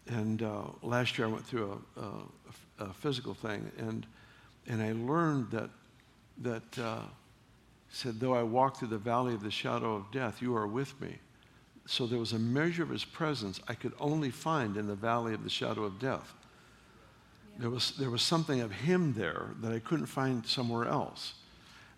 And 0.08 0.42
uh, 0.42 0.62
last 0.82 1.16
year 1.18 1.28
I 1.28 1.30
went 1.30 1.46
through 1.46 1.82
a, 1.96 2.00
a, 2.00 2.84
a, 2.86 2.92
physical 2.92 3.34
thing, 3.34 3.70
and, 3.78 4.06
and 4.66 4.82
I 4.82 4.92
learned 4.92 5.50
that, 5.50 5.70
that 6.38 6.78
uh, 6.78 7.02
said, 7.90 8.20
Though 8.20 8.34
I 8.34 8.42
walk 8.42 8.78
through 8.78 8.88
the 8.88 8.98
valley 8.98 9.34
of 9.34 9.42
the 9.42 9.50
shadow 9.50 9.94
of 9.94 10.10
death, 10.10 10.42
you 10.42 10.56
are 10.56 10.66
with 10.66 11.00
me. 11.00 11.18
So 11.86 12.06
there 12.06 12.18
was 12.18 12.32
a 12.32 12.38
measure 12.38 12.82
of 12.82 12.90
his 12.90 13.04
presence 13.04 13.60
I 13.66 13.74
could 13.74 13.94
only 13.98 14.30
find 14.30 14.76
in 14.76 14.86
the 14.86 14.94
valley 14.94 15.32
of 15.32 15.42
the 15.42 15.50
shadow 15.50 15.84
of 15.84 15.98
death. 15.98 16.34
There, 17.58 17.70
was, 17.70 17.92
there 17.92 18.10
was 18.10 18.22
something 18.22 18.60
of 18.60 18.70
him 18.70 19.14
there 19.14 19.50
that 19.62 19.72
I 19.72 19.78
couldn't 19.78 20.06
find 20.06 20.46
somewhere 20.46 20.86
else. 20.86 21.34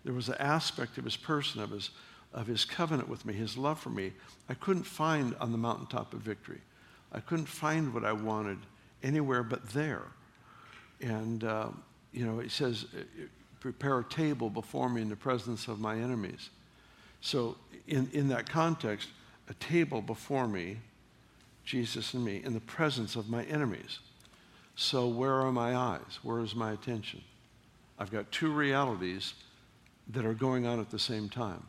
There 0.03 0.13
was 0.13 0.29
an 0.29 0.35
aspect 0.39 0.97
of 0.97 1.03
his 1.03 1.17
person, 1.17 1.61
of 1.61 1.71
his, 1.71 1.91
of 2.33 2.47
his 2.47 2.65
covenant 2.65 3.09
with 3.09 3.25
me, 3.25 3.33
his 3.33 3.57
love 3.57 3.79
for 3.79 3.89
me, 3.89 4.13
I 4.49 4.53
couldn't 4.55 4.83
find 4.83 5.35
on 5.39 5.51
the 5.51 5.57
mountaintop 5.57 6.13
of 6.13 6.21
victory. 6.21 6.61
I 7.11 7.19
couldn't 7.19 7.47
find 7.47 7.93
what 7.93 8.05
I 8.05 8.13
wanted 8.13 8.57
anywhere 9.03 9.43
but 9.43 9.69
there. 9.69 10.07
And, 11.01 11.43
uh, 11.43 11.69
you 12.13 12.25
know, 12.25 12.39
he 12.39 12.49
says, 12.49 12.85
prepare 13.61 13.99
a 13.99 14.03
table 14.03 14.49
before 14.49 14.89
me 14.89 15.01
in 15.01 15.09
the 15.09 15.15
presence 15.15 15.69
of 15.69 15.79
my 15.79 15.95
enemies. 15.95 16.49
So, 17.21 17.55
in, 17.87 18.09
in 18.11 18.27
that 18.29 18.49
context, 18.49 19.07
a 19.47 19.53
table 19.53 20.01
before 20.01 20.47
me, 20.47 20.77
Jesus 21.63 22.13
and 22.13 22.25
me, 22.25 22.41
in 22.43 22.53
the 22.53 22.59
presence 22.59 23.15
of 23.15 23.29
my 23.29 23.43
enemies. 23.43 23.99
So, 24.75 25.07
where 25.07 25.35
are 25.35 25.51
my 25.51 25.75
eyes? 25.75 26.19
Where 26.23 26.41
is 26.41 26.55
my 26.55 26.71
attention? 26.71 27.21
I've 27.99 28.11
got 28.11 28.31
two 28.31 28.51
realities 28.51 29.35
that 30.07 30.25
are 30.25 30.33
going 30.33 30.65
on 30.65 30.79
at 30.79 30.89
the 30.89 30.99
same 30.99 31.29
time. 31.29 31.63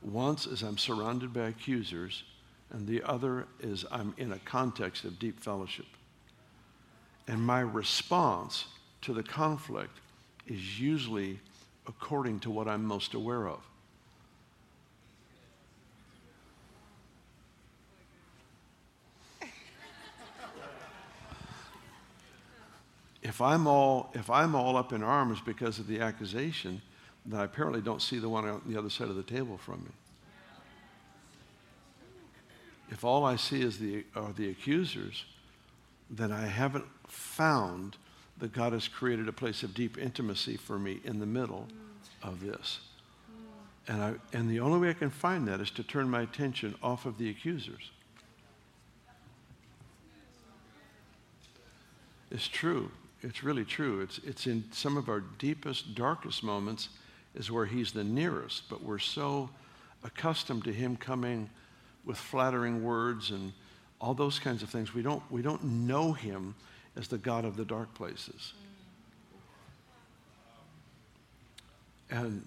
Once 0.00 0.46
is 0.46 0.62
I'm 0.62 0.78
surrounded 0.78 1.34
by 1.34 1.48
accusers, 1.48 2.22
and 2.70 2.86
the 2.86 3.02
other 3.02 3.46
is 3.60 3.84
I'm 3.90 4.14
in 4.16 4.32
a 4.32 4.38
context 4.40 5.04
of 5.04 5.18
deep 5.18 5.40
fellowship. 5.40 5.86
And 7.26 7.42
my 7.42 7.60
response 7.60 8.64
to 9.02 9.12
the 9.12 9.22
conflict 9.22 9.98
is 10.48 10.80
usually 10.80 11.38
according 11.86 12.40
to 12.40 12.50
what 12.50 12.66
I'm 12.66 12.84
most 12.84 13.14
aware 13.14 13.48
of. 13.48 13.60
if 23.22 23.40
I'm 23.42 23.66
all 23.66 24.10
if 24.14 24.30
I'm 24.30 24.54
all 24.54 24.76
up 24.76 24.92
in 24.92 25.02
arms 25.02 25.40
because 25.44 25.78
of 25.78 25.86
the 25.86 26.00
accusation, 26.00 26.80
then 27.26 27.40
I 27.40 27.44
apparently 27.44 27.82
don't 27.82 28.00
see 28.00 28.18
the 28.18 28.28
one 28.28 28.48
on 28.48 28.62
the 28.66 28.78
other 28.78 28.90
side 28.90 29.08
of 29.08 29.16
the 29.16 29.22
table 29.22 29.58
from 29.58 29.80
me. 29.84 29.90
If 32.90 33.04
all 33.04 33.24
I 33.24 33.36
see 33.36 33.60
is 33.60 33.78
the 33.78 34.04
are 34.16 34.32
the 34.32 34.48
accusers, 34.48 35.24
then 36.10 36.32
I 36.32 36.46
haven't 36.46 36.86
found 37.06 37.96
that 38.38 38.52
God 38.52 38.72
has 38.72 38.88
created 38.88 39.28
a 39.28 39.32
place 39.32 39.62
of 39.62 39.74
deep 39.74 39.98
intimacy 39.98 40.56
for 40.56 40.78
me 40.78 41.00
in 41.04 41.18
the 41.18 41.26
middle 41.26 41.66
of 42.22 42.40
this. 42.40 42.80
And, 43.88 44.02
I, 44.02 44.14
and 44.32 44.50
the 44.50 44.60
only 44.60 44.78
way 44.78 44.90
I 44.90 44.94
can 44.94 45.10
find 45.10 45.48
that 45.48 45.60
is 45.60 45.70
to 45.72 45.82
turn 45.82 46.10
my 46.10 46.22
attention 46.22 46.74
off 46.82 47.06
of 47.06 47.18
the 47.18 47.30
accusers. 47.30 47.90
It's 52.30 52.46
true. 52.46 52.90
It's 53.22 53.42
really 53.42 53.64
true. 53.64 54.00
It's, 54.02 54.18
it's 54.18 54.46
in 54.46 54.64
some 54.70 54.96
of 54.96 55.08
our 55.08 55.20
deepest, 55.38 55.94
darkest 55.94 56.44
moments 56.44 56.90
is 57.34 57.50
where 57.50 57.66
he's 57.66 57.92
the 57.92 58.04
nearest, 58.04 58.68
but 58.68 58.82
we're 58.82 58.98
so 58.98 59.48
accustomed 60.04 60.64
to 60.64 60.72
him 60.72 60.96
coming 60.96 61.48
with 62.04 62.16
flattering 62.16 62.84
words 62.84 63.30
and 63.30 63.52
all 64.00 64.14
those 64.14 64.38
kinds 64.38 64.62
of 64.62 64.68
things. 64.68 64.94
We 64.94 65.02
don't, 65.02 65.22
we 65.30 65.42
don't 65.42 65.64
know 65.64 66.12
him 66.12 66.54
as 66.98 67.08
the 67.08 67.18
God 67.18 67.44
of 67.44 67.56
the 67.56 67.64
dark 67.64 67.94
places. 67.94 68.52
And 72.10 72.46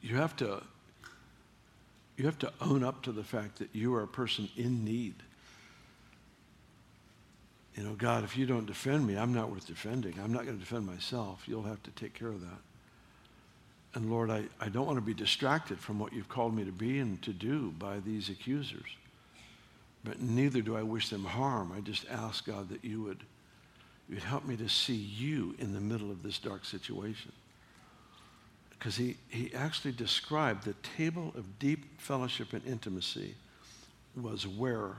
you 0.00 0.16
have 0.16 0.34
to 0.36 0.62
you 2.16 2.24
have 2.24 2.38
to 2.40 2.52
own 2.60 2.82
up 2.82 3.02
to 3.02 3.12
the 3.12 3.22
fact 3.22 3.58
that 3.58 3.68
you 3.72 3.94
are 3.94 4.02
a 4.02 4.08
person 4.08 4.48
in 4.56 4.84
need. 4.84 5.14
You 7.76 7.84
know, 7.84 7.92
God, 7.92 8.24
if 8.24 8.36
you 8.36 8.44
don't 8.44 8.66
defend 8.66 9.06
me, 9.06 9.16
I'm 9.16 9.32
not 9.32 9.52
worth 9.52 9.68
defending. 9.68 10.14
I'm 10.20 10.32
not 10.32 10.44
going 10.44 10.58
to 10.58 10.64
defend 10.64 10.84
myself. 10.84 11.44
You'll 11.46 11.62
have 11.62 11.80
to 11.84 11.92
take 11.92 12.14
care 12.14 12.28
of 12.28 12.40
that. 12.40 12.58
And 13.94 14.10
Lord, 14.10 14.30
I, 14.30 14.46
I 14.60 14.68
don't 14.68 14.84
want 14.84 14.98
to 14.98 15.04
be 15.04 15.14
distracted 15.14 15.78
from 15.78 16.00
what 16.00 16.12
you've 16.12 16.28
called 16.28 16.56
me 16.56 16.64
to 16.64 16.72
be 16.72 16.98
and 16.98 17.22
to 17.22 17.32
do 17.32 17.72
by 17.78 18.00
these 18.00 18.28
accusers 18.30 18.96
but 20.04 20.20
neither 20.20 20.60
do 20.60 20.76
I 20.76 20.82
wish 20.82 21.08
them 21.08 21.24
harm. 21.24 21.72
I 21.76 21.80
just 21.80 22.06
ask 22.08 22.46
God 22.46 22.68
that 22.70 22.84
you 22.84 23.02
would 23.02 23.24
you'd 24.08 24.22
help 24.22 24.46
me 24.46 24.56
to 24.56 24.68
see 24.68 24.94
you 24.94 25.54
in 25.58 25.72
the 25.74 25.80
middle 25.80 26.10
of 26.10 26.22
this 26.22 26.38
dark 26.38 26.64
situation. 26.64 27.32
Because 28.70 28.96
he, 28.96 29.16
he 29.28 29.52
actually 29.54 29.92
described 29.92 30.64
the 30.64 30.74
table 30.96 31.32
of 31.36 31.58
deep 31.58 32.00
fellowship 32.00 32.52
and 32.52 32.64
intimacy 32.64 33.34
was 34.16 34.46
where 34.46 34.92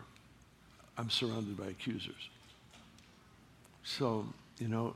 I'm 0.98 1.10
surrounded 1.10 1.58
by 1.58 1.68
accusers. 1.68 2.30
So, 3.84 4.26
you 4.60 4.68
know, 4.68 4.96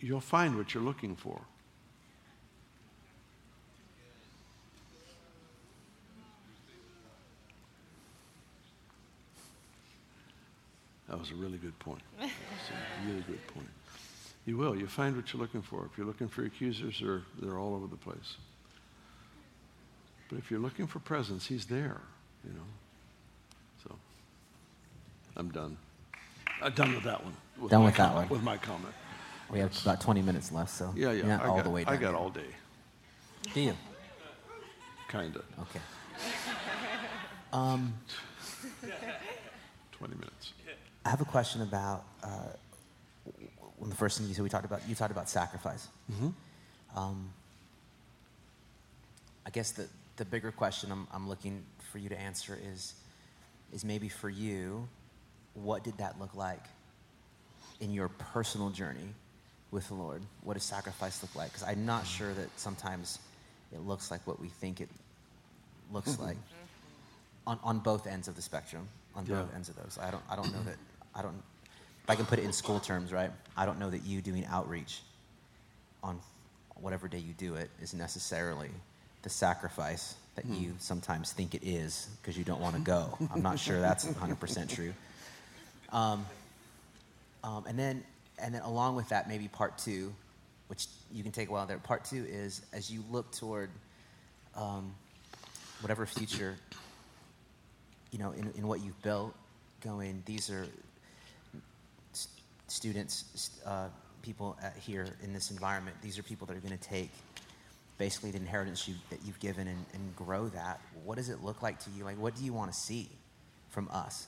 you'll 0.00 0.20
find 0.20 0.56
what 0.56 0.74
you're 0.74 0.82
looking 0.82 1.16
for. 1.16 1.40
That 11.14 11.20
was 11.20 11.30
a 11.30 11.36
really 11.36 11.58
good 11.58 11.78
point. 11.78 12.00
That's 12.18 12.32
a 12.32 13.06
really 13.08 13.20
good 13.22 13.46
point. 13.46 13.68
You 14.46 14.56
will. 14.56 14.74
You 14.74 14.88
find 14.88 15.14
what 15.14 15.32
you're 15.32 15.40
looking 15.40 15.62
for. 15.62 15.86
If 15.86 15.96
you're 15.96 16.08
looking 16.08 16.26
for 16.26 16.44
accusers, 16.44 16.98
they're, 17.00 17.22
they're 17.40 17.56
all 17.56 17.76
over 17.76 17.86
the 17.86 17.94
place. 17.96 18.34
But 20.28 20.38
if 20.40 20.50
you're 20.50 20.58
looking 20.58 20.88
for 20.88 20.98
presence, 20.98 21.46
he's 21.46 21.66
there, 21.66 22.00
you 22.44 22.52
know. 22.52 22.64
So 23.84 23.94
I'm 25.36 25.50
done. 25.50 25.76
I'm 26.60 26.72
done 26.72 26.96
with 26.96 27.04
that 27.04 27.22
one. 27.22 27.36
With 27.60 27.70
Done 27.70 27.82
my 27.82 27.86
with 27.86 27.96
that 27.96 28.08
comment- 28.08 28.30
one. 28.30 28.38
With 28.40 28.44
my 28.44 28.56
comment. 28.56 28.94
We 29.52 29.60
have 29.60 29.82
about 29.82 30.00
20 30.00 30.20
minutes 30.20 30.50
left, 30.50 30.70
so 30.70 30.92
Yeah, 30.96 31.12
yeah. 31.12 31.28
not 31.28 31.42
I 31.44 31.46
all 31.46 31.56
got, 31.58 31.64
the 31.64 31.70
way 31.70 31.82
I 31.86 31.92
got 31.94 32.00
yet. 32.10 32.14
all 32.14 32.30
day, 32.30 32.50
Do 33.52 33.60
you? 33.60 33.74
kind 35.06 35.36
of. 35.36 35.44
Okay. 35.60 35.80
Um, 37.52 37.94
20 39.92 40.14
minutes. 40.16 40.52
I 41.04 41.10
have 41.10 41.20
a 41.20 41.24
question 41.26 41.62
about 41.62 42.04
uh, 42.22 42.28
when 43.76 43.90
the 43.90 43.96
first 43.96 44.18
thing 44.18 44.26
you 44.28 44.34
said 44.34 44.42
we 44.42 44.48
talked 44.48 44.64
about. 44.64 44.80
You 44.88 44.94
talked 44.94 45.10
about 45.12 45.28
sacrifice. 45.28 45.88
Um, 46.96 47.30
I 49.46 49.50
guess 49.50 49.72
the 49.72 49.86
the 50.16 50.24
bigger 50.24 50.52
question 50.52 50.92
I'm, 50.92 51.06
I'm 51.12 51.28
looking 51.28 51.62
for 51.90 51.98
you 51.98 52.08
to 52.08 52.18
answer 52.18 52.58
is 52.72 52.94
is 53.72 53.84
maybe 53.84 54.08
for 54.08 54.30
you, 54.30 54.88
what 55.54 55.82
did 55.82 55.98
that 55.98 56.18
look 56.20 56.34
like 56.34 56.62
in 57.80 57.92
your 57.92 58.08
personal 58.08 58.70
journey 58.70 59.08
with 59.72 59.88
the 59.88 59.94
Lord? 59.94 60.22
What 60.42 60.54
does 60.54 60.62
sacrifice 60.62 61.20
look 61.22 61.34
like? 61.34 61.52
Because 61.52 61.66
I'm 61.66 61.84
not 61.84 62.06
sure 62.06 62.32
that 62.34 62.48
sometimes 62.58 63.18
it 63.72 63.80
looks 63.80 64.10
like 64.12 64.24
what 64.26 64.40
we 64.40 64.48
think 64.48 64.80
it 64.80 64.88
looks 65.92 66.16
like 66.20 66.36
on, 67.46 67.58
on 67.64 67.78
both 67.80 68.06
ends 68.06 68.28
of 68.28 68.36
the 68.36 68.42
spectrum, 68.42 68.86
on 69.16 69.24
both 69.24 69.54
ends 69.54 69.68
of 69.68 69.76
those. 69.76 69.98
I 70.00 70.10
don't, 70.12 70.22
I 70.30 70.36
don't 70.36 70.52
know 70.52 70.62
that, 70.62 70.76
I 71.14 71.22
don't, 71.22 71.34
if 72.02 72.10
I 72.10 72.14
can 72.14 72.26
put 72.26 72.38
it 72.38 72.44
in 72.44 72.52
school 72.52 72.80
terms, 72.80 73.12
right? 73.12 73.30
I 73.56 73.66
don't 73.66 73.78
know 73.78 73.90
that 73.90 74.04
you 74.04 74.20
doing 74.20 74.44
outreach 74.46 75.02
on 76.02 76.20
whatever 76.80 77.08
day 77.08 77.18
you 77.18 77.32
do 77.34 77.54
it 77.54 77.70
is 77.80 77.94
necessarily 77.94 78.70
the 79.22 79.30
sacrifice 79.30 80.16
that 80.34 80.44
you 80.46 80.74
sometimes 80.78 81.32
think 81.32 81.54
it 81.54 81.62
is 81.64 82.08
because 82.20 82.36
you 82.36 82.44
don't 82.44 82.60
want 82.60 82.74
to 82.74 82.80
go. 82.80 83.16
I'm 83.32 83.42
not 83.42 83.58
sure 83.58 83.80
that's 83.80 84.04
100% 84.04 84.68
true. 84.74 84.92
Um, 85.92 86.26
um, 87.44 87.64
and 87.66 87.78
then, 87.78 88.02
and 88.38 88.54
then 88.54 88.62
along 88.62 88.96
with 88.96 89.08
that, 89.10 89.28
maybe 89.28 89.46
part 89.48 89.78
two, 89.78 90.12
which 90.66 90.86
you 91.12 91.22
can 91.22 91.30
take 91.30 91.48
a 91.48 91.52
while 91.52 91.66
there. 91.66 91.78
Part 91.78 92.04
two 92.04 92.24
is 92.28 92.62
as 92.72 92.90
you 92.90 93.04
look 93.10 93.30
toward 93.30 93.70
um, 94.56 94.92
whatever 95.80 96.04
future, 96.04 96.56
you 98.10 98.18
know, 98.18 98.32
in, 98.32 98.52
in 98.56 98.66
what 98.66 98.80
you've 98.82 99.00
built, 99.02 99.34
going. 99.84 100.22
These 100.26 100.50
are 100.50 100.66
students, 102.74 103.50
uh, 103.64 103.86
people 104.22 104.56
at, 104.62 104.76
here 104.76 105.06
in 105.22 105.32
this 105.32 105.50
environment. 105.50 105.96
These 106.02 106.18
are 106.18 106.22
people 106.22 106.46
that 106.48 106.56
are 106.56 106.60
going 106.60 106.76
to 106.76 106.88
take 106.88 107.10
basically 107.98 108.32
the 108.32 108.38
inheritance 108.38 108.88
you, 108.88 108.94
that 109.10 109.20
you've 109.24 109.38
given 109.38 109.68
and, 109.68 109.84
and 109.94 110.16
grow 110.16 110.48
that. 110.48 110.80
What 111.04 111.16
does 111.16 111.28
it 111.28 111.42
look 111.42 111.62
like 111.62 111.78
to 111.84 111.90
you? 111.90 112.04
Like, 112.04 112.18
what 112.18 112.34
do 112.34 112.44
you 112.44 112.52
want 112.52 112.72
to 112.72 112.78
see 112.78 113.08
from 113.70 113.88
us? 113.92 114.26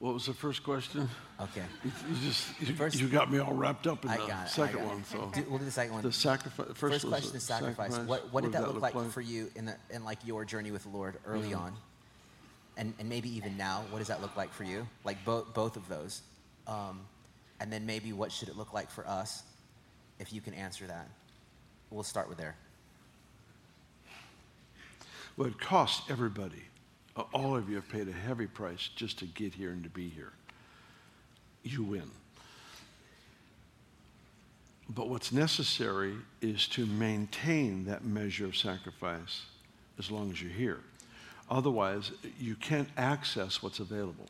What 0.00 0.14
was 0.14 0.26
the 0.26 0.34
first 0.34 0.62
question? 0.62 1.08
Okay. 1.40 1.62
You, 1.82 1.90
you 2.08 2.28
just 2.28 2.60
you, 2.60 2.74
First- 2.74 3.00
you 3.00 3.08
got 3.08 3.32
me 3.32 3.38
all 3.38 3.52
wrapped 3.52 3.88
up 3.88 4.04
in 4.04 4.10
I 4.10 4.18
the 4.18 4.26
got 4.26 4.30
it. 4.30 4.34
I 4.42 4.46
second 4.46 4.86
one. 4.86 5.04
So 5.04 5.32
Do, 5.34 5.44
we'll 5.48 5.58
do 5.58 5.64
the 5.64 5.70
second 5.72 5.94
one. 5.94 6.02
the 6.02 6.12
sacrifice. 6.12 6.66
First, 6.68 6.78
First 6.78 7.08
question 7.08 7.36
is 7.36 7.42
sacrifice. 7.42 7.98
What, 7.98 8.32
what 8.32 8.44
did 8.44 8.52
does 8.52 8.62
that 8.62 8.74
look 8.74 8.82
like, 8.82 9.10
for 9.10 9.20
you 9.20 9.50
in, 9.56 9.64
the, 9.64 9.76
in 9.90 10.04
like 10.04 10.18
your 10.24 10.44
journey 10.44 10.70
with 10.70 10.84
the 10.84 10.90
Lord 10.90 11.16
early 11.26 11.52
on? 11.52 11.74
And, 12.78 12.94
and 12.98 13.08
maybe 13.08 13.28
even 13.36 13.56
now, 13.56 13.84
what 13.90 13.98
does 13.98 14.08
that 14.08 14.22
look 14.22 14.36
like 14.36 14.52
for 14.52 14.64
you? 14.64 14.86
Like 15.04 15.22
both 15.24 15.52
both 15.52 15.76
of 15.76 15.86
those. 15.88 16.22
Um, 16.66 17.00
and 17.60 17.72
then 17.72 17.84
maybe 17.84 18.12
what 18.12 18.32
should 18.32 18.48
it 18.48 18.56
look 18.56 18.72
like 18.72 18.90
for 18.90 19.06
us 19.06 19.42
if 20.18 20.32
you 20.32 20.40
can 20.40 20.54
answer 20.54 20.86
that? 20.86 21.08
We'll 21.90 22.04
start 22.04 22.28
with 22.28 22.38
there. 22.38 22.54
Well, 25.36 25.48
it 25.48 25.60
costs 25.60 26.08
everybody. 26.10 26.62
All 27.32 27.56
of 27.56 27.68
you 27.68 27.76
have 27.76 27.88
paid 27.88 28.08
a 28.08 28.12
heavy 28.12 28.46
price 28.46 28.90
just 28.94 29.18
to 29.20 29.26
get 29.26 29.54
here 29.54 29.70
and 29.70 29.82
to 29.82 29.90
be 29.90 30.08
here. 30.08 30.32
You 31.64 31.82
win. 31.82 32.10
But 34.88 35.08
what's 35.08 35.32
necessary 35.32 36.14
is 36.40 36.66
to 36.68 36.86
maintain 36.86 37.84
that 37.86 38.04
measure 38.04 38.46
of 38.46 38.56
sacrifice 38.56 39.42
as 39.98 40.10
long 40.10 40.30
as 40.30 40.40
you're 40.40 40.52
here. 40.52 40.80
Otherwise, 41.50 42.12
you 42.38 42.54
can't 42.54 42.88
access 42.96 43.62
what's 43.62 43.80
available. 43.80 44.26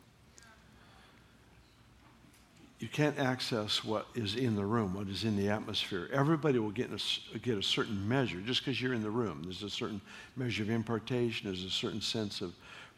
You 2.79 2.87
can't 2.87 3.19
access 3.19 3.83
what 3.83 4.07
is 4.15 4.35
in 4.35 4.55
the 4.55 4.65
room, 4.65 4.93
what 4.93 5.09
is 5.09 5.25
in 5.25 5.35
the 5.35 5.49
atmosphere. 5.49 6.09
Everybody 6.13 6.59
will 6.59 6.71
get, 6.71 6.89
a 6.89 7.37
get 7.39 7.57
a 7.57 7.63
certain 7.63 8.07
measure 8.07 8.39
just 8.39 8.61
because 8.61 8.81
you're 8.81 8.93
in 8.93 9.03
the 9.03 9.09
room. 9.09 9.41
There's 9.43 9.63
a 9.63 9.69
certain 9.69 9.99
measure 10.37 10.63
of 10.63 10.69
impartation, 10.69 11.49
there's 11.49 11.65
a 11.65 11.69
certain 11.69 11.99
sense 11.99 12.39
of 12.39 12.53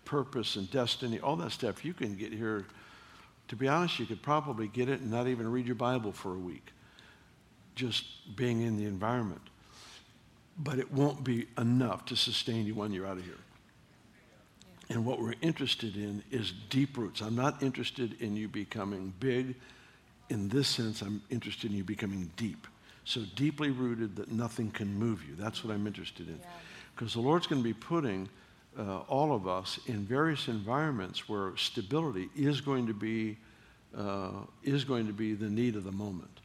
purpose 0.05 0.55
and 0.55 0.69
destiny, 0.69 1.19
all 1.19 1.35
that 1.37 1.51
stuff. 1.51 1.83
You 1.83 1.93
can 1.93 2.15
get 2.15 2.31
here, 2.31 2.65
to 3.47 3.55
be 3.55 3.67
honest, 3.67 3.97
you 3.97 4.05
could 4.05 4.21
probably 4.21 4.67
get 4.67 4.87
it 4.87 5.01
and 5.01 5.09
not 5.09 5.27
even 5.27 5.51
read 5.51 5.65
your 5.65 5.75
Bible 5.75 6.11
for 6.11 6.35
a 6.35 6.39
week, 6.39 6.71
just 7.73 8.35
being 8.35 8.61
in 8.61 8.77
the 8.77 8.85
environment. 8.85 9.41
But 10.59 10.77
it 10.77 10.93
won't 10.93 11.23
be 11.23 11.47
enough 11.57 12.05
to 12.05 12.15
sustain 12.15 12.67
you 12.67 12.75
when 12.75 12.91
you're 12.91 13.07
out 13.07 13.17
of 13.17 13.25
here. 13.25 13.33
And 14.91 15.05
what 15.05 15.21
we're 15.21 15.35
interested 15.41 15.95
in 15.95 16.21
is 16.31 16.51
deep 16.69 16.97
roots. 16.97 17.21
I'm 17.21 17.35
not 17.35 17.63
interested 17.63 18.21
in 18.21 18.35
you 18.35 18.49
becoming 18.49 19.13
big. 19.21 19.55
In 20.29 20.49
this 20.49 20.67
sense, 20.67 21.01
I'm 21.01 21.21
interested 21.29 21.71
in 21.71 21.77
you 21.77 21.85
becoming 21.85 22.29
deep. 22.35 22.67
So 23.05 23.21
deeply 23.37 23.71
rooted 23.71 24.17
that 24.17 24.33
nothing 24.33 24.69
can 24.69 24.93
move 24.93 25.23
you. 25.23 25.33
That's 25.35 25.63
what 25.63 25.73
I'm 25.73 25.87
interested 25.87 26.27
in. 26.27 26.37
Because 26.93 27.13
the 27.13 27.21
Lord's 27.21 27.47
going 27.47 27.61
to 27.61 27.67
be 27.67 27.73
putting 27.73 28.27
uh, 28.77 28.99
all 29.07 29.33
of 29.33 29.47
us 29.47 29.79
in 29.87 30.05
various 30.05 30.49
environments 30.49 31.29
where 31.29 31.55
stability 31.55 32.29
is 32.35 32.59
going 32.59 32.85
to 32.87 32.93
be 32.93 33.37
uh, 33.97 34.31
is 34.63 34.83
going 34.83 35.07
to 35.07 35.13
be 35.13 35.33
the 35.33 35.49
need 35.49 35.77
of 35.77 35.85
the 35.85 35.91
moment. 35.91 36.41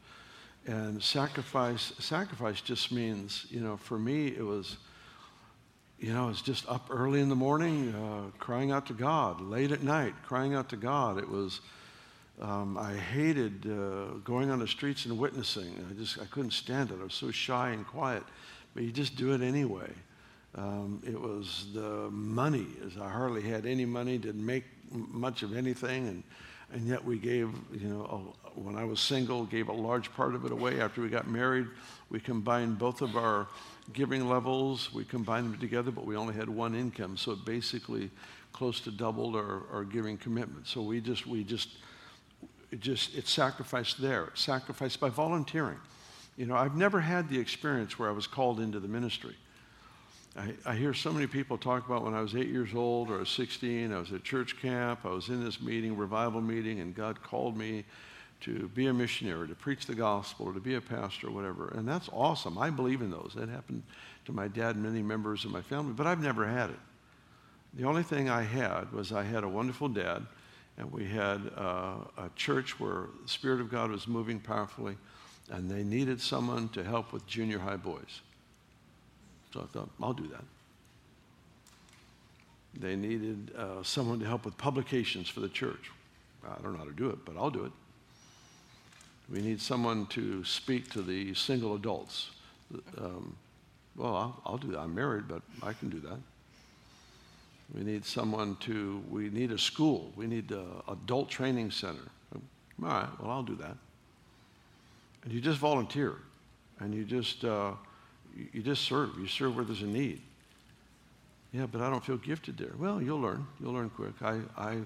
And 0.65 1.03
sacrifice 1.03 1.91
sacrifice 1.99 2.61
just 2.61 2.93
means, 2.93 3.45
you 3.49 3.59
know, 3.59 3.75
for 3.75 3.99
me 3.99 4.27
it 4.27 4.43
was 4.43 4.77
you 5.99 6.13
know, 6.13 6.29
it's 6.29 6.41
just 6.41 6.67
up 6.69 6.87
early 6.91 7.21
in 7.21 7.29
the 7.29 7.35
morning, 7.35 7.93
uh, 7.95 8.29
crying 8.37 8.71
out 8.71 8.85
to 8.87 8.93
God, 8.93 9.41
late 9.41 9.71
at 9.71 9.81
night, 9.81 10.13
crying 10.23 10.53
out 10.53 10.69
to 10.69 10.75
God. 10.75 11.17
It 11.17 11.27
was, 11.27 11.61
um, 12.39 12.77
I 12.77 12.93
hated 12.93 13.65
uh, 13.65 14.19
going 14.23 14.51
on 14.51 14.59
the 14.59 14.67
streets 14.67 15.05
and 15.05 15.17
witnessing. 15.17 15.73
I 15.89 15.93
just, 15.99 16.19
I 16.19 16.25
couldn't 16.25 16.53
stand 16.53 16.91
it. 16.91 16.99
I 17.01 17.03
was 17.03 17.15
so 17.15 17.31
shy 17.31 17.71
and 17.71 17.85
quiet, 17.85 18.23
but 18.75 18.83
you 18.83 18.91
just 18.91 19.15
do 19.15 19.33
it 19.33 19.41
anyway. 19.41 19.89
Um, 20.53 21.01
it 21.05 21.19
was 21.19 21.67
the 21.73 22.09
money, 22.11 22.67
as 22.85 22.97
I 22.97 23.09
hardly 23.09 23.41
had 23.41 23.65
any 23.65 23.85
money, 23.85 24.19
didn't 24.19 24.45
make 24.45 24.65
much 24.91 25.41
of 25.41 25.55
anything, 25.55 26.07
and, 26.07 26.23
and 26.73 26.87
yet 26.87 27.03
we 27.03 27.17
gave, 27.17 27.49
you 27.73 27.87
know, 27.89 28.33
a, 28.45 28.59
when 28.59 28.75
I 28.75 28.83
was 28.83 28.99
single, 28.99 29.45
gave 29.45 29.67
a 29.67 29.73
large 29.73 30.13
part 30.13 30.35
of 30.35 30.45
it 30.45 30.51
away. 30.51 30.79
After 30.79 31.01
we 31.01 31.09
got 31.09 31.27
married, 31.27 31.67
we 32.09 32.19
combined 32.19 32.77
both 32.77 33.01
of 33.01 33.17
our 33.17 33.47
giving 33.93 34.27
levels, 34.27 34.93
we 34.93 35.03
combined 35.05 35.53
them 35.53 35.59
together, 35.59 35.91
but 35.91 36.05
we 36.05 36.15
only 36.15 36.33
had 36.33 36.49
one 36.49 36.75
income, 36.75 37.17
so 37.17 37.31
it 37.31 37.45
basically 37.45 38.09
close 38.53 38.79
to 38.81 38.91
doubled 38.91 39.35
our, 39.35 39.63
our 39.71 39.83
giving 39.83 40.17
commitment. 40.17 40.67
So 40.67 40.81
we 40.81 40.99
just, 40.99 41.27
we 41.27 41.43
just, 41.43 41.69
it 42.71 42.79
just, 42.79 43.15
it's 43.15 43.31
sacrificed 43.31 44.01
there, 44.01 44.29
sacrificed 44.33 44.99
by 44.99 45.09
volunteering. 45.09 45.77
You 46.37 46.45
know, 46.45 46.55
I've 46.55 46.75
never 46.75 46.99
had 46.99 47.29
the 47.29 47.39
experience 47.39 47.97
where 47.97 48.09
I 48.09 48.11
was 48.11 48.27
called 48.27 48.59
into 48.59 48.79
the 48.79 48.87
ministry. 48.87 49.35
I, 50.37 50.53
I 50.65 50.75
hear 50.75 50.93
so 50.93 51.11
many 51.11 51.25
people 51.25 51.57
talk 51.57 51.85
about 51.85 52.03
when 52.03 52.13
I 52.13 52.21
was 52.21 52.35
eight 52.35 52.49
years 52.49 52.75
old 52.75 53.09
or 53.09 53.15
I 53.15 53.19
was 53.19 53.29
16, 53.29 53.91
I 53.91 53.99
was 53.99 54.11
at 54.11 54.23
church 54.23 54.61
camp, 54.61 54.99
I 55.03 55.09
was 55.09 55.29
in 55.29 55.43
this 55.43 55.61
meeting, 55.61 55.97
revival 55.97 56.41
meeting, 56.41 56.79
and 56.79 56.93
God 56.93 57.23
called 57.23 57.57
me 57.57 57.85
to 58.41 58.67
be 58.69 58.87
a 58.87 58.93
missionary, 58.93 59.47
to 59.47 59.55
preach 59.55 59.85
the 59.85 59.95
gospel, 59.95 60.47
or 60.47 60.53
to 60.53 60.59
be 60.59 60.75
a 60.75 60.81
pastor, 60.81 61.27
or 61.27 61.31
whatever. 61.31 61.69
And 61.75 61.87
that's 61.87 62.09
awesome. 62.13 62.57
I 62.57 62.69
believe 62.69 63.01
in 63.01 63.09
those. 63.09 63.33
That 63.35 63.49
happened 63.49 63.83
to 64.25 64.31
my 64.31 64.47
dad 64.47 64.75
and 64.75 64.83
many 64.83 65.01
members 65.01 65.45
of 65.45 65.51
my 65.51 65.61
family, 65.61 65.93
but 65.93 66.05
I've 66.05 66.21
never 66.21 66.45
had 66.45 66.69
it. 66.69 66.79
The 67.73 67.85
only 67.85 68.03
thing 68.03 68.29
I 68.29 68.43
had 68.43 68.91
was 68.91 69.11
I 69.11 69.23
had 69.23 69.43
a 69.43 69.47
wonderful 69.47 69.89
dad, 69.89 70.25
and 70.77 70.91
we 70.91 71.05
had 71.05 71.51
uh, 71.55 71.95
a 72.17 72.29
church 72.35 72.79
where 72.79 73.07
the 73.23 73.29
Spirit 73.29 73.59
of 73.61 73.71
God 73.71 73.91
was 73.91 74.07
moving 74.07 74.39
powerfully, 74.39 74.97
and 75.49 75.69
they 75.69 75.83
needed 75.83 76.21
someone 76.21 76.69
to 76.69 76.83
help 76.83 77.13
with 77.13 77.25
junior 77.25 77.59
high 77.59 77.77
boys. 77.77 78.21
So 79.53 79.61
I 79.61 79.65
thought, 79.65 79.89
I'll 80.01 80.13
do 80.13 80.27
that. 80.27 80.43
They 82.79 82.95
needed 82.95 83.51
uh, 83.57 83.81
someone 83.81 84.19
to 84.19 84.25
help 84.25 84.45
with 84.45 84.57
publications 84.57 85.29
for 85.29 85.39
the 85.39 85.49
church. 85.49 85.91
I 86.47 86.61
don't 86.61 86.73
know 86.73 86.79
how 86.79 86.85
to 86.85 86.91
do 86.91 87.09
it, 87.09 87.25
but 87.25 87.35
I'll 87.37 87.49
do 87.49 87.65
it. 87.65 87.71
We 89.29 89.41
need 89.41 89.59
someone 89.61 90.05
to 90.07 90.43
speak 90.43 90.89
to 90.91 91.01
the 91.01 91.33
single 91.33 91.75
adults. 91.75 92.29
Um, 92.97 93.35
well, 93.95 94.15
I'll, 94.15 94.41
I'll 94.45 94.57
do 94.57 94.71
that. 94.71 94.79
I'm 94.79 94.95
married, 94.95 95.27
but 95.27 95.41
I 95.61 95.73
can 95.73 95.89
do 95.89 95.99
that. 96.01 96.19
We 97.75 97.83
need 97.83 98.05
someone 98.05 98.55
to, 98.61 99.03
we 99.09 99.29
need 99.29 99.51
a 99.51 99.57
school. 99.57 100.13
We 100.15 100.27
need 100.27 100.51
an 100.51 100.65
adult 100.87 101.29
training 101.29 101.71
center. 101.71 102.09
All 102.33 102.41
right, 102.87 103.07
well, 103.19 103.31
I'll 103.31 103.43
do 103.43 103.55
that. 103.55 103.75
And 105.23 105.33
you 105.33 105.41
just 105.41 105.59
volunteer 105.59 106.15
and 106.79 106.93
you 106.93 107.03
just, 107.03 107.43
uh, 107.43 107.71
you, 108.35 108.47
you 108.53 108.61
just 108.61 108.83
serve. 108.83 109.17
You 109.19 109.27
serve 109.27 109.55
where 109.55 109.65
there's 109.65 109.81
a 109.81 109.87
need. 109.87 110.21
Yeah, 111.51 111.65
but 111.65 111.81
I 111.81 111.89
don't 111.89 112.05
feel 112.05 112.17
gifted 112.17 112.57
there. 112.57 112.73
Well, 112.77 113.01
you'll 113.01 113.19
learn. 113.19 113.47
You'll 113.59 113.73
learn 113.73 113.89
quick. 113.89 114.13
I, 114.21 114.39
I, 114.57 114.77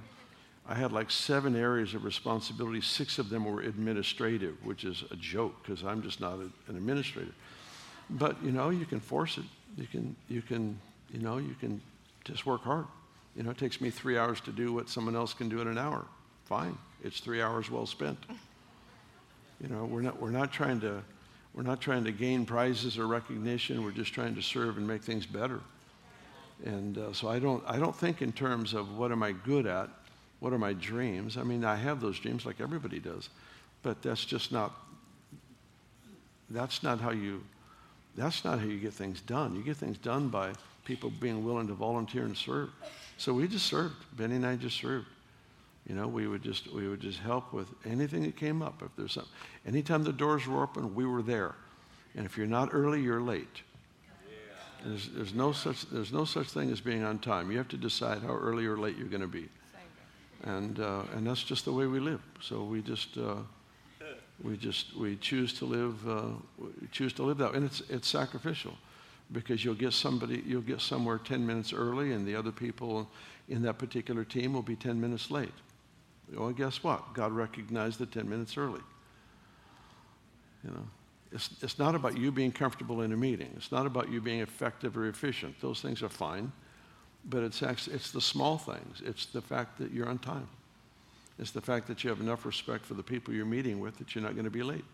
I 0.68 0.76
had 0.76 0.91
like 0.91 1.09
seven 1.09 1.55
areas 1.55 1.93
of 1.93 2.03
responsibility. 2.03 2.82
Six 2.82 3.20
of 3.20 3.30
them 3.30 3.45
were 3.45 3.62
administrative, 3.62 4.55
which 4.64 4.84
is 4.84 5.03
a 5.12 5.16
joke 5.16 5.55
because 5.62 5.84
I'm 5.84 6.01
just 6.01 6.22
not 6.22 6.36
a, 6.36 6.49
an 6.68 6.78
administrator. 6.78 7.34
But 8.09 8.41
you 8.43 8.51
know, 8.51 8.70
you 8.70 8.86
can 8.86 8.99
force 8.99 9.38
it. 9.38 9.45
You 9.78 9.88
can, 9.88 10.16
you 10.28 10.41
can, 10.41 10.80
you 11.12 11.20
know, 11.20 11.38
you 11.38 11.55
can 11.59 11.82
just 12.24 12.45
work 12.45 12.62
hard. 12.62 12.86
You 13.36 13.43
know, 13.43 13.51
it 13.51 13.57
takes 13.57 13.80
me 13.80 13.89
three 13.89 14.18
hours 14.18 14.41
to 14.41 14.51
do 14.51 14.74
what 14.74 14.89
someone 14.89 15.16
else 15.16 15.34
can 15.34 15.49
do 15.49 15.62
in 15.62 15.68
an 15.68 15.78
hour. 15.78 16.05
Fine, 16.45 16.78
it's 17.03 17.20
three 17.22 17.41
hours 17.41 17.72
well 17.72 17.86
spent. 17.86 18.18
You 19.62 19.70
know, 19.70 19.86
we're 19.86 20.01
not, 20.01 20.22
we're 20.22 20.32
not 20.32 20.51
trying 20.51 20.82
to, 20.82 21.01
we're 21.53 21.64
not 21.64 21.80
trying 21.80 22.03
to 22.03 22.12
gain 22.12 22.45
prizes 22.45 22.97
or 22.97 23.07
recognition. 23.07 23.84
We're 23.84 23.91
just 23.91 24.14
trying 24.14 24.36
to 24.36 24.41
serve 24.41 24.78
and 24.78 24.88
make 24.88 25.03
things 25.03 25.26
better. 25.26 25.62
And 26.66 26.97
uh, 26.97 27.14
so 27.14 27.30
I 27.30 27.39
don't, 27.39 27.64
I 27.66 27.78
don't 27.78 27.95
think 27.95 28.22
in 28.22 28.32
terms 28.32 28.74
of 28.74 28.97
what 28.97 29.12
am 29.12 29.24
I 29.24 29.32
good 29.32 29.66
at, 29.66 29.89
what 30.42 30.52
are 30.52 30.58
my 30.58 30.74
dreams. 30.74 31.38
I 31.38 31.44
mean, 31.44 31.64
I 31.64 31.76
have 31.76 32.02
those 32.02 32.20
dreams 32.20 32.46
like 32.46 32.60
everybody 32.60 33.00
does, 33.00 33.30
but 33.84 34.02
that's 34.02 34.26
just 34.26 34.52
not, 34.52 34.74
that's 36.50 36.84
not 36.84 37.00
how 37.00 37.12
you, 37.12 37.44
that's 38.18 38.44
not 38.44 38.60
how 38.60 38.66
you 38.66 38.80
get 38.80 38.92
things 38.92 39.22
done. 39.22 39.56
You 39.56 39.64
get 39.64 39.78
things 39.78 39.98
done 39.98 40.28
by 40.28 40.52
people 40.84 41.10
being 41.10 41.46
willing 41.46 41.68
to 41.68 41.74
volunteer 41.74 42.24
and 42.24 42.36
serve. 42.36 42.70
So 43.18 43.34
we 43.34 43.48
just 43.48 43.68
served. 43.68 43.96
Beni 44.18 44.36
and 44.36 44.46
I 44.46 44.56
just 44.56 44.78
served. 44.78 45.06
You 45.88 45.96
know, 45.96 46.08
we 46.08 46.28
would 46.28 46.44
just 46.44 46.72
we 46.72 46.88
would 46.88 47.02
just 47.02 47.20
help 47.20 47.54
with 47.54 47.68
anything 47.86 48.24
that 48.24 48.36
came 48.36 48.62
up. 48.62 48.82
If 48.84 48.89
there's 48.98 49.14
something, 49.14 49.32
anytime 49.66 50.04
the 50.04 50.14
doors 50.14 50.48
were 50.48 50.64
open, 50.64 50.94
we 50.96 51.06
were 51.06 51.22
there. 51.22 51.56
And 52.16 52.26
if 52.26 52.38
you're 52.38 52.48
not 52.48 52.70
early, 52.72 53.02
you're 53.02 53.22
late. 53.22 53.62
There's, 54.84 55.10
there's, 55.10 55.34
no 55.36 55.52
such, 55.52 55.88
there's 55.92 56.12
no 56.12 56.26
such 56.26 56.48
thing 56.48 56.72
as 56.72 56.82
being 56.82 57.04
on 57.04 57.20
time. 57.20 57.52
You 57.52 57.60
have 57.60 57.68
to 57.70 57.78
decide 57.78 58.24
how 58.24 58.34
early 58.34 58.66
or 58.66 58.78
late 58.78 58.98
you're 58.98 59.08
going 59.08 59.22
to 59.22 59.28
be. 59.28 59.48
And, 60.44 60.80
uh, 60.80 61.04
and 61.16 61.28
that's 61.28 61.44
just 61.44 61.66
the 61.66 61.72
way 61.72 61.86
we 61.86 62.00
live. 62.00 62.22
So 62.42 62.64
we 62.64 62.82
just, 62.82 63.18
uh, 63.18 63.36
we 64.44 64.58
just, 64.58 64.96
we 64.96 65.18
choose 65.18 65.54
to 65.54 65.66
live, 65.66 66.10
uh, 66.10 66.30
choose 66.92 67.14
to 67.14 67.24
live 67.24 67.38
that. 67.38 67.54
And 67.54 67.66
it's, 67.66 67.82
it's 67.89 68.08
sacrificial 68.08 68.74
because 69.32 69.64
you'll 69.64 69.76
get 69.76 69.94
somebody, 69.94 70.44
you'll 70.46 70.62
get 70.62 70.82
somewhere 70.82 71.18
10 71.18 71.46
minutes 71.46 71.74
early 71.74 72.14
and 72.14 72.26
the 72.26 72.36
other 72.36 72.52
people 72.52 73.08
in 73.50 73.62
that 73.62 73.78
particular 73.78 74.24
team 74.24 74.54
will 74.54 74.62
be 74.62 74.76
10 74.76 75.00
minutes 75.00 75.30
late. 75.30 75.54
Well, 76.34 76.52
guess 76.52 76.84
what? 76.84 77.14
God 77.14 77.32
recognized 77.32 78.00
the 78.00 78.06
10 78.06 78.28
minutes 78.28 78.58
early. 78.58 78.82
You 80.64 80.72
know, 80.72 80.88
it's, 81.32 81.50
it's 81.62 81.80
not 81.80 81.96
about 81.96 82.18
you 82.18 82.32
being 82.32 82.52
comfortable 82.52 83.02
in 83.02 83.12
a 83.14 83.18
meeting. 83.18 83.52
It's 83.56 83.72
not 83.72 83.86
about 83.86 84.12
you 84.12 84.22
being 84.22 84.42
effective 84.42 84.98
or 84.98 85.08
efficient. 85.08 85.60
Those 85.62 85.82
things 85.82 86.02
are 86.02 86.10
fine. 86.10 86.52
But 87.30 87.43
it's, 87.43 87.61
actually, 87.61 87.95
it's 87.95 88.11
the 88.11 88.22
small 88.22 88.57
things. 88.57 89.01
It's 89.05 89.28
the 89.28 89.41
fact 89.41 89.78
that 89.78 89.91
you're 89.91 90.09
on 90.09 90.19
time. 90.19 90.47
It's 91.39 91.51
the 91.51 91.61
fact 91.61 91.88
that 91.88 92.03
you 92.03 92.09
have 92.09 92.19
enough 92.19 92.45
respect 92.45 92.86
for 92.86 92.93
the 92.93 93.03
people 93.03 93.34
you're 93.34 93.45
meeting 93.45 93.80
with 93.80 93.97
that 93.97 94.13
you're 94.15 94.24
not 94.24 94.34
going 94.34 94.45
to 94.45 94.51
be 94.51 94.63
late. 94.63 94.86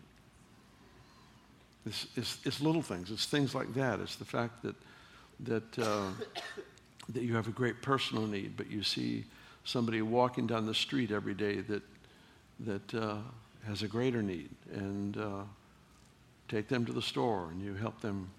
It's, 1.86 2.06
it's, 2.16 2.38
it's 2.44 2.60
little 2.60 2.82
things. 2.82 3.10
It's 3.10 3.26
things 3.26 3.54
like 3.54 3.72
that. 3.74 4.00
It's 4.00 4.16
the 4.16 4.24
fact 4.24 4.62
that, 4.62 4.74
that, 5.40 5.78
uh, 5.78 6.10
that 7.10 7.22
you 7.22 7.34
have 7.34 7.48
a 7.48 7.52
great 7.52 7.80
personal 7.82 8.26
need, 8.26 8.56
but 8.56 8.70
you 8.70 8.82
see 8.82 9.24
somebody 9.64 10.02
walking 10.02 10.46
down 10.46 10.66
the 10.66 10.74
street 10.74 11.10
every 11.10 11.34
day 11.34 11.60
that, 11.60 11.82
that 12.60 12.94
uh, 12.94 13.16
has 13.66 13.82
a 13.82 13.88
greater 13.88 14.22
need. 14.22 14.50
And 14.72 15.16
uh, 15.16 15.42
take 16.48 16.68
them 16.68 16.84
to 16.86 16.92
the 16.92 17.02
store 17.02 17.48
and 17.50 17.62
you 17.62 17.74
help 17.74 18.00
them 18.00 18.30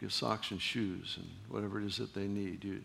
get 0.00 0.12
socks 0.12 0.50
and 0.50 0.60
shoes 0.60 1.16
and 1.18 1.28
whatever 1.48 1.80
it 1.80 1.86
is 1.86 1.96
that 1.96 2.14
they 2.14 2.26
need. 2.26 2.64
You, 2.64 2.80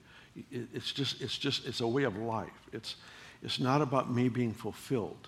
it, 0.51 0.68
it's 0.74 0.91
just, 0.91 1.22
it's 1.22 1.38
just, 1.38 1.68
it's 1.68 1.82
a 1.82 1.88
way 1.88 2.03
of 2.03 2.18
life. 2.18 2.49
It's, 2.72 2.95
it's 3.43 3.59
not 3.59 3.82
about 3.82 4.12
me 4.12 4.30
being 4.30 4.53
fulfilled. 4.53 5.28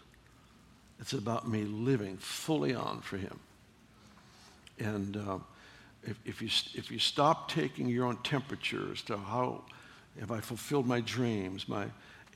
It's 1.00 1.14
about 1.14 1.50
me 1.50 1.64
living 1.64 2.18
fully 2.18 2.74
on 2.74 3.02
for 3.02 3.18
Him. 3.18 3.40
And 4.80 5.18
uh, 5.18 5.40
if, 6.04 6.18
if, 6.26 6.42
you, 6.42 6.50
if 6.76 6.92
you 6.92 7.00
stop 7.00 7.50
taking 7.52 7.88
your 7.88 8.06
own 8.06 8.18
temperature 8.24 8.92
as 8.92 9.02
to 9.04 9.18
how, 9.18 9.64
have 10.20 10.32
I 10.32 10.40
fulfilled 10.40 10.88
my 10.88 11.02
dreams, 11.02 11.68
my, 11.68 11.88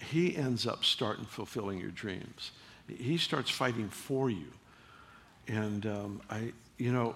He 0.02 0.36
ends 0.36 0.68
up 0.68 0.84
starting 0.84 1.26
fulfilling 1.26 1.80
your 1.80 1.92
dreams. 1.92 2.52
He 2.88 3.18
starts 3.18 3.50
fighting 3.50 3.90
for 3.90 4.30
you. 4.30 4.48
And 5.48 5.86
um, 5.86 6.22
I, 6.30 6.52
you 6.78 6.92
know, 6.92 7.16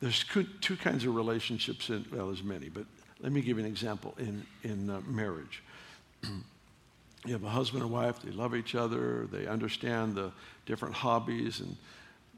there's 0.00 0.24
two 0.60 0.76
kinds 0.76 1.04
of 1.04 1.14
relationships 1.14 1.88
in, 1.88 2.04
well, 2.12 2.26
there's 2.26 2.42
many, 2.42 2.68
but 2.68 2.84
let 3.20 3.32
me 3.32 3.40
give 3.40 3.58
you 3.58 3.64
an 3.64 3.70
example 3.70 4.14
in, 4.18 4.46
in 4.62 4.90
uh, 4.90 5.00
marriage. 5.06 5.62
you 6.22 7.32
have 7.32 7.44
a 7.44 7.48
husband 7.48 7.82
and 7.82 7.90
wife, 7.90 8.20
they 8.20 8.30
love 8.30 8.54
each 8.54 8.74
other, 8.74 9.26
they 9.32 9.46
understand 9.46 10.14
the 10.14 10.32
different 10.66 10.94
hobbies 10.94 11.60
and, 11.60 11.76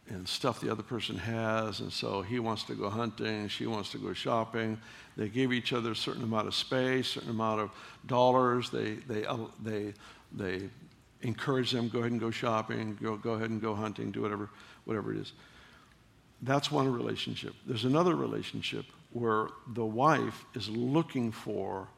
and 0.08 0.26
stuff 0.26 0.60
the 0.60 0.70
other 0.70 0.84
person 0.84 1.16
has, 1.16 1.80
and 1.80 1.92
so 1.92 2.22
he 2.22 2.38
wants 2.38 2.62
to 2.64 2.74
go 2.74 2.88
hunting, 2.88 3.48
she 3.48 3.66
wants 3.66 3.90
to 3.90 3.98
go 3.98 4.12
shopping. 4.12 4.78
They 5.16 5.28
give 5.28 5.52
each 5.52 5.72
other 5.72 5.92
a 5.92 5.96
certain 5.96 6.22
amount 6.22 6.46
of 6.46 6.54
space, 6.54 7.08
certain 7.08 7.30
amount 7.30 7.60
of 7.60 7.70
dollars. 8.06 8.70
They, 8.70 8.94
they, 9.08 9.26
uh, 9.26 9.36
they, 9.62 9.94
they 10.32 10.70
encourage 11.22 11.72
them, 11.72 11.88
go 11.88 11.98
ahead 11.98 12.12
and 12.12 12.20
go 12.20 12.30
shopping, 12.30 12.96
go, 13.02 13.16
go 13.16 13.32
ahead 13.32 13.50
and 13.50 13.60
go 13.60 13.74
hunting, 13.74 14.12
do 14.12 14.22
whatever 14.22 14.48
whatever 14.84 15.12
it 15.12 15.18
is. 15.18 15.32
That's 16.42 16.70
one 16.70 16.92
relationship. 16.92 17.54
There's 17.66 17.84
another 17.84 18.14
relationship 18.14 18.84
where 19.12 19.48
the 19.74 19.84
wife 19.84 20.44
is 20.54 20.68
looking 20.68 21.32
for 21.32 21.88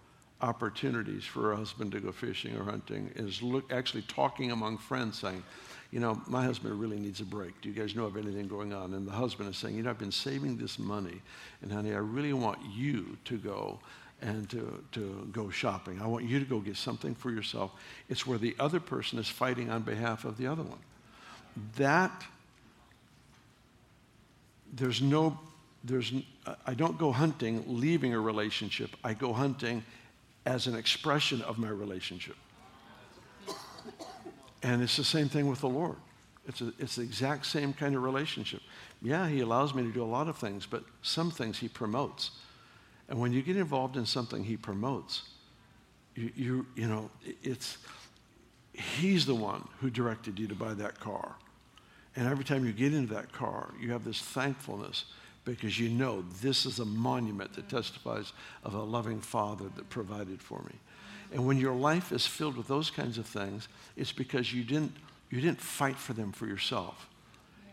opportunities 0.41 1.25
for 1.25 1.43
her 1.43 1.57
husband 1.57 1.93
to 1.93 2.01
go 2.01 2.13
fishing 2.13 2.57
or 2.57 2.65
hunting, 2.65 3.11
is 3.17 3.43
look, 3.43 3.71
actually 3.73 4.03
talking 4.03 4.51
among 4.53 4.79
friends 4.79 5.19
saying, 5.19 5.43
you 5.91 6.01
know, 6.01 6.21
my 6.27 6.45
husband 6.45 6.81
really 6.81 6.99
needs 6.99 7.21
a 7.21 7.25
break. 7.25 7.61
Do 7.61 7.69
you 7.69 7.75
guys 7.75 7.95
know 7.95 8.05
of 8.05 8.17
anything 8.17 8.49
going 8.49 8.73
on? 8.73 8.95
And 8.95 9.07
the 9.07 9.13
husband 9.13 9.51
is 9.51 9.57
saying, 9.57 9.77
you 9.77 9.83
know, 9.83 9.91
I've 9.91 9.99
been 9.99 10.13
saving 10.13 10.57
this 10.57 10.79
money, 10.79 11.21
and 11.63 11.73
honey, 11.73 11.93
I 11.93 11.99
really 11.99 12.33
want 12.33 12.59
you 12.73 13.19
to 13.27 13.37
go 13.37 13.81
and 14.23 14.49
to, 14.51 14.83
to 14.93 15.29
go 15.33 15.51
shopping. 15.51 16.01
I 16.01 16.07
want 16.07 16.25
you 16.25 16.39
to 16.39 16.45
go 16.45 16.61
get 16.61 16.77
something 16.77 17.15
for 17.15 17.31
yourself. 17.31 17.73
It's 18.09 18.27
where 18.27 18.39
the 18.39 18.55
other 18.59 18.79
person 18.79 19.19
is 19.19 19.29
fighting 19.29 19.71
on 19.71 19.83
behalf 19.83 20.25
of 20.25 20.37
the 20.37 20.47
other 20.47 20.63
one. 20.63 20.79
That 21.77 22.25
there's 24.73 25.03
no, 25.03 25.39
there's, 25.85 26.13
I 26.67 26.75
don't 26.75 26.99
go 26.99 27.13
hunting 27.13 27.65
leaving 27.67 28.15
a 28.15 28.21
relationship. 28.21 28.91
I 29.03 29.15
go 29.15 29.33
hunting 29.33 29.85
as 30.47 30.67
an 30.67 30.75
expression 30.75 31.43
of 31.43 31.59
my 31.59 31.69
relationship. 31.69 32.37
And 34.63 34.83
it's 34.83 34.97
the 34.97 35.05
same 35.05 35.29
thing 35.29 35.49
with 35.49 35.61
the 35.61 35.69
Lord. 35.69 35.97
It's, 36.47 36.61
a, 36.61 36.73
it's 36.79 36.97
the 36.97 37.03
exact 37.03 37.47
same 37.47 37.73
kind 37.73 37.95
of 37.95 38.03
relationship. 38.03 38.61
Yeah, 39.03 39.29
He 39.29 39.41
allows 39.41 39.75
me 39.75 39.83
to 39.83 39.93
do 39.93 40.03
a 40.03 40.05
lot 40.05 40.29
of 40.29 40.37
things, 40.37 40.67
but 40.67 40.85
some 41.03 41.31
things 41.31 41.59
He 41.59 41.69
promotes. 41.69 42.33
And 43.09 43.21
when 43.21 43.33
you 43.33 43.43
get 43.43 43.57
involved 43.57 43.97
in 43.97 44.07
something 44.07 44.45
He 44.45 44.57
promotes, 44.57 45.23
you, 46.15 46.33
you, 46.35 46.67
you 46.75 46.87
know, 46.87 47.11
it's, 47.43 47.79
He's 48.73 49.27
the 49.27 49.35
one 49.35 49.67
who 49.81 49.91
directed 49.91 50.39
you 50.39 50.47
to 50.49 50.55
buy 50.55 50.75
that 50.75 51.01
car. 51.01 51.37
And 52.17 52.27
every 52.27 52.45
time 52.45 52.65
you 52.65 52.73
get 52.73 52.93
into 52.93 53.15
that 53.15 53.33
car, 53.33 53.73
you 53.81 53.93
have 53.93 54.05
this 54.05 54.21
thankfulness 54.21 55.05
because 55.45 55.79
you 55.79 55.89
know 55.89 56.25
this 56.43 56.67
is 56.67 56.79
a 56.79 56.85
monument 56.85 57.55
that 57.55 57.69
testifies 57.69 58.33
of 58.65 58.75
a 58.75 58.83
loving 58.83 59.21
Father 59.21 59.67
that 59.77 59.89
provided 59.89 60.43
for 60.43 60.61
me. 60.63 60.75
And 61.33 61.47
when 61.47 61.59
your 61.59 61.75
life 61.75 62.13
is 62.13 62.27
filled 62.27 62.57
with 62.57 62.69
those 62.69 62.91
kinds 62.91 63.17
of 63.17 63.27
things, 63.27 63.69
it's 63.97 64.13
because 64.13 64.53
you 64.53 64.65
didn't, 64.65 64.93
you 65.31 65.41
didn't 65.41 65.61
fight 65.61 65.97
for 65.97 66.13
them 66.13 66.33
for 66.33 66.47
yourself. 66.47 67.09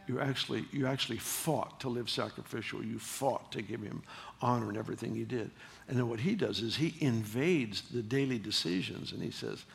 You 0.07 0.21
actually, 0.21 0.65
you 0.71 0.87
actually 0.87 1.17
fought 1.17 1.81
to 1.81 1.89
live 1.89 2.09
sacrificial. 2.09 2.83
You 2.83 2.97
fought 2.97 3.51
to 3.51 3.61
give 3.61 3.81
him 3.81 4.03
honor 4.41 4.69
in 4.69 4.77
everything 4.77 5.15
you 5.15 5.25
did. 5.25 5.51
And 5.89 5.97
then 5.97 6.07
what 6.07 6.19
he 6.19 6.35
does 6.35 6.61
is 6.61 6.75
he 6.75 6.95
invades 6.99 7.81
the 7.81 8.01
daily 8.01 8.39
decisions 8.39 9.11
and 9.11 9.21
he 9.21 9.31
says, 9.31 9.65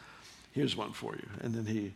here's 0.53 0.77
one 0.77 0.93
for 0.93 1.15
you. 1.15 1.29
And 1.43 1.55
then 1.55 1.67
he, 1.67 1.93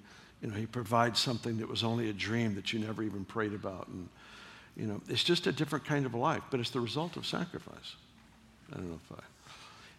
you 0.47 0.53
know, 0.53 0.59
he 0.59 0.67
provides 0.67 1.19
something 1.19 1.59
that 1.59 1.69
was 1.69 1.83
only 1.83 2.09
a 2.09 2.13
dream 2.13 2.55
that 2.55 2.73
you 2.73 2.79
never 2.79 3.03
even 3.03 3.25
prayed 3.25 3.53
about. 3.53 3.89
And, 3.89 4.09
you 4.77 4.87
know, 4.87 5.01
it's 5.09 5.25
just 5.25 5.49
a 5.49 5.53
different 5.53 5.85
kind 5.85 6.07
of 6.07 6.15
life, 6.15 6.43
but 6.53 6.61
it's 6.61 6.71
the 6.71 6.79
result 6.79 7.17
of 7.17 7.27
sacrifice. 7.27 7.97
I 8.73 8.77
don't 8.77 8.89
know 8.89 9.01
if 9.11 9.19
I, 9.19 9.23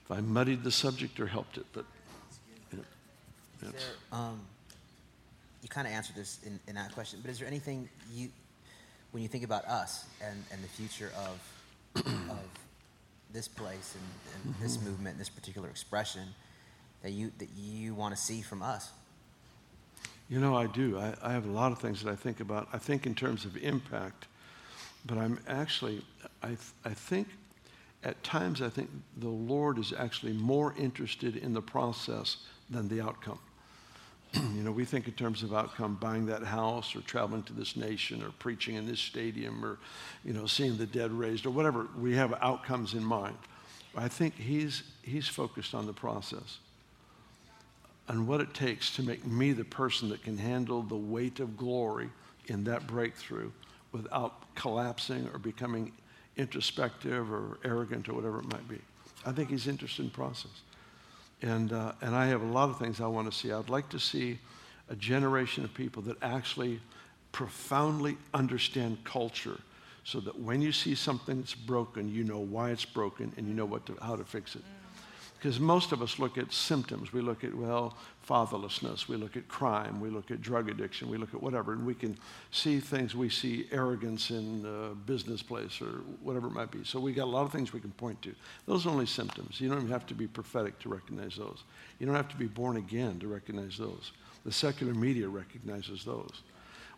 if 0.05 0.11
I 0.17 0.21
muddied 0.21 0.63
the 0.63 0.71
subject 0.71 1.19
or 1.19 1.27
helped 1.27 1.57
it, 1.57 1.65
but, 1.73 1.83
you 2.71 2.79
know, 3.61 3.73
um, 4.13 4.39
you 5.61 5.67
kind 5.67 5.85
of 5.85 5.91
answered 5.91 6.15
this 6.15 6.39
in, 6.45 6.57
in 6.69 6.75
that 6.75 6.93
question, 6.93 7.19
but 7.21 7.29
is 7.29 7.39
there 7.39 7.47
anything 7.47 7.89
you, 8.13 8.29
when 9.11 9.21
you 9.21 9.27
think 9.27 9.43
about 9.43 9.65
us 9.65 10.05
and, 10.23 10.41
and 10.53 10.63
the 10.63 10.69
future 10.69 11.11
of, 11.17 12.05
of 12.29 12.39
this 13.33 13.49
place 13.49 13.95
and, 13.95 14.45
and 14.45 14.55
this 14.61 14.77
Mm-hmm. 14.77 14.91
movement, 14.91 15.17
this 15.17 15.27
particular 15.27 15.67
expression, 15.67 16.23
that 17.03 17.11
you, 17.11 17.33
that 17.39 17.49
you 17.57 17.93
want 17.93 18.15
to 18.15 18.21
see 18.21 18.41
from 18.41 18.61
us? 18.61 18.91
You 20.29 20.39
know, 20.39 20.55
I 20.55 20.67
do. 20.67 20.97
I, 20.97 21.13
I 21.21 21.31
have 21.31 21.45
a 21.45 21.51
lot 21.51 21.71
of 21.71 21.79
things 21.79 22.03
that 22.03 22.11
I 22.11 22.15
think 22.15 22.39
about. 22.39 22.67
I 22.73 22.77
think 22.77 23.05
in 23.05 23.15
terms 23.15 23.45
of 23.45 23.55
impact, 23.57 24.27
but 25.05 25.17
I'm 25.17 25.39
actually, 25.47 26.03
I, 26.43 26.47
th- 26.47 26.59
I 26.83 26.89
think 26.89 27.27
at 28.03 28.21
times, 28.23 28.61
I 28.61 28.69
think 28.69 28.89
the 29.17 29.29
Lord 29.29 29.79
is 29.79 29.93
actually 29.97 30.33
more 30.33 30.73
interested 30.77 31.37
in 31.37 31.53
the 31.53 31.61
process 31.61 32.37
than 32.69 32.89
the 32.89 33.01
outcome. 33.01 33.39
you 34.33 34.63
know, 34.63 34.71
we 34.71 34.83
think 34.83 35.07
in 35.07 35.13
terms 35.13 35.43
of 35.43 35.53
outcome, 35.53 35.95
buying 35.95 36.25
that 36.25 36.43
house 36.43 36.95
or 36.95 37.01
traveling 37.01 37.43
to 37.43 37.53
this 37.53 37.77
nation 37.77 38.21
or 38.21 38.29
preaching 38.39 38.75
in 38.75 38.85
this 38.85 38.99
stadium 38.99 39.63
or, 39.63 39.79
you 40.25 40.33
know, 40.33 40.45
seeing 40.45 40.77
the 40.77 40.85
dead 40.85 41.11
raised 41.11 41.45
or 41.45 41.51
whatever. 41.51 41.87
We 41.97 42.15
have 42.15 42.33
outcomes 42.41 42.93
in 42.93 43.03
mind. 43.03 43.37
I 43.95 44.09
think 44.09 44.35
he's, 44.35 44.83
he's 45.01 45.27
focused 45.27 45.73
on 45.73 45.87
the 45.87 45.93
process 45.93 46.59
and 48.07 48.27
what 48.27 48.41
it 48.41 48.53
takes 48.53 48.95
to 48.95 49.03
make 49.03 49.25
me 49.25 49.51
the 49.51 49.65
person 49.65 50.09
that 50.09 50.23
can 50.23 50.37
handle 50.37 50.81
the 50.81 50.95
weight 50.95 51.39
of 51.39 51.57
glory 51.57 52.09
in 52.45 52.63
that 52.63 52.87
breakthrough 52.87 53.51
without 53.91 54.53
collapsing 54.55 55.29
or 55.33 55.39
becoming 55.39 55.91
introspective 56.37 57.31
or 57.31 57.57
arrogant 57.65 58.07
or 58.07 58.13
whatever 58.13 58.39
it 58.39 58.51
might 58.51 58.67
be. 58.67 58.79
I 59.25 59.31
think 59.31 59.49
he's 59.49 59.67
interested 59.67 60.03
in 60.03 60.11
process. 60.11 60.61
And, 61.41 61.73
uh, 61.73 61.93
and 62.01 62.15
I 62.15 62.27
have 62.27 62.41
a 62.41 62.45
lot 62.45 62.69
of 62.69 62.79
things 62.79 63.01
I 63.01 63.07
want 63.07 63.31
to 63.31 63.37
see. 63.37 63.51
I'd 63.51 63.69
like 63.69 63.89
to 63.89 63.99
see 63.99 64.39
a 64.89 64.95
generation 64.95 65.63
of 65.63 65.73
people 65.73 66.01
that 66.03 66.17
actually 66.21 66.79
profoundly 67.31 68.17
understand 68.33 69.03
culture 69.03 69.59
so 70.03 70.21
that 70.21 70.39
when 70.39 70.61
you 70.61 70.71
see 70.71 70.95
something 70.95 71.39
that's 71.41 71.53
broken, 71.53 72.09
you 72.09 72.23
know 72.23 72.39
why 72.39 72.71
it's 72.71 72.85
broken 72.85 73.33
and 73.35 73.47
you 73.47 73.53
know 73.53 73.65
what 73.65 73.85
to, 73.87 73.97
how 74.01 74.15
to 74.15 74.23
fix 74.23 74.55
it. 74.55 74.63
Because 75.37 75.59
most 75.59 75.91
of 75.91 76.01
us 76.01 76.17
look 76.17 76.37
at 76.37 76.51
symptoms. 76.51 77.13
We 77.13 77.21
look 77.21 77.43
at, 77.43 77.53
well, 77.53 77.95
fatherlessness. 78.27 79.07
We 79.07 79.17
look 79.17 79.37
at 79.37 79.47
crime. 79.47 80.01
We 80.01 80.09
look 80.09 80.31
at 80.31 80.41
drug 80.41 80.67
addiction. 80.67 81.09
We 81.09 81.17
look 81.17 81.33
at 81.33 81.41
whatever. 81.41 81.73
And 81.73 81.85
we 81.85 81.93
can 81.93 82.17
see 82.49 82.79
things. 82.79 83.15
We 83.15 83.29
see 83.29 83.67
arrogance 83.71 84.31
in 84.31 84.65
a 84.65 84.95
business 84.95 85.43
place 85.43 85.79
or 85.79 86.01
whatever 86.23 86.47
it 86.47 86.53
might 86.53 86.71
be. 86.71 86.83
So 86.83 86.99
we 86.99 87.13
got 87.13 87.25
a 87.25 87.29
lot 87.29 87.43
of 87.43 87.51
things 87.51 87.71
we 87.71 87.79
can 87.79 87.91
point 87.91 88.19
to. 88.23 88.33
Those 88.65 88.87
are 88.87 88.89
only 88.89 89.05
symptoms. 89.05 89.61
You 89.61 89.69
don't 89.69 89.77
even 89.77 89.91
have 89.91 90.07
to 90.07 90.15
be 90.15 90.25
prophetic 90.25 90.79
to 90.79 90.89
recognize 90.89 91.35
those. 91.35 91.63
You 91.99 92.07
don't 92.07 92.15
have 92.15 92.29
to 92.29 92.37
be 92.37 92.47
born 92.47 92.77
again 92.77 93.19
to 93.19 93.27
recognize 93.27 93.77
those. 93.77 94.13
The 94.43 94.51
secular 94.51 94.95
media 94.95 95.27
recognizes 95.29 96.03
those. 96.03 96.41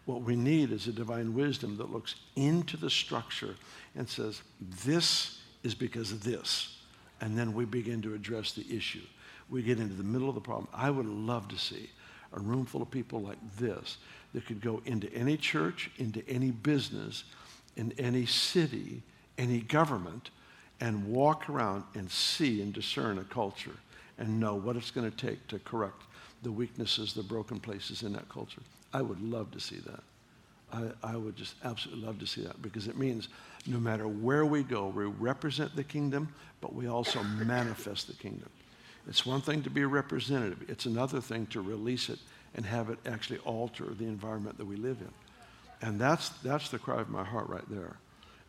What 0.05 0.21
we 0.21 0.37
need 0.37 0.71
is 0.71 0.87
a 0.87 0.93
divine 0.93 1.33
wisdom 1.33 1.75
that 1.77 1.91
looks 1.91 2.15
into 2.37 2.77
the 2.77 2.89
structure 2.89 3.55
and 3.95 4.07
says, 4.07 4.41
this 4.85 5.41
is 5.61 5.75
because 5.75 6.13
of 6.13 6.23
this 6.23 6.78
and 7.21 7.37
then 7.37 7.53
we 7.53 7.65
begin 7.65 8.01
to 8.03 8.13
address 8.13 8.53
the 8.53 8.65
issue. 8.75 9.01
We 9.49 9.61
get 9.61 9.79
into 9.79 9.95
the 9.95 10.03
middle 10.03 10.29
of 10.29 10.35
the 10.35 10.41
problem. 10.41 10.67
I 10.73 10.89
would 10.89 11.05
love 11.05 11.47
to 11.49 11.57
see 11.57 11.89
a 12.33 12.39
room 12.39 12.65
full 12.65 12.81
of 12.81 12.91
people 12.91 13.21
like 13.21 13.37
this 13.57 13.97
that 14.33 14.45
could 14.45 14.61
go 14.61 14.81
into 14.85 15.11
any 15.13 15.37
church, 15.37 15.89
into 15.97 16.27
any 16.29 16.51
business, 16.51 17.23
in 17.75 17.93
any 17.97 18.25
city, 18.25 19.01
any 19.37 19.61
government, 19.61 20.29
and 20.79 21.07
walk 21.07 21.49
around 21.49 21.83
and 21.95 22.09
see 22.09 22.61
and 22.61 22.73
discern 22.73 23.17
a 23.17 23.23
culture 23.23 23.75
and 24.17 24.39
know 24.39 24.55
what 24.55 24.75
it's 24.75 24.91
going 24.91 25.09
to 25.09 25.17
take 25.17 25.47
to 25.47 25.59
correct 25.59 26.03
the 26.43 26.51
weaknesses, 26.51 27.13
the 27.13 27.23
broken 27.23 27.59
places 27.59 28.03
in 28.03 28.13
that 28.13 28.29
culture. 28.29 28.61
I 28.93 29.01
would 29.01 29.21
love 29.21 29.51
to 29.51 29.59
see 29.59 29.77
that. 29.77 30.03
I, 30.71 31.13
I, 31.13 31.15
would 31.15 31.35
just 31.35 31.55
absolutely 31.63 32.05
love 32.05 32.19
to 32.19 32.27
see 32.27 32.43
that 32.43 32.61
because 32.61 32.87
it 32.87 32.97
means 32.97 33.27
no 33.67 33.79
matter 33.79 34.07
where 34.07 34.45
we 34.45 34.63
go, 34.63 34.87
we 34.87 35.05
represent 35.05 35.75
the 35.75 35.83
kingdom, 35.83 36.33
but 36.61 36.73
we 36.73 36.87
also 36.87 37.21
manifest 37.23 38.07
the 38.07 38.13
kingdom. 38.13 38.49
It's 39.07 39.25
one 39.25 39.41
thing 39.41 39.63
to 39.63 39.69
be 39.69 39.85
representative, 39.85 40.69
it's 40.69 40.85
another 40.85 41.21
thing 41.21 41.47
to 41.47 41.61
release 41.61 42.09
it 42.09 42.19
and 42.55 42.65
have 42.65 42.89
it 42.89 42.99
actually 43.05 43.39
alter 43.39 43.85
the 43.85 44.05
environment 44.05 44.57
that 44.57 44.65
we 44.65 44.75
live 44.75 44.97
in. 45.01 45.87
And 45.87 45.99
that's, 45.99 46.29
that's 46.43 46.69
the 46.69 46.79
cry 46.79 46.99
of 46.99 47.09
my 47.09 47.23
heart 47.23 47.47
right 47.47 47.67
there, 47.69 47.95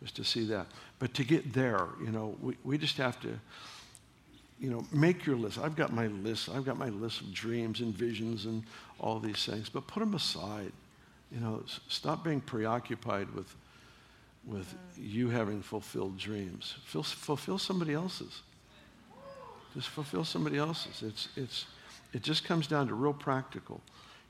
is 0.02 0.10
to 0.12 0.24
see 0.24 0.44
that. 0.46 0.66
But 0.98 1.14
to 1.14 1.24
get 1.24 1.52
there, 1.52 1.86
you 2.04 2.10
know, 2.10 2.36
we, 2.40 2.56
we 2.64 2.78
just 2.78 2.96
have 2.96 3.20
to, 3.20 3.38
you 4.58 4.70
know, 4.70 4.84
make 4.92 5.24
your 5.24 5.36
list. 5.36 5.58
I've 5.58 5.76
got 5.76 5.92
my 5.92 6.08
list. 6.08 6.48
I've 6.48 6.64
got 6.64 6.76
my 6.76 6.88
list 6.88 7.20
of 7.20 7.32
dreams 7.32 7.80
and 7.80 7.94
visions 7.94 8.46
and 8.46 8.62
all 8.98 9.18
these 9.18 9.46
things, 9.46 9.68
but 9.68 9.86
put 9.86 10.00
them 10.00 10.14
aside. 10.14 10.72
You 11.32 11.40
know, 11.40 11.62
stop 11.88 12.24
being 12.24 12.40
preoccupied 12.40 13.32
with, 13.34 13.54
with 14.46 14.74
you 14.96 15.28
having 15.30 15.62
fulfilled 15.62 16.18
dreams. 16.18 16.74
Fulfill, 16.84 17.02
fulfill 17.02 17.58
somebody 17.58 17.94
else's. 17.94 18.42
Just 19.74 19.88
fulfill 19.88 20.24
somebody 20.24 20.58
else's. 20.58 21.02
It's, 21.02 21.28
it's, 21.36 21.66
it 22.12 22.22
just 22.22 22.44
comes 22.44 22.66
down 22.66 22.88
to 22.88 22.94
real 22.94 23.12
practical. 23.12 23.80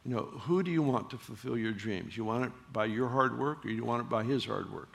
You 0.05 0.15
know, 0.15 0.23
who 0.23 0.63
do 0.63 0.71
you 0.71 0.83
want 0.83 1.11
to 1.11 1.19
fulfill 1.19 1.57
your 1.57 1.73
dreams? 1.73 2.17
You 2.17 2.25
want 2.25 2.45
it 2.45 2.53
by 2.73 2.87
your 2.87 3.09
hard 3.09 3.39
work 3.39 3.65
or 3.65 3.71
you 3.71 3.85
want 3.85 4.03
it 4.03 4.09
by 4.09 4.25
his 4.25 4.45
hard 4.45 4.73
work? 4.73 4.89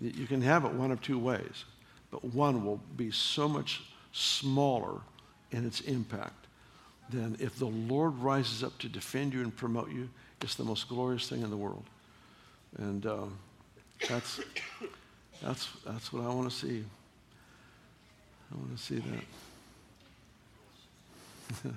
You 0.00 0.26
can 0.26 0.40
have 0.42 0.64
it 0.64 0.72
one 0.72 0.90
of 0.90 1.00
two 1.00 1.18
ways, 1.18 1.64
but 2.10 2.24
one 2.24 2.64
will 2.64 2.80
be 2.96 3.10
so 3.10 3.48
much 3.48 3.82
smaller 4.12 5.00
in 5.50 5.66
its 5.66 5.80
impact 5.82 6.46
than 7.10 7.36
if 7.38 7.58
the 7.58 7.66
Lord 7.66 8.16
rises 8.18 8.64
up 8.64 8.78
to 8.78 8.88
defend 8.88 9.34
you 9.34 9.42
and 9.42 9.54
promote 9.54 9.90
you 9.90 10.08
it's 10.42 10.54
the 10.56 10.64
most 10.64 10.88
glorious 10.88 11.28
thing 11.28 11.42
in 11.42 11.50
the 11.50 11.56
world. 11.56 11.84
And 12.78 13.06
um, 13.06 13.38
that's, 14.08 14.40
that's, 15.42 15.68
that's 15.84 16.12
what 16.12 16.24
I 16.24 16.28
want 16.28 16.50
to 16.50 16.56
see. 16.56 16.84
I 18.52 18.56
want 18.56 18.76
to 18.76 18.82
see 18.82 18.96
that. 18.96 19.24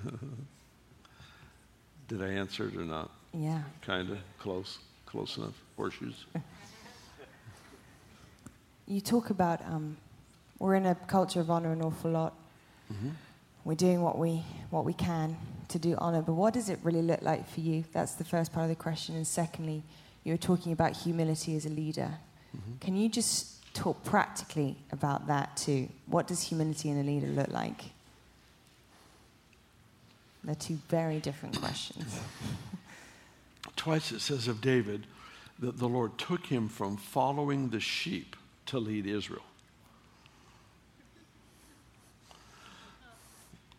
Did 2.08 2.22
I 2.22 2.28
answer 2.28 2.68
it 2.68 2.76
or 2.76 2.84
not? 2.84 3.10
Yeah. 3.32 3.62
Kind 3.82 4.10
of. 4.10 4.18
Close. 4.38 4.78
Close 5.06 5.36
enough. 5.36 5.54
Horseshoes. 5.76 6.26
You 8.86 9.00
talk 9.00 9.30
about 9.30 9.62
um, 9.64 9.96
we're 10.58 10.76
in 10.76 10.86
a 10.86 10.94
culture 10.94 11.40
of 11.40 11.50
honor 11.50 11.72
an 11.72 11.82
awful 11.82 12.12
lot. 12.12 12.34
Mm-hmm. 12.92 13.10
We're 13.64 13.74
doing 13.74 14.00
what 14.00 14.16
we 14.16 14.44
what 14.70 14.84
we 14.84 14.92
can 14.92 15.36
to 15.68 15.78
do 15.78 15.96
honor, 15.98 16.22
but 16.22 16.34
what 16.34 16.54
does 16.54 16.68
it 16.68 16.78
really 16.84 17.02
look 17.02 17.22
like 17.22 17.48
for 17.48 17.60
you? 17.60 17.84
That's 17.92 18.12
the 18.14 18.24
first 18.24 18.52
part 18.52 18.64
of 18.64 18.68
the 18.68 18.76
question. 18.76 19.16
And 19.16 19.26
secondly, 19.26 19.82
you 20.26 20.32
were 20.32 20.38
talking 20.38 20.72
about 20.72 20.96
humility 20.96 21.54
as 21.54 21.66
a 21.66 21.68
leader. 21.68 22.18
Mm-hmm. 22.56 22.78
Can 22.80 22.96
you 22.96 23.08
just 23.08 23.62
talk 23.74 24.02
practically 24.02 24.76
about 24.90 25.28
that 25.28 25.56
too? 25.56 25.88
What 26.06 26.26
does 26.26 26.42
humility 26.42 26.90
in 26.90 26.98
a 26.98 27.04
leader 27.04 27.28
look 27.28 27.46
like? 27.52 27.84
They're 30.42 30.56
two 30.56 30.80
very 30.88 31.20
different 31.20 31.60
questions. 31.60 32.18
Twice 33.76 34.10
it 34.10 34.20
says 34.20 34.48
of 34.48 34.60
David 34.60 35.06
that 35.60 35.78
the 35.78 35.88
Lord 35.88 36.18
took 36.18 36.46
him 36.46 36.68
from 36.68 36.96
following 36.96 37.68
the 37.68 37.78
sheep 37.78 38.34
to 38.66 38.80
lead 38.80 39.06
Israel. 39.06 39.44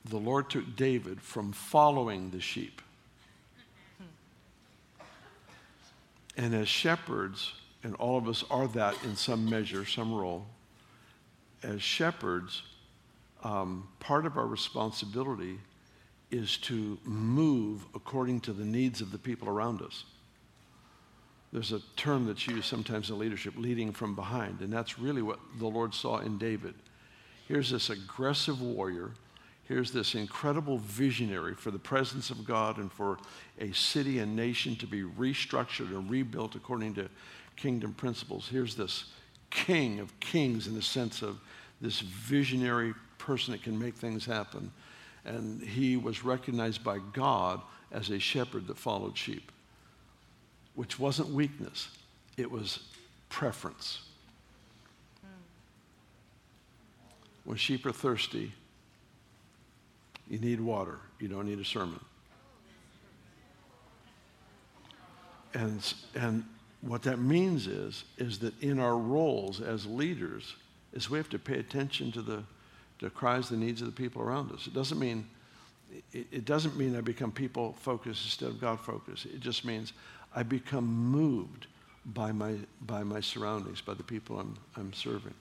The 0.05 0.15
Lord 0.17 0.49
took 0.49 0.77
David 0.77 1.21
from 1.21 1.51
following 1.51 2.31
the 2.31 2.39
sheep. 2.39 2.81
And 6.37 6.53
as 6.53 6.69
shepherds, 6.69 7.53
and 7.83 7.95
all 7.95 8.17
of 8.17 8.27
us 8.27 8.43
are 8.49 8.67
that 8.69 8.95
in 9.03 9.15
some 9.15 9.49
measure, 9.49 9.85
some 9.85 10.13
role, 10.13 10.45
as 11.63 11.81
shepherds, 11.81 12.61
um, 13.43 13.87
part 13.99 14.25
of 14.25 14.37
our 14.37 14.45
responsibility 14.45 15.57
is 16.29 16.57
to 16.57 16.97
move 17.03 17.85
according 17.95 18.41
to 18.41 18.53
the 18.53 18.65
needs 18.65 19.01
of 19.01 19.11
the 19.11 19.17
people 19.17 19.49
around 19.49 19.81
us. 19.81 20.03
There's 21.53 21.71
a 21.71 21.79
term 21.95 22.27
that's 22.27 22.45
used 22.45 22.65
sometimes 22.65 23.09
in 23.09 23.17
leadership, 23.17 23.53
leading 23.57 23.93
from 23.93 24.15
behind, 24.15 24.59
and 24.59 24.71
that's 24.71 24.99
really 24.99 25.21
what 25.21 25.39
the 25.57 25.67
Lord 25.67 25.93
saw 25.93 26.19
in 26.19 26.37
David. 26.37 26.75
Here's 27.47 27.71
this 27.71 27.89
aggressive 27.89 28.61
warrior. 28.61 29.11
Here's 29.67 29.91
this 29.91 30.15
incredible 30.15 30.77
visionary 30.77 31.53
for 31.53 31.71
the 31.71 31.79
presence 31.79 32.29
of 32.29 32.45
God 32.45 32.77
and 32.77 32.89
for 32.89 33.17
a 33.59 33.73
city 33.73 34.19
and 34.19 34.33
nation 34.33 34.77
to 34.77 34.87
be 34.87 35.03
restructured 35.03 35.89
and 35.89 36.09
rebuilt 36.09 36.55
according 36.55 36.93
to 36.95 37.09
kingdom 37.57 37.93
principles. 37.93 38.47
Here's 38.49 38.75
this 38.75 39.05
king 39.49 39.99
of 39.99 40.17
kings 40.21 40.67
in 40.67 40.75
the 40.75 40.81
sense 40.81 41.21
of 41.21 41.39
this 41.81 41.99
visionary 41.99 42.93
person 43.17 43.51
that 43.51 43.61
can 43.61 43.77
make 43.77 43.95
things 43.95 44.25
happen. 44.25 44.71
And 45.25 45.61
he 45.61 45.97
was 45.97 46.23
recognized 46.23 46.81
by 46.81 46.99
God 47.11 47.59
as 47.91 48.09
a 48.09 48.19
shepherd 48.19 48.67
that 48.67 48.77
followed 48.77 49.17
sheep, 49.17 49.51
which 50.75 50.97
wasn't 50.97 51.29
weakness, 51.29 51.89
it 52.37 52.49
was 52.49 52.79
preference. 53.27 54.01
Hmm. 55.21 55.27
When 57.43 57.57
sheep 57.57 57.85
are 57.85 57.91
thirsty, 57.91 58.53
you 60.29 60.39
need 60.39 60.59
water. 60.59 60.99
You 61.19 61.27
don't 61.27 61.45
need 61.45 61.59
a 61.59 61.65
sermon. 61.65 61.99
And, 65.53 65.93
and 66.15 66.43
what 66.81 67.01
that 67.03 67.19
means 67.19 67.67
is, 67.67 68.03
is 68.17 68.39
that 68.39 68.59
in 68.61 68.79
our 68.79 68.97
roles 68.97 69.61
as 69.61 69.85
leaders, 69.85 70.55
is 70.93 71.09
we 71.09 71.17
have 71.17 71.29
to 71.29 71.39
pay 71.39 71.59
attention 71.59 72.11
to 72.11 72.21
the, 72.21 72.43
the 72.99 73.09
cries, 73.09 73.49
the 73.49 73.57
needs 73.57 73.81
of 73.81 73.87
the 73.87 73.93
people 73.93 74.21
around 74.21 74.51
us. 74.51 74.67
It 74.67 74.73
doesn't 74.73 74.99
mean, 74.99 75.27
it, 76.13 76.27
it 76.31 76.45
doesn't 76.45 76.77
mean 76.77 76.95
I 76.95 77.01
become 77.01 77.31
people 77.31 77.75
focused 77.79 78.25
instead 78.25 78.49
of 78.49 78.61
God 78.61 78.79
focused. 78.79 79.25
It 79.25 79.39
just 79.39 79.65
means 79.65 79.93
I 80.35 80.43
become 80.43 80.85
moved 80.85 81.67
by 82.05 82.31
my, 82.31 82.55
by 82.81 83.03
my 83.03 83.19
surroundings, 83.19 83.81
by 83.81 83.93
the 83.93 84.03
people 84.03 84.39
I'm, 84.39 84.57
I'm 84.75 84.93
serving. 84.93 85.33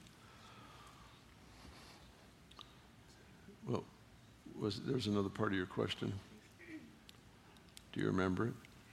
Well, 3.69 3.85
was, 4.61 4.81
there's 4.81 5.07
another 5.07 5.29
part 5.29 5.51
of 5.53 5.57
your 5.57 5.67
question. 5.67 6.13
Do 7.93 8.01
you 8.01 8.07
remember 8.07 8.49
it? 8.49 8.53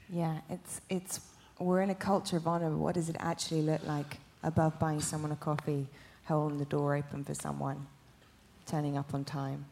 Yeah, 0.09 0.37
it's, 0.49 0.81
it's, 0.89 1.19
we're 1.59 1.81
in 1.81 1.89
a 1.89 1.95
culture 1.95 2.37
of 2.37 2.47
honor. 2.47 2.69
What 2.75 2.95
does 2.95 3.09
it 3.09 3.15
actually 3.19 3.61
look 3.61 3.85
like 3.85 4.17
above 4.43 4.79
buying 4.79 5.01
someone 5.01 5.31
a 5.31 5.35
coffee, 5.35 5.87
holding 6.25 6.57
the 6.57 6.65
door 6.65 6.95
open 6.95 7.23
for 7.23 7.33
someone, 7.33 7.85
turning 8.65 8.97
up 8.97 9.13
on 9.13 9.23
time? 9.23 9.65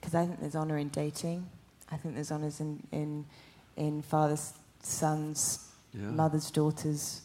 Because 0.00 0.14
I 0.14 0.26
think 0.26 0.40
there's 0.40 0.54
honor 0.54 0.78
in 0.78 0.88
dating. 0.88 1.46
I 1.90 1.96
think 1.96 2.14
there's 2.14 2.30
honors 2.30 2.60
in, 2.60 2.82
in, 2.92 3.24
in 3.76 4.02
fathers, 4.02 4.52
sons, 4.82 5.70
Yeah. 5.94 6.02
mothers, 6.10 6.50
daughters. 6.50 7.22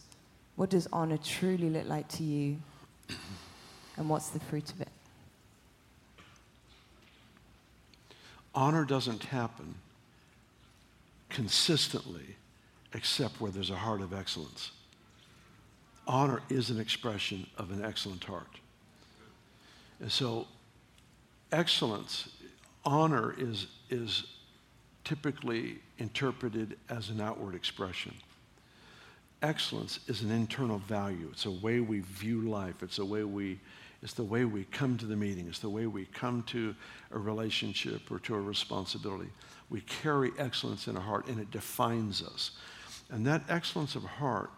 What 0.56 0.70
does 0.70 0.88
honor 0.92 1.18
truly 1.18 1.68
look 1.70 1.86
like 1.86 2.08
to 2.08 2.22
you? 2.22 2.56
And 3.96 4.08
what's 4.08 4.30
the 4.30 4.40
fruit 4.40 4.72
of 4.72 4.80
it? 4.80 4.83
Honor 8.54 8.84
doesn't 8.84 9.24
happen 9.24 9.74
consistently 11.28 12.36
except 12.92 13.40
where 13.40 13.50
there's 13.50 13.70
a 13.70 13.76
heart 13.76 14.00
of 14.00 14.14
excellence. 14.14 14.70
Honor 16.06 16.42
is 16.48 16.70
an 16.70 16.78
expression 16.78 17.46
of 17.58 17.70
an 17.72 17.84
excellent 17.84 18.22
heart. 18.24 18.60
And 20.00 20.12
so, 20.12 20.46
excellence, 21.50 22.28
honor 22.84 23.34
is, 23.36 23.66
is 23.90 24.24
typically 25.02 25.78
interpreted 25.98 26.76
as 26.88 27.10
an 27.10 27.20
outward 27.20 27.54
expression. 27.54 28.14
Excellence 29.42 30.00
is 30.06 30.22
an 30.22 30.30
internal 30.30 30.78
value. 30.78 31.28
It's 31.32 31.46
a 31.46 31.50
way 31.50 31.80
we 31.80 32.00
view 32.00 32.42
life. 32.42 32.82
It's 32.82 32.98
a 32.98 33.04
way 33.04 33.24
we, 33.24 33.58
it's 34.04 34.12
the 34.12 34.22
way 34.22 34.44
we 34.44 34.64
come 34.64 34.98
to 34.98 35.06
the 35.06 35.16
meeting. 35.16 35.48
It's 35.48 35.60
the 35.60 35.70
way 35.70 35.86
we 35.86 36.04
come 36.04 36.42
to 36.48 36.74
a 37.10 37.18
relationship 37.18 38.10
or 38.10 38.18
to 38.20 38.34
a 38.34 38.40
responsibility. 38.40 39.30
We 39.70 39.80
carry 39.80 40.30
excellence 40.38 40.88
in 40.88 40.96
our 40.96 41.02
heart 41.02 41.26
and 41.28 41.40
it 41.40 41.50
defines 41.50 42.22
us. 42.22 42.50
And 43.10 43.26
that 43.26 43.44
excellence 43.48 43.96
of 43.96 44.04
heart 44.04 44.50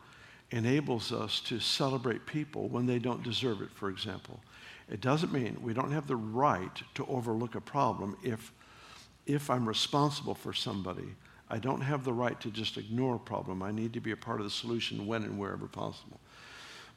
enables 0.50 1.12
us 1.12 1.38
to 1.42 1.60
celebrate 1.60 2.26
people 2.26 2.68
when 2.68 2.86
they 2.86 2.98
don't 2.98 3.22
deserve 3.22 3.62
it, 3.62 3.70
for 3.72 3.88
example. 3.88 4.40
It 4.90 5.00
doesn't 5.00 5.32
mean 5.32 5.56
we 5.62 5.74
don't 5.74 5.92
have 5.92 6.08
the 6.08 6.16
right 6.16 6.82
to 6.96 7.06
overlook 7.06 7.54
a 7.54 7.60
problem 7.60 8.16
if, 8.24 8.52
if 9.26 9.48
I'm 9.48 9.68
responsible 9.68 10.34
for 10.34 10.52
somebody. 10.52 11.14
I 11.48 11.58
don't 11.58 11.82
have 11.82 12.02
the 12.02 12.12
right 12.12 12.40
to 12.40 12.50
just 12.50 12.78
ignore 12.78 13.14
a 13.14 13.20
problem. 13.20 13.62
I 13.62 13.70
need 13.70 13.92
to 13.92 14.00
be 14.00 14.10
a 14.10 14.16
part 14.16 14.40
of 14.40 14.44
the 14.44 14.50
solution 14.50 15.06
when 15.06 15.22
and 15.22 15.38
wherever 15.38 15.68
possible. 15.68 16.18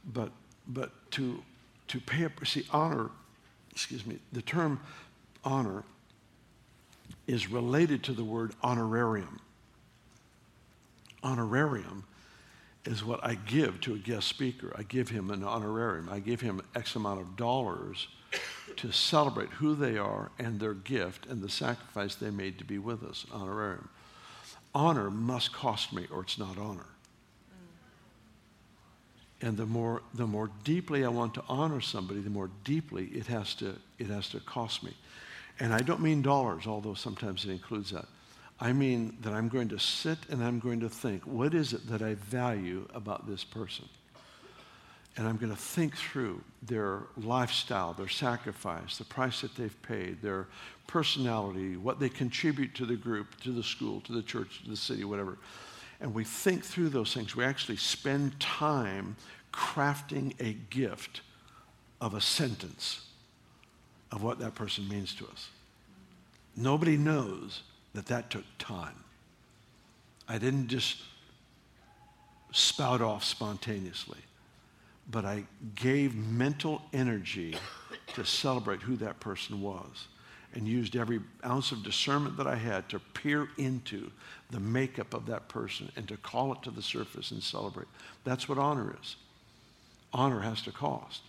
But, 0.04 0.32
but 0.68 0.91
to, 1.12 1.43
to 1.90 2.00
pay 2.00 2.26
up, 2.26 2.32
see, 2.46 2.66
honor, 2.72 3.10
excuse 3.72 4.06
me, 4.06 4.20
the 4.32 4.42
term 4.42 4.80
honor 5.44 5.84
is 7.28 7.50
related 7.50 8.04
to 8.04 8.14
the 8.14 8.24
word 8.24 8.54
honorarium. 8.64 9.40
Honorarium 11.22 12.06
is 12.86 13.04
what 13.04 13.24
I 13.24 13.36
give 13.36 13.82
to 13.82 13.94
a 13.94 13.98
guest 13.98 14.28
speaker. 14.28 14.74
I 14.76 14.84
give 14.84 15.10
him 15.10 15.30
an 15.30 15.44
honorarium. 15.44 16.10
I 16.10 16.20
give 16.20 16.42
him 16.42 16.62
X 16.76 16.96
amount 16.96 17.22
of 17.22 17.36
dollars 17.36 18.08
to 18.78 18.92
celebrate 18.92 19.50
who 19.50 19.76
they 19.76 19.98
are 19.98 20.32
and 20.40 20.60
their 20.60 20.74
gift 20.74 21.26
and 21.26 21.42
the 21.42 21.50
sacrifice 21.50 22.16
they 22.16 22.30
made 22.30 22.58
to 22.60 22.64
be 22.64 22.78
with 22.78 23.04
us. 23.04 23.26
Honorarium. 23.32 23.90
Honor 24.74 25.10
must 25.10 25.52
cost 25.52 25.92
me 25.92 26.08
or 26.12 26.22
it's 26.22 26.38
not 26.38 26.58
honor. 26.58 26.86
And 29.42 29.56
the 29.56 29.66
more, 29.66 30.02
the 30.14 30.28
more 30.28 30.50
deeply 30.64 31.06
I 31.06 31.10
want 31.10 31.34
to 31.36 31.44
honor 31.48 31.80
somebody, 31.80 32.20
the 32.20 32.30
more 32.30 32.50
deeply 32.64 33.06
it 33.06 33.28
has 33.28 33.56
to, 33.56 33.76
it 33.98 34.08
has 34.08 34.30
to 34.30 34.40
cost 34.42 34.84
me. 34.84 34.94
And 35.60 35.74
I 35.74 35.80
don't 35.80 36.02
mean 36.02 36.22
dollars, 36.22 36.68
although 36.68 36.94
sometimes 36.94 37.46
it 37.46 37.52
includes 37.52 37.92
that. 37.92 38.06
I 38.60 38.74
mean 38.74 39.18
that 39.22 39.34
I'm 39.34 39.48
going 39.48 39.70
to 39.70 39.80
sit 39.80 40.18
and 40.30 40.44
I'm 40.44 40.60
going 40.60 40.82
to 40.82 40.90
think, 40.90 41.24
what 41.24 41.54
is 41.54 41.72
it 41.74 41.88
that 41.88 42.02
I 42.02 42.16
value 42.16 42.88
about 42.94 43.28
this 43.28 43.44
person? 43.44 43.88
And 45.16 45.28
I'm 45.28 45.38
going 45.38 45.52
to 45.52 45.58
think 45.58 45.96
through 45.96 46.42
their 46.62 47.04
lifestyle, 47.18 47.94
their 47.94 48.10
sacrifice, 48.10 48.98
the 48.98 49.06
price 49.06 49.42
that 49.42 49.56
they've 49.56 49.82
paid, 49.82 50.22
their 50.22 50.48
personality, 50.88 51.78
what 51.78 52.00
they 52.00 52.10
contribute 52.10 52.76
to 52.76 52.86
the 52.86 52.96
group, 52.96 53.40
to 53.42 53.52
the 53.52 53.64
school, 53.64 54.02
to 54.02 54.14
the 54.14 54.22
church, 54.22 54.64
to 54.64 54.70
the 54.70 54.78
city, 54.78 55.04
whatever. 55.04 55.38
And 56.02 56.14
we 56.14 56.24
think 56.24 56.64
through 56.64 56.89
those 56.89 57.14
things. 57.14 57.36
We 57.36 57.43
actually 57.43 57.78
spend 57.78 58.39
time 58.39 59.16
crafting 59.54 60.34
a 60.39 60.54
gift 60.70 61.22
of 62.00 62.14
a 62.14 62.22
sentence 62.22 63.06
of 64.12 64.24
what 64.24 64.39
that 64.39 64.56
person 64.56 64.88
means 64.88 65.14
to 65.16 65.28
us. 65.28 65.50
Nobody 66.56 66.97
knows 66.97 67.64
that 67.93 68.06
that 68.08 68.30
took 68.30 68.45
time. 68.58 69.04
I 70.28 70.38
didn't 70.38 70.68
just 70.68 70.97
spout 72.52 73.02
off 73.02 73.24
spontaneously, 73.24 74.20
but 75.10 75.26
I 75.26 75.43
gave 75.76 76.16
mental 76.16 76.82
energy 76.93 77.56
to 78.14 78.26
celebrate 78.26 78.82
who 78.82 78.95
that 78.97 79.20
person 79.20 79.62
was 79.62 80.08
and 80.54 80.68
used 80.68 80.95
every 80.95 81.20
ounce 81.45 81.72
of 81.72 81.84
discernment 81.84 82.38
that 82.38 82.47
I 82.47 82.56
had 82.56 82.89
to 82.89 83.00
peer 83.00 83.50
into 83.58 84.10
the 84.50 84.60
makeup 84.60 85.14
of 85.14 85.26
that 85.28 85.47
person 85.47 85.91
and 85.95 86.08
to 86.08 86.18
call 86.18 86.52
it 86.54 86.64
to 86.64 86.72
the 86.72 86.82
surface 86.82 87.32
and 87.32 87.41
celebrate. 87.41 87.88
That's 88.24 88.50
what 88.50 88.58
honor 88.58 88.95
is. 89.02 89.16
Honor 90.12 90.39
has 90.39 90.62
to 90.64 90.72
cost. 90.72 91.22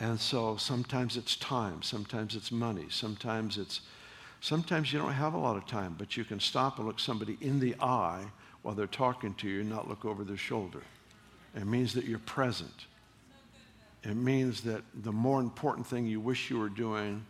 And 0.00 0.18
so 0.18 0.56
sometimes 0.56 1.16
it's 1.16 1.36
time, 1.36 1.82
sometimes 1.82 2.34
it's 2.34 2.52
money, 2.52 2.86
sometimes 2.88 3.58
it's 3.58 3.80
sometimes 4.40 4.92
you 4.92 4.98
don't 4.98 5.12
have 5.12 5.34
a 5.34 5.38
lot 5.38 5.56
of 5.56 5.66
time, 5.66 5.96
but 5.98 6.16
you 6.16 6.24
can 6.24 6.38
stop 6.38 6.78
and 6.78 6.86
look 6.86 7.00
somebody 7.00 7.36
in 7.40 7.58
the 7.58 7.74
eye 7.80 8.24
while 8.62 8.74
they're 8.74 8.86
talking 8.86 9.34
to 9.34 9.48
you 9.48 9.60
and 9.60 9.68
not 9.68 9.88
look 9.88 10.04
over 10.04 10.22
their 10.22 10.36
shoulder. 10.36 10.82
It 11.56 11.66
means 11.66 11.92
that 11.94 12.04
you're 12.04 12.20
present. 12.20 12.86
It 14.04 14.14
means 14.14 14.60
that 14.62 14.82
the 15.02 15.12
more 15.12 15.40
important 15.40 15.86
thing 15.86 16.06
you 16.06 16.20
wish 16.20 16.50
you 16.50 16.58
were 16.58 16.68
doing 16.68 17.26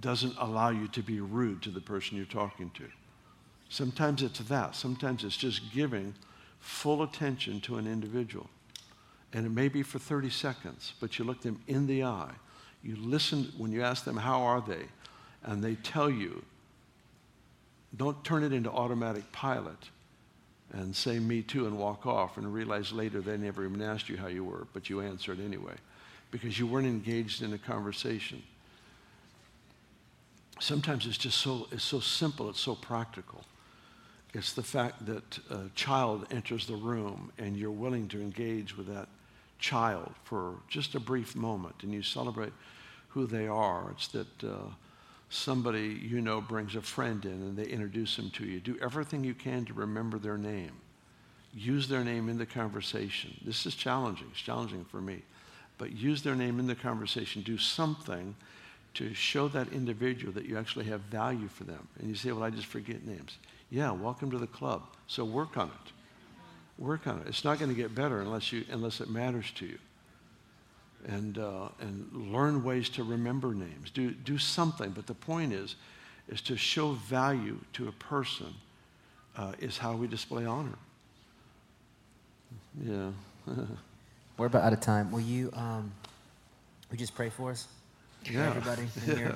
doesn't 0.00 0.36
allow 0.38 0.70
you 0.70 0.88
to 0.88 1.02
be 1.02 1.20
rude 1.20 1.62
to 1.62 1.70
the 1.70 1.80
person 1.80 2.16
you're 2.16 2.26
talking 2.26 2.70
to. 2.74 2.84
Sometimes 3.68 4.22
it's 4.22 4.40
that. 4.40 4.74
Sometimes 4.74 5.24
it's 5.24 5.36
just 5.36 5.72
giving 5.72 6.14
full 6.60 7.02
attention 7.02 7.60
to 7.62 7.76
an 7.76 7.86
individual. 7.86 8.48
And 9.32 9.46
it 9.46 9.50
may 9.50 9.68
be 9.68 9.82
for 9.82 9.98
30 9.98 10.30
seconds, 10.30 10.94
but 11.00 11.18
you 11.18 11.24
look 11.24 11.42
them 11.42 11.60
in 11.66 11.86
the 11.86 12.04
eye. 12.04 12.32
You 12.82 12.96
listen 12.96 13.52
when 13.56 13.72
you 13.72 13.82
ask 13.82 14.04
them, 14.04 14.16
How 14.16 14.42
are 14.42 14.60
they? 14.60 14.84
And 15.42 15.62
they 15.62 15.74
tell 15.76 16.10
you. 16.10 16.44
Don't 17.96 18.24
turn 18.24 18.42
it 18.42 18.52
into 18.52 18.70
automatic 18.70 19.30
pilot 19.30 19.90
and 20.72 20.94
say, 20.94 21.18
Me 21.18 21.42
too, 21.42 21.66
and 21.66 21.78
walk 21.78 22.06
off 22.06 22.36
and 22.36 22.52
realize 22.52 22.92
later 22.92 23.20
they 23.20 23.36
never 23.36 23.64
even 23.64 23.82
asked 23.82 24.08
you 24.08 24.16
how 24.16 24.26
you 24.26 24.44
were, 24.44 24.66
but 24.72 24.90
you 24.90 25.00
answered 25.00 25.40
anyway 25.40 25.74
because 26.30 26.58
you 26.58 26.66
weren't 26.66 26.86
engaged 26.86 27.42
in 27.42 27.52
a 27.52 27.58
conversation. 27.58 28.42
Sometimes 30.60 31.06
it's 31.06 31.18
just 31.18 31.38
so, 31.38 31.66
it's 31.72 31.84
so 31.84 32.00
simple, 32.00 32.48
it's 32.48 32.60
so 32.60 32.74
practical. 32.74 33.44
It's 34.32 34.52
the 34.52 34.62
fact 34.62 35.06
that 35.06 35.38
a 35.50 35.68
child 35.74 36.26
enters 36.30 36.66
the 36.66 36.76
room 36.76 37.32
and 37.38 37.56
you're 37.56 37.70
willing 37.70 38.08
to 38.08 38.20
engage 38.20 38.76
with 38.76 38.88
that 38.88 39.08
child 39.58 40.12
for 40.24 40.56
just 40.68 40.94
a 40.94 41.00
brief 41.00 41.36
moment 41.36 41.76
and 41.82 41.92
you 41.92 42.02
celebrate 42.02 42.52
who 43.08 43.26
they 43.26 43.46
are. 43.46 43.92
It's 43.92 44.08
that 44.08 44.44
uh, 44.44 44.70
somebody 45.30 46.00
you 46.02 46.20
know 46.20 46.40
brings 46.40 46.74
a 46.74 46.82
friend 46.82 47.24
in 47.24 47.30
and 47.30 47.56
they 47.56 47.66
introduce 47.66 48.16
them 48.16 48.30
to 48.30 48.44
you. 48.44 48.60
Do 48.60 48.76
everything 48.82 49.22
you 49.22 49.34
can 49.34 49.64
to 49.66 49.72
remember 49.72 50.18
their 50.18 50.38
name. 50.38 50.72
Use 51.52 51.86
their 51.86 52.02
name 52.02 52.28
in 52.28 52.38
the 52.38 52.46
conversation. 52.46 53.40
This 53.44 53.66
is 53.66 53.76
challenging. 53.76 54.26
It's 54.32 54.40
challenging 54.40 54.84
for 54.84 55.00
me. 55.00 55.22
But 55.78 55.92
use 55.92 56.22
their 56.22 56.34
name 56.34 56.58
in 56.58 56.66
the 56.66 56.74
conversation. 56.74 57.42
Do 57.42 57.58
something 57.58 58.34
to 58.94 59.12
show 59.12 59.48
that 59.48 59.72
individual 59.72 60.32
that 60.32 60.46
you 60.46 60.56
actually 60.56 60.84
have 60.86 61.00
value 61.02 61.48
for 61.48 61.64
them. 61.64 61.88
And 61.98 62.08
you 62.08 62.14
say, 62.14 62.32
well, 62.32 62.44
I 62.44 62.50
just 62.50 62.66
forget 62.66 63.04
names. 63.06 63.38
Yeah, 63.70 63.90
welcome 63.90 64.30
to 64.30 64.38
the 64.38 64.46
club. 64.46 64.82
So 65.06 65.24
work 65.24 65.56
on 65.56 65.68
it. 65.68 65.92
Work 66.78 67.06
on 67.06 67.18
it. 67.20 67.26
It's 67.26 67.44
not 67.44 67.58
going 67.58 67.70
to 67.70 67.76
get 67.76 67.94
better 67.94 68.20
unless, 68.20 68.52
you, 68.52 68.64
unless 68.70 69.00
it 69.00 69.08
matters 69.10 69.50
to 69.56 69.66
you. 69.66 69.78
And, 71.06 71.38
uh, 71.38 71.68
and 71.80 72.32
learn 72.32 72.64
ways 72.64 72.88
to 72.90 73.04
remember 73.04 73.52
names. 73.52 73.90
Do, 73.90 74.10
do 74.10 74.38
something. 74.38 74.90
But 74.90 75.06
the 75.06 75.14
point 75.14 75.52
is, 75.52 75.76
is 76.28 76.40
to 76.42 76.56
show 76.56 76.92
value 76.92 77.58
to 77.74 77.88
a 77.88 77.92
person 77.92 78.54
uh, 79.36 79.52
is 79.58 79.76
how 79.76 79.94
we 79.94 80.06
display 80.06 80.46
honor. 80.46 80.78
Yeah. 82.82 83.10
We're 84.36 84.46
about 84.46 84.62
out 84.62 84.72
of 84.72 84.80
time. 84.80 85.12
Will 85.12 85.20
you, 85.20 85.50
um, 85.52 85.92
will 86.90 86.96
you 86.96 86.98
just 86.98 87.14
pray 87.14 87.28
for 87.28 87.50
us? 87.50 87.68
Yeah. 88.30 88.48
everybody 88.48 88.82
in 89.06 89.16
here. 89.16 89.34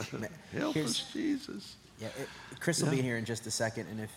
Help 0.53 0.75
Here's- 0.75 0.91
us, 0.91 1.13
Jesus. 1.13 1.77
Yeah, 2.01 2.09
it, 2.09 2.29
Chris 2.61 2.81
will 2.81 2.91
Yeah. 2.91 2.97
be 2.97 3.03
here 3.03 3.17
in 3.17 3.25
just 3.25 3.47
a 3.47 3.51
second, 3.51 3.87
and 3.91 4.01
if 4.01 4.11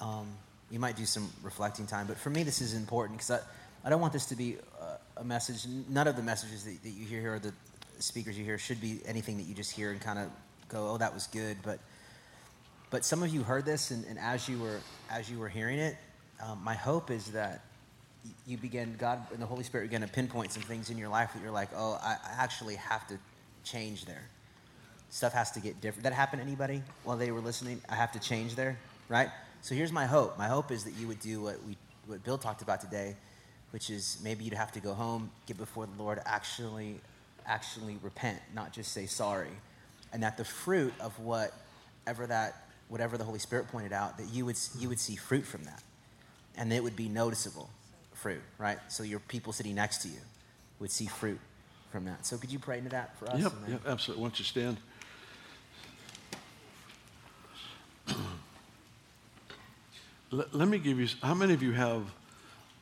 uh, 0.00 0.04
um, 0.04 0.26
you 0.70 0.78
might 0.78 0.96
do 0.96 1.04
some 1.04 1.30
reflecting 1.42 1.86
time. 1.86 2.06
But 2.06 2.16
for 2.16 2.30
me, 2.30 2.42
this 2.44 2.60
is 2.62 2.72
important 2.74 3.18
because 3.18 3.30
I, 3.30 3.40
I 3.86 3.90
don't 3.90 4.00
want 4.00 4.12
this 4.14 4.26
to 4.26 4.36
be 4.36 4.56
uh, 4.80 4.96
a 5.18 5.24
message. 5.24 5.66
None 5.88 6.06
of 6.08 6.16
the 6.16 6.22
messages 6.22 6.64
that, 6.64 6.82
that 6.82 6.88
you 6.90 7.04
hear 7.04 7.20
here 7.20 7.34
or 7.34 7.38
the 7.38 7.52
speakers 7.98 8.38
you 8.38 8.44
hear 8.44 8.56
should 8.58 8.80
be 8.80 9.00
anything 9.06 9.36
that 9.36 9.42
you 9.44 9.54
just 9.54 9.70
hear 9.72 9.90
and 9.90 10.00
kind 10.00 10.18
of 10.18 10.30
go, 10.68 10.88
"Oh, 10.90 10.96
that 10.98 11.12
was 11.12 11.26
good." 11.26 11.58
But 11.62 11.78
but 12.90 13.04
some 13.04 13.22
of 13.22 13.28
you 13.28 13.42
heard 13.42 13.66
this, 13.66 13.90
and, 13.90 14.04
and 14.06 14.18
as 14.18 14.48
you 14.48 14.58
were 14.58 14.80
as 15.10 15.30
you 15.30 15.38
were 15.38 15.48
hearing 15.50 15.78
it, 15.78 15.96
um, 16.42 16.62
my 16.64 16.74
hope 16.74 17.10
is 17.10 17.32
that 17.32 17.64
you 18.46 18.56
begin 18.56 18.94
God 18.98 19.20
and 19.32 19.40
the 19.42 19.46
Holy 19.46 19.62
Spirit 19.62 19.84
begin 19.84 20.00
to 20.02 20.08
pinpoint 20.08 20.52
some 20.52 20.62
things 20.62 20.88
in 20.90 20.96
your 20.98 21.08
life 21.10 21.32
that 21.34 21.42
you're 21.42 21.50
like, 21.52 21.68
"Oh, 21.76 21.98
I 22.02 22.16
actually 22.38 22.76
have 22.76 23.06
to 23.08 23.18
change 23.70 24.04
there." 24.04 24.28
stuff 25.10 25.32
has 25.32 25.50
to 25.52 25.60
get 25.60 25.80
different. 25.80 26.04
That 26.04 26.12
happened 26.12 26.40
to 26.42 26.46
anybody 26.46 26.82
while 27.04 27.16
they 27.16 27.30
were 27.30 27.40
listening? 27.40 27.80
I 27.88 27.94
have 27.94 28.12
to 28.12 28.20
change 28.20 28.54
there, 28.54 28.78
right? 29.08 29.28
So 29.62 29.74
here's 29.74 29.92
my 29.92 30.06
hope. 30.06 30.38
My 30.38 30.46
hope 30.46 30.70
is 30.70 30.84
that 30.84 30.92
you 30.92 31.08
would 31.08 31.20
do 31.20 31.42
what 31.42 31.62
we 31.66 31.76
what 32.06 32.24
Bill 32.24 32.38
talked 32.38 32.62
about 32.62 32.80
today, 32.80 33.16
which 33.70 33.90
is 33.90 34.18
maybe 34.22 34.44
you'd 34.44 34.54
have 34.54 34.72
to 34.72 34.80
go 34.80 34.94
home, 34.94 35.30
get 35.46 35.58
before 35.58 35.86
the 35.86 36.02
Lord, 36.02 36.20
actually 36.24 37.00
actually 37.46 37.98
repent, 38.02 38.38
not 38.54 38.72
just 38.72 38.92
say 38.92 39.06
sorry. 39.06 39.50
And 40.12 40.22
that 40.22 40.36
the 40.36 40.44
fruit 40.44 40.94
of 41.00 41.18
whatever 41.18 42.26
that 42.26 42.64
whatever 42.88 43.18
the 43.18 43.24
Holy 43.24 43.38
Spirit 43.38 43.68
pointed 43.68 43.92
out, 43.92 44.18
that 44.18 44.28
you 44.28 44.46
would 44.46 44.58
you 44.78 44.88
would 44.88 45.00
see 45.00 45.16
fruit 45.16 45.44
from 45.44 45.64
that. 45.64 45.82
And 46.56 46.72
it 46.72 46.82
would 46.82 46.96
be 46.96 47.08
noticeable 47.08 47.70
fruit, 48.12 48.42
right? 48.58 48.78
So 48.88 49.04
your 49.04 49.20
people 49.20 49.52
sitting 49.52 49.76
next 49.76 49.98
to 49.98 50.08
you 50.08 50.20
would 50.80 50.90
see 50.90 51.06
fruit 51.06 51.40
from 51.90 52.04
that. 52.04 52.26
So 52.26 52.36
could 52.36 52.52
you 52.52 52.58
pray 52.58 52.78
into 52.78 52.90
that 52.90 53.16
for 53.18 53.30
us? 53.30 53.40
Yep, 53.40 53.52
yep, 53.68 53.80
absolutely. 53.86 54.22
Why 54.22 54.28
don't 54.28 54.38
you 54.38 54.44
stand? 54.44 54.76
let, 60.30 60.54
let 60.54 60.68
me 60.68 60.78
give 60.78 61.00
you, 61.00 61.08
how 61.22 61.34
many 61.34 61.54
of 61.54 61.62
you 61.62 61.72
have 61.72 62.02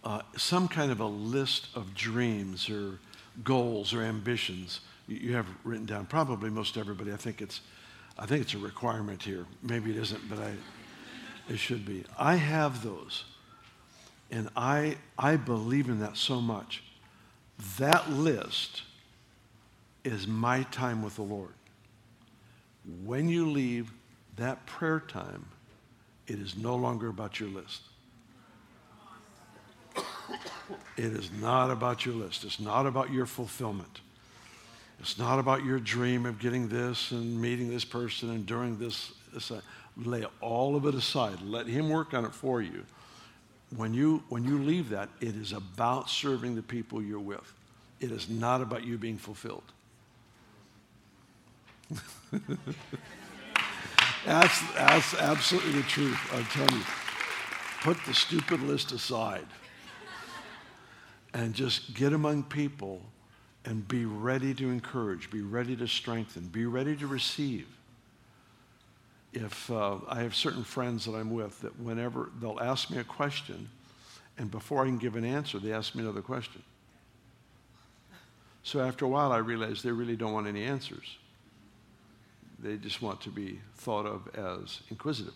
uh, 0.04 0.22
some 0.36 0.68
kind 0.68 0.92
of 0.92 1.00
a 1.00 1.06
list 1.06 1.68
of 1.74 1.94
dreams 1.94 2.68
or 2.68 2.98
goals 3.44 3.92
or 3.92 4.02
ambitions 4.02 4.80
you, 5.06 5.16
you 5.16 5.34
have 5.34 5.46
written 5.64 5.86
down? 5.86 6.06
Probably 6.06 6.50
most 6.50 6.76
everybody. 6.76 7.12
I 7.12 7.16
think 7.16 7.40
it's, 7.40 7.60
I 8.18 8.26
think 8.26 8.42
it's 8.42 8.54
a 8.54 8.58
requirement 8.58 9.22
here. 9.22 9.46
Maybe 9.62 9.90
it 9.90 9.96
isn't, 9.96 10.28
but 10.28 10.38
I, 10.38 10.52
it 11.48 11.58
should 11.58 11.86
be. 11.86 12.04
I 12.18 12.36
have 12.36 12.82
those. 12.82 13.24
And 14.30 14.48
I, 14.56 14.96
I 15.16 15.36
believe 15.36 15.88
in 15.88 16.00
that 16.00 16.16
so 16.16 16.40
much. 16.40 16.82
That 17.78 18.10
list 18.10 18.82
is 20.06 20.26
my 20.26 20.62
time 20.64 21.02
with 21.02 21.16
the 21.16 21.22
Lord. 21.22 21.54
When 23.04 23.28
you 23.28 23.50
leave 23.50 23.90
that 24.36 24.64
prayer 24.66 25.00
time, 25.00 25.46
it 26.26 26.38
is 26.38 26.56
no 26.56 26.76
longer 26.76 27.08
about 27.08 27.40
your 27.40 27.48
list. 27.48 27.82
It 30.96 31.04
is 31.04 31.30
not 31.40 31.70
about 31.70 32.04
your 32.04 32.14
list. 32.14 32.44
It's 32.44 32.60
not 32.60 32.86
about 32.86 33.12
your 33.12 33.26
fulfillment. 33.26 34.00
It's 35.00 35.18
not 35.18 35.38
about 35.38 35.64
your 35.64 35.78
dream 35.78 36.26
of 36.26 36.38
getting 36.38 36.68
this 36.68 37.10
and 37.10 37.40
meeting 37.40 37.68
this 37.68 37.84
person 37.84 38.30
and 38.30 38.46
doing 38.46 38.78
this. 38.78 39.12
uh, 39.50 39.60
lay 39.96 40.24
all 40.40 40.76
of 40.76 40.86
it 40.86 40.94
aside. 40.94 41.40
Let 41.42 41.66
Him 41.66 41.88
work 41.88 42.14
on 42.14 42.24
it 42.24 42.32
for 42.32 42.62
you. 42.62 42.84
When 43.76 43.92
you, 43.94 44.22
when 44.28 44.44
you 44.44 44.62
leave 44.62 44.90
that, 44.90 45.08
it 45.20 45.34
is 45.36 45.52
about 45.52 46.08
serving 46.08 46.54
the 46.54 46.62
people 46.62 47.02
you're 47.02 47.18
with. 47.18 47.52
It 48.00 48.10
is 48.10 48.28
not 48.28 48.60
about 48.60 48.84
you 48.84 48.98
being 48.98 49.18
fulfilled. 49.18 49.64
that's, 54.24 54.72
that's 54.72 55.14
absolutely 55.14 55.72
the 55.72 55.82
truth, 55.82 56.18
I 56.32 56.42
tell 56.42 56.70
you. 56.76 56.84
Put 57.82 58.04
the 58.06 58.14
stupid 58.14 58.62
list 58.62 58.92
aside 58.92 59.46
and 61.34 61.54
just 61.54 61.94
get 61.94 62.12
among 62.12 62.44
people 62.44 63.02
and 63.64 63.86
be 63.86 64.06
ready 64.06 64.54
to 64.54 64.70
encourage, 64.70 65.30
be 65.30 65.42
ready 65.42 65.76
to 65.76 65.86
strengthen, 65.86 66.46
be 66.48 66.66
ready 66.66 66.96
to 66.96 67.06
receive. 67.06 67.66
If 69.32 69.70
uh, 69.70 69.98
I 70.08 70.22
have 70.22 70.34
certain 70.34 70.64
friends 70.64 71.04
that 71.04 71.12
I'm 71.12 71.30
with 71.30 71.60
that 71.60 71.78
whenever 71.78 72.30
they'll 72.40 72.60
ask 72.60 72.90
me 72.90 72.98
a 72.98 73.04
question, 73.04 73.68
and 74.38 74.50
before 74.50 74.82
I 74.82 74.86
can 74.86 74.98
give 74.98 75.16
an 75.16 75.24
answer, 75.24 75.58
they 75.58 75.72
ask 75.72 75.94
me 75.94 76.02
another 76.02 76.22
question. 76.22 76.62
So 78.62 78.80
after 78.80 79.04
a 79.04 79.08
while, 79.08 79.30
I 79.30 79.38
realize 79.38 79.82
they 79.82 79.92
really 79.92 80.16
don't 80.16 80.32
want 80.32 80.46
any 80.46 80.64
answers. 80.64 81.18
They 82.58 82.76
just 82.76 83.02
want 83.02 83.20
to 83.22 83.30
be 83.30 83.60
thought 83.76 84.06
of 84.06 84.28
as 84.34 84.80
inquisitive. 84.90 85.34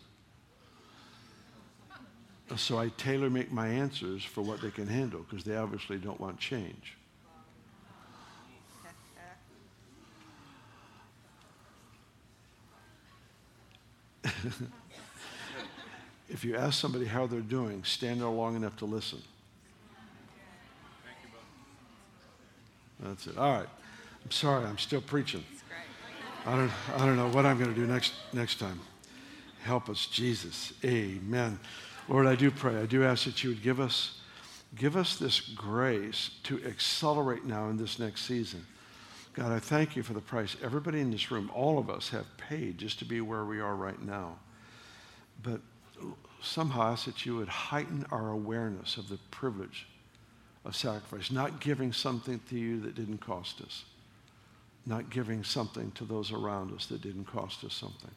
So 2.56 2.78
I 2.78 2.88
tailor 2.96 3.30
make 3.30 3.52
my 3.52 3.68
answers 3.68 4.24
for 4.24 4.42
what 4.42 4.60
they 4.60 4.70
can 4.70 4.88
handle 4.88 5.24
because 5.28 5.44
they 5.44 5.56
obviously 5.56 5.98
don't 5.98 6.20
want 6.20 6.40
change. 6.40 6.96
if 16.28 16.44
you 16.44 16.56
ask 16.56 16.80
somebody 16.80 17.06
how 17.06 17.26
they're 17.26 17.40
doing, 17.40 17.84
stand 17.84 18.20
there 18.20 18.28
long 18.28 18.56
enough 18.56 18.76
to 18.78 18.84
listen. 18.84 19.22
That's 23.00 23.26
it. 23.26 23.38
All 23.38 23.52
right. 23.52 23.68
I'm 24.24 24.30
sorry, 24.30 24.64
I'm 24.66 24.78
still 24.78 25.00
preaching. 25.00 25.44
I 26.46 26.56
don't, 26.56 26.70
I 26.96 27.06
don't 27.06 27.16
know 27.16 27.28
what 27.28 27.44
I'm 27.44 27.58
going 27.58 27.72
to 27.74 27.78
do 27.78 27.86
next, 27.86 28.14
next 28.32 28.58
time. 28.58 28.80
Help 29.62 29.88
us, 29.90 30.06
Jesus. 30.06 30.72
Amen. 30.84 31.60
Lord, 32.08 32.26
I 32.26 32.34
do 32.34 32.50
pray. 32.50 32.76
I 32.76 32.86
do 32.86 33.04
ask 33.04 33.24
that 33.24 33.44
you 33.44 33.50
would 33.50 33.62
give 33.62 33.78
us, 33.78 34.20
give 34.74 34.96
us 34.96 35.16
this 35.16 35.40
grace 35.40 36.30
to 36.44 36.64
accelerate 36.64 37.44
now 37.44 37.68
in 37.68 37.76
this 37.76 37.98
next 37.98 38.22
season. 38.24 38.66
God, 39.34 39.52
I 39.52 39.58
thank 39.58 39.96
you 39.96 40.02
for 40.02 40.12
the 40.12 40.20
price 40.20 40.56
everybody 40.62 41.00
in 41.00 41.10
this 41.10 41.30
room, 41.30 41.50
all 41.54 41.78
of 41.78 41.88
us, 41.88 42.08
have 42.08 42.26
paid 42.36 42.78
just 42.78 42.98
to 43.00 43.04
be 43.04 43.20
where 43.20 43.44
we 43.44 43.60
are 43.60 43.76
right 43.76 44.00
now. 44.02 44.38
But 45.42 45.60
somehow 46.42 46.82
I 46.82 46.92
ask 46.92 47.04
that 47.04 47.26
you 47.26 47.36
would 47.36 47.48
heighten 47.48 48.06
our 48.10 48.30
awareness 48.30 48.96
of 48.96 49.08
the 49.08 49.18
privilege 49.30 49.86
of 50.64 50.74
sacrifice, 50.74 51.30
not 51.30 51.60
giving 51.60 51.92
something 51.92 52.40
to 52.48 52.58
you 52.58 52.80
that 52.80 52.94
didn't 52.94 53.18
cost 53.18 53.60
us, 53.60 53.84
not 54.86 55.10
giving 55.10 55.44
something 55.44 55.90
to 55.92 56.04
those 56.04 56.32
around 56.32 56.72
us 56.74 56.86
that 56.86 57.02
didn't 57.02 57.26
cost 57.26 57.64
us 57.64 57.74
something. 57.74 58.10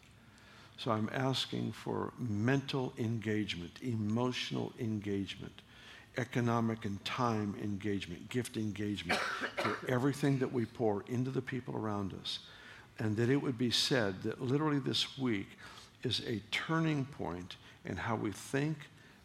So 0.78 0.92
I'm 0.92 1.10
asking 1.14 1.72
for 1.72 2.14
mental 2.18 2.94
engagement, 2.98 3.72
emotional 3.82 4.74
engagement, 4.80 5.62
economic 6.18 6.86
and 6.86 7.04
time 7.06 7.56
engagement, 7.62 8.30
gift 8.30 8.58
engagement 8.58 9.20
for 9.58 9.78
everything 9.88 10.40
that 10.40 10.52
we 10.52 10.66
pour 10.66 11.04
into 11.08 11.32
the 11.32 11.42
people 11.42 11.76
around 11.76 12.14
us. 12.22 12.40
And 13.00 13.16
that 13.18 13.30
it 13.30 13.38
would 13.38 13.58
be 13.58 13.72
said 13.72 14.22
that 14.24 14.42
literally 14.42 14.80
this 14.80 15.18
week 15.18 15.48
is 16.04 16.22
a 16.28 16.42
turning 16.52 17.06
point 17.06 17.56
in 17.86 17.96
how 17.96 18.16
we 18.16 18.32
think 18.32 18.78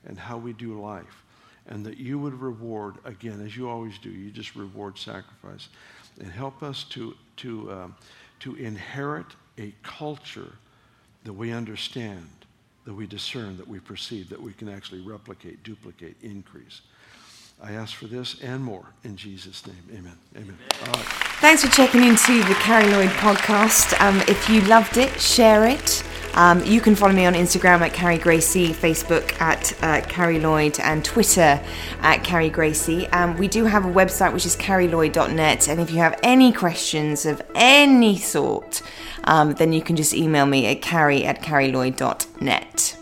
and 0.06 0.18
how 0.18 0.38
we 0.38 0.52
do 0.52 0.80
life. 0.80 1.24
And 1.66 1.84
that 1.84 1.98
you 1.98 2.18
would 2.18 2.40
reward, 2.40 2.94
again, 3.04 3.44
as 3.44 3.54
you 3.54 3.68
always 3.68 3.98
do, 3.98 4.08
you 4.08 4.30
just 4.30 4.56
reward 4.56 4.96
sacrifice. 4.96 5.68
And 6.20 6.30
help 6.30 6.62
us 6.62 6.84
to, 6.90 7.14
to, 7.38 7.72
um, 7.72 7.96
to 8.40 8.56
inherit 8.56 9.26
a 9.58 9.72
culture 9.82 10.52
that 11.24 11.32
we 11.32 11.52
understand, 11.52 12.28
that 12.84 12.94
we 12.94 13.06
discern, 13.06 13.56
that 13.56 13.68
we 13.68 13.78
perceive, 13.78 14.28
that 14.30 14.40
we 14.40 14.52
can 14.52 14.68
actually 14.68 15.00
replicate, 15.00 15.62
duplicate, 15.62 16.16
increase. 16.22 16.80
I 17.60 17.72
ask 17.72 17.94
for 17.94 18.06
this 18.06 18.40
and 18.40 18.62
more 18.62 18.86
in 19.02 19.16
Jesus' 19.16 19.66
name. 19.66 19.82
Amen. 19.90 20.16
Amen. 20.36 20.56
Thanks 21.40 21.64
for 21.64 21.70
checking 21.70 22.04
into 22.04 22.42
the 22.44 22.54
Carrie 22.54 22.90
Lloyd 22.90 23.10
podcast. 23.10 24.00
Um, 24.00 24.20
if 24.28 24.48
you 24.48 24.60
loved 24.62 24.96
it, 24.96 25.20
share 25.20 25.66
it. 25.66 26.04
Um, 26.34 26.64
you 26.64 26.80
can 26.80 26.94
follow 26.94 27.12
me 27.12 27.26
on 27.26 27.34
Instagram 27.34 27.80
at 27.80 27.92
Carrie 27.92 28.18
Gracie, 28.18 28.68
Facebook 28.68 29.40
at 29.40 29.72
uh, 29.82 30.06
Carrie 30.08 30.38
Lloyd, 30.38 30.78
and 30.78 31.04
Twitter 31.04 31.60
at 32.00 32.22
Carrie 32.22 32.48
Gracie. 32.48 33.08
Um, 33.08 33.36
we 33.38 33.48
do 33.48 33.64
have 33.64 33.84
a 33.84 33.88
website 33.88 34.32
which 34.32 34.46
is 34.46 34.54
carrielloyd.net, 34.54 35.68
and 35.68 35.80
if 35.80 35.90
you 35.90 35.98
have 35.98 36.18
any 36.22 36.52
questions 36.52 37.26
of 37.26 37.42
any 37.56 38.16
sort, 38.16 38.82
um, 39.24 39.54
then 39.54 39.72
you 39.72 39.82
can 39.82 39.96
just 39.96 40.14
email 40.14 40.46
me 40.46 40.66
at 40.66 40.80
carrie 40.80 41.24
at 41.24 41.42
carrielloyd.net. 41.42 42.96